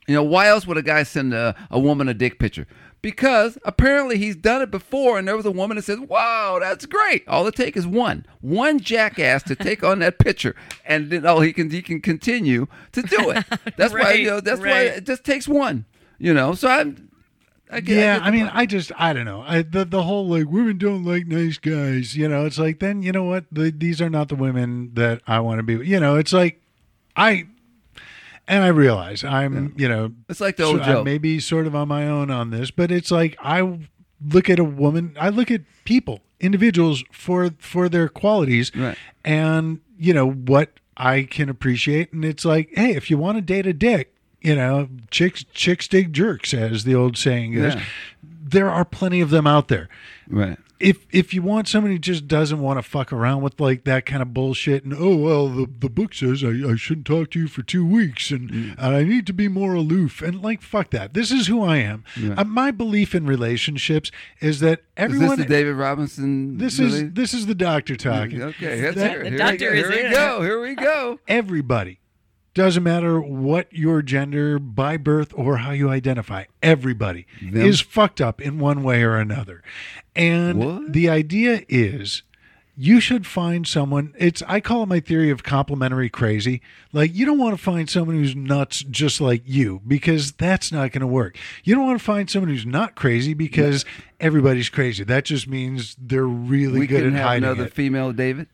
[0.08, 2.66] you know, why else would a guy send a, a woman a dick picture?
[3.02, 6.86] Because apparently he's done it before, and there was a woman that says, "Wow, that's
[6.86, 10.54] great." All it takes is one, one jackass to take on that picture,
[10.86, 13.46] and then oh, he can he can continue to do it.
[13.78, 14.86] That's why Right, you know that's why right.
[14.88, 15.86] it just takes one.
[16.18, 17.10] You know, so I'm
[17.72, 18.56] I get, yeah, get the I mean, point.
[18.58, 19.44] I just, I don't know.
[19.48, 22.18] I, the the whole like women don't like nice guys.
[22.18, 23.46] You know, it's like then you know what?
[23.52, 25.88] The, these are not the women that I want to be.
[25.88, 26.62] You know, it's like
[27.16, 27.48] I,
[28.50, 31.06] and I realize I'm, you know, It's like the old so- I joke.
[31.06, 33.80] may be sort of on my own on this, but it's like I
[34.22, 38.98] look at a woman, I look at people, individuals for for their qualities, Right.
[39.24, 43.42] and you know what I can appreciate, and it's like, hey, if you want to
[43.42, 47.76] date a dick, you know, chicks chicks dig jerks, as the old saying goes.
[47.76, 47.82] Yeah.
[48.50, 49.90] There are plenty of them out there
[50.30, 50.58] right.
[50.80, 54.06] if if you want somebody who just doesn't want to fuck around with like that
[54.06, 57.40] kind of bullshit and oh well the, the book says I, I shouldn't talk to
[57.40, 58.76] you for two weeks and, Mm.
[58.78, 61.78] and I need to be more aloof and like fuck that this is who I
[61.78, 62.36] am Yeah.
[62.38, 66.58] uh, my belief in relationships is that everyone this the David Robinson?
[66.58, 67.00] this really?
[67.08, 69.24] is this is the doctor talking Okay, let's That- hear it.
[69.26, 69.92] The Here doctor we is go.
[69.92, 70.42] Here we go.
[70.44, 71.20] Here we go.
[71.28, 72.00] everybody
[72.54, 77.62] doesn't matter what your gender by birth or how you identify everybody Them?
[77.62, 79.62] is fucked up in one way or another
[80.16, 80.94] and What?
[80.94, 82.24] the idea is
[82.82, 86.62] you should find someone it's i call it my theory of complementary crazy
[86.94, 90.92] like you don't want to find someone who's nuts just like you because that's not
[90.92, 93.84] going to work you don't want to find someone who's not crazy because
[94.20, 97.74] everybody's crazy that just means they're really we good couldn't at have hiding another it
[97.74, 98.48] female David.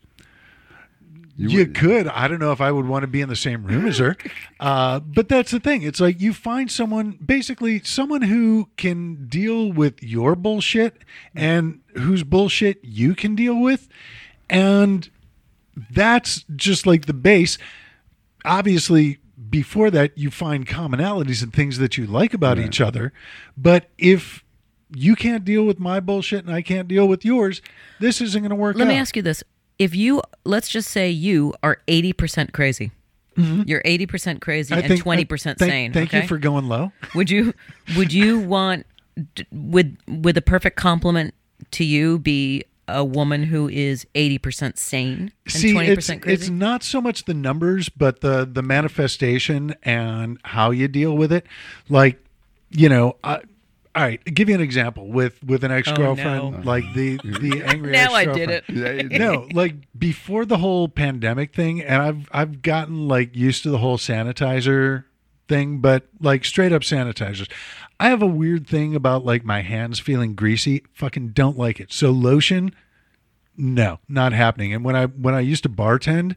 [1.36, 2.08] You, would- could.
[2.08, 4.16] I don't know if I would want to be in the same room as her.
[4.58, 5.82] Uh, but that's the thing.
[5.82, 10.96] It's like you find someone, basically, someone who can deal with your bullshit
[11.34, 13.86] and whose bullshit you can deal with.
[14.48, 15.10] And
[15.90, 17.58] that's just like the base.
[18.46, 19.18] Obviously,
[19.50, 23.12] before that, you find commonalities and things that you like about each other.
[23.58, 24.42] But if
[24.94, 27.60] you can't deal with my bullshit and I can't deal with yours,
[28.00, 28.88] this isn't going to work Let out.
[28.88, 29.42] me ask you this:
[29.78, 32.92] If you, let's just say you are eighty percent crazy,
[33.36, 34.78] you're eighty percent crazy Mm-hmm.
[34.78, 35.92] I and think- twenty percent thank- sane.
[35.92, 36.22] Thank okay?
[36.22, 36.92] you for going low.
[37.14, 37.52] Would you
[37.96, 38.86] would you want
[39.52, 41.34] would would the perfect compliment
[41.72, 46.22] to you be a woman who is 80% sane and See, 20% it's crazy?
[46.28, 51.32] it's not so much the numbers, but the the manifestation and how you deal with
[51.32, 51.46] it.
[51.88, 52.22] Like,
[52.70, 53.40] you know, I,
[53.96, 56.58] all right, give you an example with with an ex girlfriend, Oh, no.
[56.62, 57.92] like the the angry.
[57.92, 58.50] now I did ex-girlfriend.
[58.50, 58.64] it.
[58.98, 59.18] Yeah, you did.
[59.18, 63.78] no, like before the whole pandemic thing, and I've I've gotten like used to the
[63.78, 65.04] whole sanitizer
[65.48, 67.50] thing, but like straight up sanitizers.
[67.98, 70.82] I have a weird thing about like my hands feeling greasy.
[70.92, 71.90] Fucking don't like it.
[71.92, 72.74] So lotion,
[73.56, 74.74] no, not happening.
[74.74, 76.36] And when I when I used to bartend,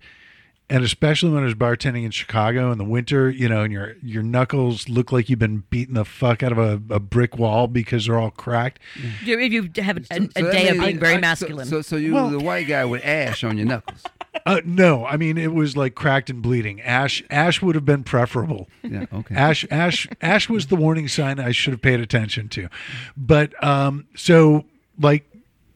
[0.70, 3.96] and especially when I was bartending in Chicago in the winter, you know, and your
[4.04, 7.68] your knuckles look like you've been beating the fuck out of a, a brick wall
[7.68, 8.80] because they're all cracked.
[9.24, 11.68] You- if you have a, a, So that day of being very I- so- masculine.
[11.68, 14.04] So, so, you Well- the white guy with ash on your knuckles.
[14.46, 16.80] Uh, no, I mean it was like cracked and bleeding.
[16.82, 18.70] Ash ash would have been preferable.
[18.84, 19.34] Yeah, okay.
[19.36, 22.70] Ash ash ash was the warning sign I should have paid attention to.
[23.18, 24.66] But um so
[25.00, 25.26] like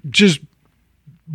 [0.09, 0.39] just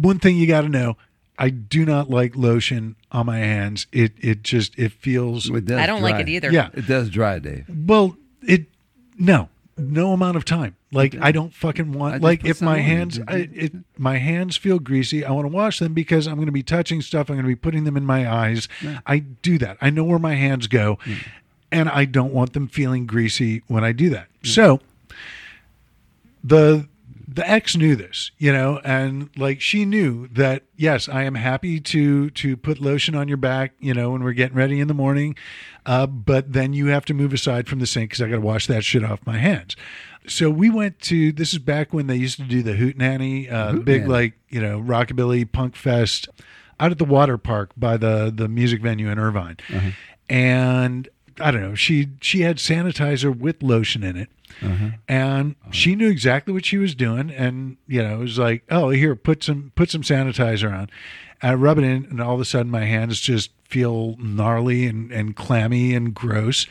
[0.00, 0.96] one thing you got to know,
[1.38, 3.86] I do not like lotion on my hands.
[3.92, 6.50] It it just it feels It does I don't like it either.
[6.50, 6.70] yeah.
[6.74, 7.66] It does dry, Dave.
[7.68, 8.66] Well, it
[9.16, 10.76] no, no amount of time.
[10.90, 12.14] Like I don't fucking want.
[12.14, 15.24] just Like if my hands, I, it my hands feel greasy.
[15.24, 17.28] I want to wash them because I'm going to be touching stuff.
[17.28, 18.68] I'm going to be putting them in my eyes.
[19.06, 19.76] I do that.
[19.80, 21.18] I know where my hands go, mm.
[21.70, 24.28] and I don't want them feeling greasy when I do that.
[24.42, 24.80] So
[26.42, 26.88] the
[27.30, 31.78] the ex knew this, you know, and like she knew that yes, I am happy
[31.78, 34.94] to to put lotion on your back, you know, when we're getting ready in the
[34.94, 35.36] morning,
[35.84, 38.40] uh, but then you have to move aside from the sink because I got to
[38.40, 39.76] wash that shit off my hands.
[40.26, 43.72] So we went to this is back when they used to do the Hootenanny, uh,
[43.72, 44.08] the big Hootenanny.
[44.08, 46.28] like you know rockabilly punk fest
[46.80, 49.58] out at the water park by the the music venue in Irvine,
[50.30, 54.30] and I don't know she she had sanitizer with lotion in it
[54.62, 54.88] Uh-huh.
[55.08, 58.90] and she knew exactly what she was doing and you know it was like oh
[58.90, 60.90] here put some put some sanitizer on.
[61.40, 65.12] I rub it in and all of a sudden my hands just feel gnarly and,
[65.12, 66.66] and clammy and gross.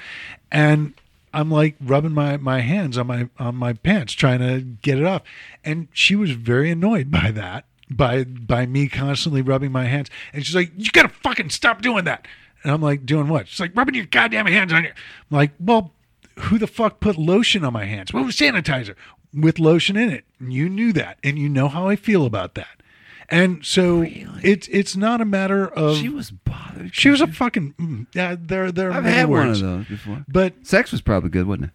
[0.51, 0.93] And
[1.33, 5.05] i'm like rubbing my, my hands on my on my pants trying to get it
[5.05, 5.21] off.
[5.63, 10.09] And she was very annoyed by that by by me constantly rubbing my hands.
[10.33, 12.27] And she's like you gotta fucking stop doing that.
[12.63, 13.47] And i'm like doing what?
[13.47, 14.93] She's like rubbing your goddamn hands on your
[15.31, 15.91] i'm like well
[16.39, 18.09] who the fuck put lotion on my hands?
[18.11, 18.95] It was sanitizer
[19.33, 20.25] with lotion in it.
[20.39, 22.81] And you knew that, and you know how I feel about that.
[23.29, 26.95] And so it's it's not a matter of She was bothered.
[26.95, 28.37] she was a fucking mm, yeah.
[28.39, 30.23] There there are I've many had one of those before.
[30.29, 31.71] but Sex was probably good, wasn't it?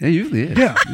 [0.00, 0.58] Yeah, it usually is.
[0.58, 0.76] yeah.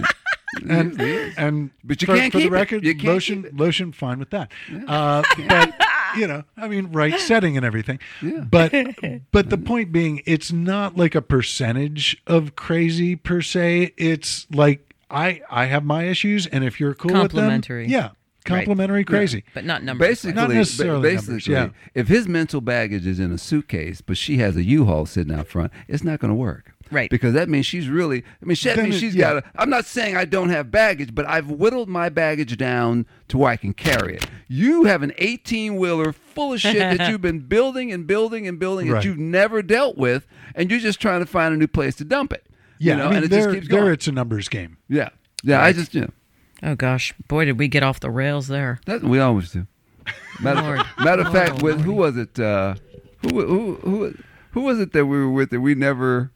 [0.54, 1.00] It and
[1.38, 2.54] and But you for, can't for the keep it.
[2.54, 3.56] record, You can't lotion it.
[3.56, 4.52] lotion fine with that.
[4.86, 5.74] Uh, but
[6.16, 7.98] you know, I mean, right setting and everything.
[8.20, 8.40] Yeah.
[8.48, 8.72] But
[9.32, 13.92] but the point being, it's not like a percentage of crazy per se.
[13.96, 17.86] It's like I I have my issues, and if you're cool with them, Complimentary.
[17.88, 18.10] yeah,
[18.44, 19.44] complimentary, crazy.
[19.54, 20.08] but not numbers.
[20.08, 21.68] Basically, Not necessarily ba- numbers, basically, yeah.
[21.94, 25.46] if his mental baggage is in a suitcase, but she has a U-Haul sitting out
[25.46, 26.71] front, it's not going to work.
[26.92, 27.10] Right.
[27.10, 28.22] Because that means she's really.
[28.42, 29.34] I mean, she, that means she's yeah.
[29.34, 29.36] got.
[29.44, 33.38] A, I'm not saying I don't have baggage, but I've whittled my baggage down to
[33.38, 34.26] where I can carry it.
[34.48, 38.58] You have an 18 wheeler full of shit that you've been building and building and
[38.58, 38.96] building Right.
[39.02, 42.04] that you've never dealt with, and you're just trying to find a new place to
[42.04, 42.44] dump it.
[42.78, 43.84] Yeah, You know, I mean, and it there, just keeps going.
[43.84, 44.76] there it's a numbers game.
[44.88, 45.08] Yeah.
[45.42, 45.62] Yeah.
[45.62, 46.10] I just you know.
[46.62, 48.80] oh gosh, boy, did we get off the rails there.
[48.86, 49.66] That, we always do.
[50.40, 50.80] Matter, Lord.
[50.98, 52.38] matter of fact, Lord with who was it?
[52.38, 52.74] Uh,
[53.22, 54.14] who who who
[54.50, 56.32] who was it that we were with that we never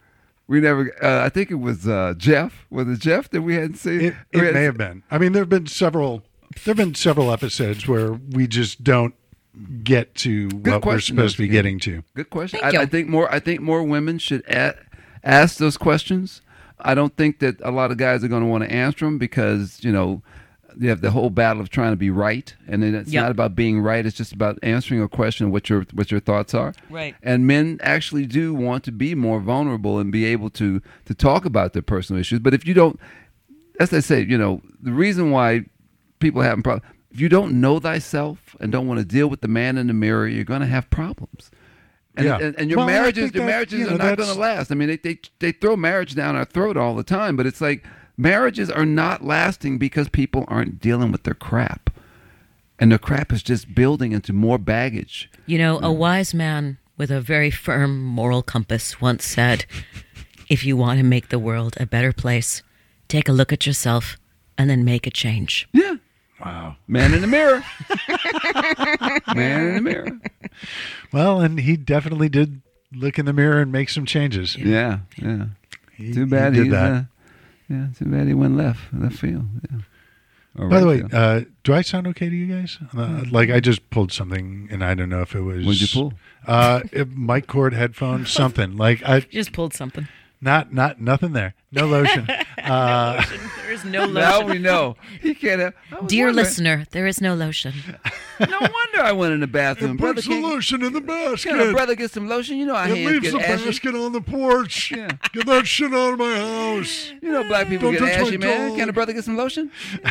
[0.49, 0.93] we never?
[1.03, 2.67] Uh, I think it was uh, Jeff.
[2.71, 4.01] Was it Jeff that we hadn't seen?
[4.01, 5.03] It, it hadn't may seen- have been.
[5.11, 6.23] I mean, there have been several.
[6.65, 9.15] There have been several episodes where we just don't
[9.83, 12.03] get to what we're supposed to be getting to.
[12.15, 12.61] Good question.
[12.61, 13.33] Thank I, I think more.
[13.33, 14.77] I think more women should a-
[15.25, 16.43] ask those questions.
[16.79, 19.19] I don't think that a lot of guys are going to want to answer them
[19.19, 20.23] because you know
[20.79, 23.23] you have the whole battle of trying to be right, and then it's Yep.
[23.23, 24.05] not about being right.
[24.05, 26.75] It's just about answering a question, what your what your thoughts are.
[26.91, 27.15] Right.
[27.23, 31.45] And men actually do want to be more vulnerable and be able to to talk
[31.45, 32.41] about their personal issues.
[32.41, 33.01] But if you don't,
[33.81, 35.65] as I say, you know, the reason why
[36.19, 36.83] people have problems.
[37.11, 39.95] If you don't know thyself and don't want to deal with the man in the
[39.95, 41.51] mirror, you're going to have problems.
[42.15, 42.39] And, Yeah.
[42.39, 44.71] and, and your Well, marriages, your that, marriages you know, are not going to last.
[44.71, 47.61] I mean, they, they they throw marriage down our throat all the time, but it's
[47.63, 47.85] like
[48.17, 51.91] marriages are not lasting because people aren't dealing with their crap,
[52.79, 55.31] and their crap is just building into more baggage.
[55.47, 59.67] You know, a wise man with a very firm moral compass once said,
[60.49, 62.63] "If you want to make the world a better place,
[63.09, 64.17] take a look at yourself
[64.59, 65.97] and then make a change." Yeah,
[66.45, 66.77] Wow.
[66.87, 67.63] man in the mirror,
[69.35, 70.21] man in the mirror.
[71.13, 72.61] Well, and he definitely did
[72.93, 74.57] look in the mirror and make some changes.
[74.57, 75.47] Yeah, yeah.
[75.97, 76.93] He- Too bad he he's, did that.
[76.93, 77.03] Uh,
[77.69, 79.47] yeah, too bad he went left left field.
[79.71, 79.79] Yeah.
[80.59, 81.13] Or By the way, field.
[81.15, 82.79] uh, do I sound okay to you guys?
[82.97, 85.67] Uh, like I just pulled something, and I don't know if it was.
[85.67, 86.15] What'd you pull?
[86.47, 88.77] Uh, it- mic cord, headphones, something.
[88.77, 90.09] Like I You just pulled something.
[90.41, 91.55] Not not nothing there.
[91.73, 92.29] No lotion.
[92.67, 93.23] Uh,
[93.63, 94.15] There is no lotion.
[94.15, 95.75] now we know he can't have.
[96.09, 97.73] Dear wondering- listener, there is no lotion.
[98.41, 99.97] no wonder I went in the bathroom.
[99.97, 101.51] brother, puts the can, lotion in the basket.
[101.51, 102.57] can a brother get some lotion?
[102.57, 103.65] You know our it hands leaves get the ashy.
[103.67, 104.91] basket on the porch.
[104.91, 105.11] Yeah.
[105.33, 107.13] Get that shit out of my house.
[107.23, 108.69] You know black people Don't get touch my ashy, man.
[108.71, 108.79] dog.
[108.79, 109.71] Can a brother get some lotion?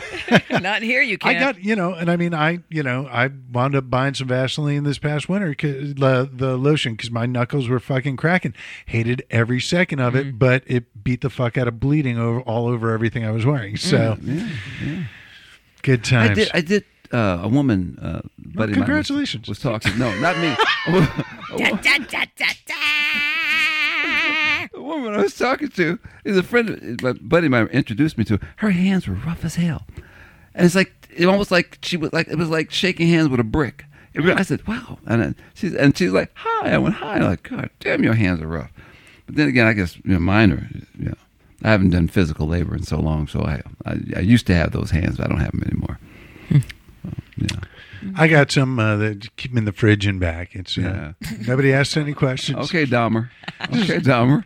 [0.49, 1.01] Not here.
[1.01, 1.35] You can't.
[1.35, 4.29] I got you know, and I mean, I you know, I wound up buying some
[4.29, 8.53] Vaseline this past winter, 'cause- the the lotion, because my knuckles were fucking cracking.
[8.85, 10.29] Hated every second of Mm-hmm.
[10.29, 13.45] it, but it beat the fuck out of bleeding over all over everything I was
[13.45, 13.77] wearing.
[13.77, 14.17] So
[15.83, 16.31] good times.
[16.31, 16.51] I did.
[16.53, 16.85] I did.
[17.13, 19.47] Uh, a woman, uh, buddy of mine was- congratulations.
[19.47, 19.97] was, talking.
[19.97, 20.55] No, not me.
[24.73, 26.99] The woman I was talking to is a friend.
[27.01, 28.39] My buddy, of mine introduced me to.
[28.57, 29.85] Her hands were rough as hell,
[30.53, 33.39] and it's like it almost like she was like it was like shaking hands with
[33.39, 33.85] a brick.
[34.17, 37.43] I said, "Wow," and then she's and she's like, "Hi." I went, "Hi." I'm like,
[37.43, 38.71] "God damn, your hands are rough."
[39.25, 40.69] But then again, I guess you know, mine are.
[40.97, 41.15] You know,
[41.63, 44.71] I haven't done physical labor in so long, so I I, I used to have
[44.71, 45.99] those hands, but I don't have them anymore.
[46.51, 47.59] So, yeah.
[48.15, 50.55] I got some uh, that keep them in the fridge and back.
[50.55, 51.13] It's uh,
[51.47, 52.57] nobody asked any questions.
[52.65, 53.29] Okay, Dahmer.
[53.63, 54.43] Okay, Dahmer.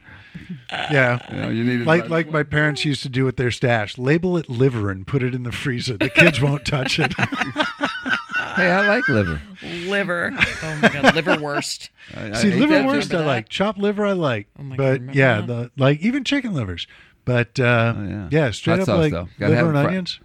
[0.70, 1.20] Yeah.
[1.32, 3.98] You, know, you need Like like my parents used to do with their stash.
[3.98, 5.98] Label it liver and put it in the freezer.
[5.98, 7.14] The kids won't touch it.
[8.60, 9.41] Hey, I like liver.
[9.86, 10.31] liver.
[10.64, 11.90] Oh my god, liverwurst.
[12.15, 13.18] I, I See, ate that liverwurst too.
[13.18, 13.49] I like.
[13.49, 14.48] Chopped liver I like.
[14.60, 15.48] Oh my God, but remember yeah, that?
[15.48, 16.88] the like even chicken livers.
[17.26, 18.27] But uh, Oh, yeah.
[18.31, 18.52] yeah.
[18.52, 19.27] straight Hot up sauce, like though.
[19.40, 19.88] Gotta have liver and it fried.
[19.88, 20.19] onions.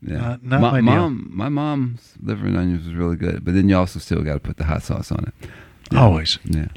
[0.00, 0.30] Yeah.
[0.32, 1.00] Uh, not my my deal.
[1.00, 4.34] mom, my mom's liver and onions was really good, but then you also still got
[4.34, 5.50] to put the hot sauce on it.
[5.96, 6.38] Always.
[6.44, 6.68] Yeah.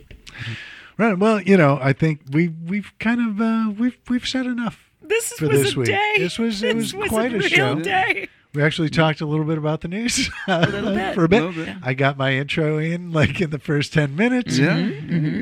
[0.98, 1.18] Right.
[1.18, 4.80] Well, you know, I think we we've kind of uh, we've we've said enough.
[5.02, 5.88] This For was this a week.
[5.88, 6.14] day.
[6.18, 7.76] This was- it This was quite a real show.
[7.80, 8.28] day.
[8.54, 11.16] We actually talked a little bit about the news little bit.
[11.16, 11.42] for a bit.
[11.44, 11.76] Little bit.
[11.82, 14.58] I got my intro in like in the first ten minutes.
[14.58, 14.76] Yeah.
[14.76, 15.42] There you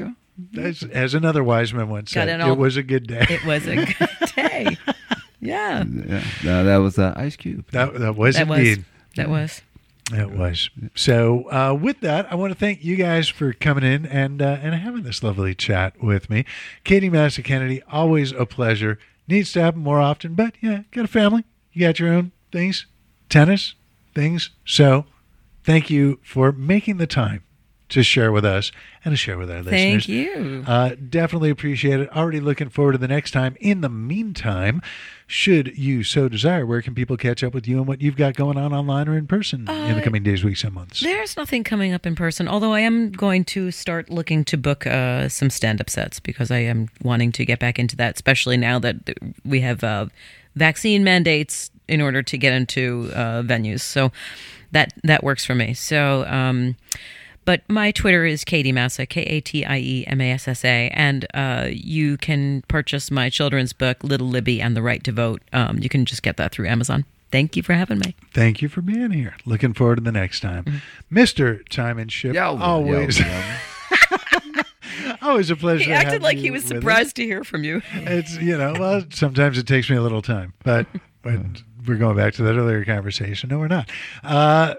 [0.53, 0.61] go.
[0.61, 3.26] As, as another wise man once Got said, it all- it was a good day.
[3.30, 4.77] It was a good day.
[4.86, 4.94] Yeah.
[5.41, 5.84] Yeah.
[6.44, 7.72] No, that was uh, Ice Cube.
[7.72, 8.60] that, that was That was.
[8.60, 8.86] indeed.
[9.15, 9.61] That was.
[10.11, 10.69] It was.
[10.95, 14.57] So, uh, with that, I want to thank you guys for coming in and uh,
[14.61, 16.44] and having this lovely chat with me.
[16.84, 18.99] Katie Massa Kennedy, always a pleasure.
[19.30, 21.45] Needs to happen more often, but yeah, got a family.
[21.72, 22.86] You got your own things,
[23.30, 23.76] tennis
[24.14, 24.49] things.
[24.65, 25.06] So,
[25.64, 27.43] thank you for making the time
[27.89, 28.72] to share with us
[29.03, 30.06] and to share with our listeners.
[30.06, 30.64] Thank you.
[30.68, 32.15] Uh, definitely appreciate it.
[32.15, 33.57] Already looking forward to the next time.
[33.60, 34.81] In the meantime,
[35.26, 38.35] should you so desire, where can people catch up with you and what you've got
[38.35, 40.99] going on online or in person in the Uh, coming days, weeks, and months?
[40.99, 44.85] There's nothing coming up in person, although I am going to start looking to book
[44.85, 48.57] uh, some stand up sets because I am wanting to get back into that, especially
[48.57, 48.97] now that
[49.43, 50.07] we have uh,
[50.56, 53.82] vaccine mandates in order to get into uh, venues.
[53.82, 54.11] So
[54.72, 55.74] that that works for me.
[55.74, 56.26] So.
[56.28, 56.76] Um,
[57.45, 60.64] but my Twitter is Katie Massa, K A T I E M A S S
[60.64, 65.11] A, and uh, you can purchase my children's book, Little Libby and the Right to
[65.11, 65.41] Vote.
[65.52, 67.06] Um, you can just get that through Amazon.
[67.32, 68.16] Thank you for having me.
[68.36, 69.36] Thank you for being here.
[69.45, 70.64] Looking forward to the next time.
[70.66, 71.18] Mm-hmm.
[71.18, 71.68] Mr.
[71.70, 73.60] Time and Ship, Yeah, well, always, yeah,
[75.22, 75.86] always a pleasure.
[75.86, 76.78] He to acted have like you he was with us.
[76.80, 77.82] surprised to hear from you.
[77.94, 80.86] It's you know, well, sometimes it takes me a little time, but
[81.24, 81.40] but
[81.85, 83.49] we're going back to that earlier conversation.
[83.49, 83.89] No, we're not.
[84.23, 84.76] Uh,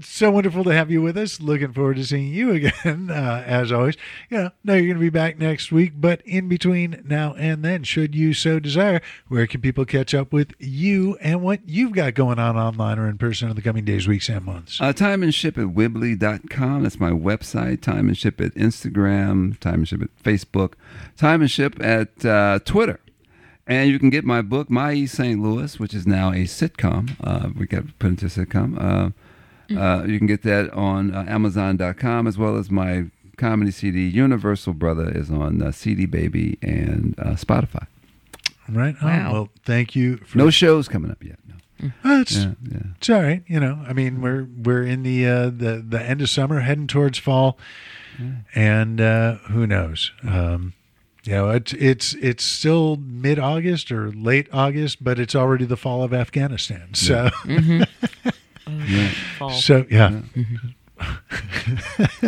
[0.00, 1.40] so wonderful to have you with us.
[1.40, 2.50] Looking forward to seeing you
[2.84, 3.96] again, uh, as always.
[4.30, 7.64] You know, know you're going to be back next week, but in between now and
[7.64, 11.92] then, should you so desire, where can people catch up with you and what you've
[11.92, 14.80] got going on online or in person in the coming days, weeks, and months?
[14.80, 16.82] Uh, time and ship at wibbly.com.
[16.82, 17.80] That's my website.
[17.80, 19.58] Time and ship at Instagram.
[19.60, 20.74] Time and ship at Facebook.
[21.16, 23.00] Time and ship at uh, Twitter.
[23.66, 25.40] And you can get my book, My East St.
[25.40, 27.16] Louis, which is now a sitcom.
[27.22, 28.76] Uh, we got put into a sitcom.
[28.78, 29.10] Uh,
[29.78, 33.06] uh, you can get that on uh, Amazon.com as well as my
[33.38, 37.86] comedy CD, Universal Brother, is on uh, CD Baby and uh, Spotify.
[38.68, 38.94] right.
[39.00, 39.08] on.
[39.08, 39.32] Wow.
[39.32, 40.18] well, thank you.
[40.18, 41.38] For No shows coming up yet.
[41.48, 41.54] No.
[42.20, 42.78] It's, Yeah, yeah.
[42.96, 43.42] it's all right.
[43.46, 46.86] You know, I mean, we're we're in the uh, the the end of summer, heading
[46.86, 47.58] towards fall,
[48.54, 50.12] and uh, who knows?
[50.22, 50.74] Um,
[51.24, 55.76] you know, it's it's it's still mid August or late August, but it's already the
[55.76, 56.94] fall of Afghanistan.
[56.94, 57.30] So
[59.38, 59.50] Fall.
[59.50, 60.20] so yeah.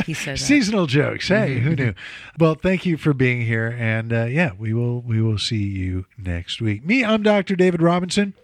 [0.04, 0.38] He said.
[0.38, 1.28] Seasonal jokes.
[1.28, 1.94] Hey, who knew?
[2.38, 6.06] Well, thank you for being here, and uh, yeah, we will we will see you
[6.18, 6.84] next week.
[6.84, 7.54] Me, I'm Dr.
[7.54, 8.34] David Robinson.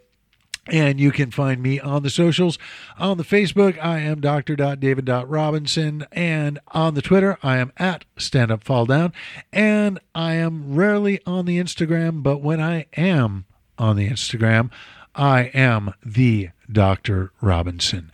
[0.68, 2.56] And you can find me on the socials.
[2.98, 6.06] On the Facebook, I am dr.david.robinson.
[6.12, 9.12] And on the Twitter, I am at Stand Up Fall Down.
[9.52, 14.70] And I am rarely on the Instagram, but when I am on the Instagram,
[15.14, 17.32] I am the Dr.
[17.40, 18.10] Robinson.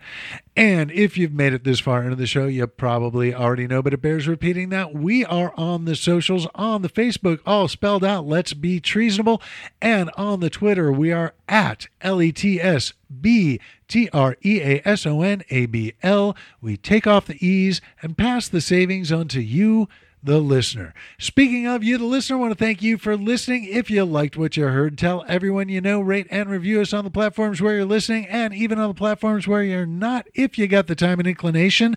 [0.55, 3.93] And if you've made it this far into the show, you probably already know, but
[3.93, 8.27] it bears repeating that we are on the socials, on the Facebook, all spelled out,
[8.27, 9.41] Let's Be Treasonable.
[9.81, 14.59] And on the Twitter, we are at L E T S B T R E
[14.61, 16.35] A S O N A B L.
[16.59, 19.87] We take off the E's and pass the savings on to you
[20.21, 20.93] the listener.
[21.17, 23.65] Speaking of you, the listener, I want to thank you for listening.
[23.65, 27.03] If you liked what you heard, tell everyone you know, rate and review us on
[27.03, 30.67] the platforms where you're listening and even on the platforms where you're not, if you
[30.67, 31.95] got the time and inclination.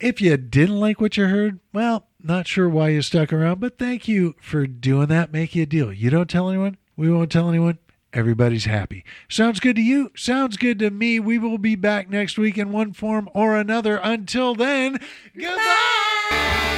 [0.00, 3.78] If you didn't like what you heard, well, not sure why you stuck around, but
[3.78, 5.32] thank you for doing that.
[5.32, 5.92] Make you a deal.
[5.92, 7.78] You don't tell anyone, we won't tell anyone.
[8.12, 9.04] Everybody's happy.
[9.28, 10.12] Sounds good to you?
[10.14, 11.18] Sounds good to me.
[11.18, 13.96] We will be back next week in one form or another.
[13.96, 15.00] Until then,
[15.36, 16.73] goodbye.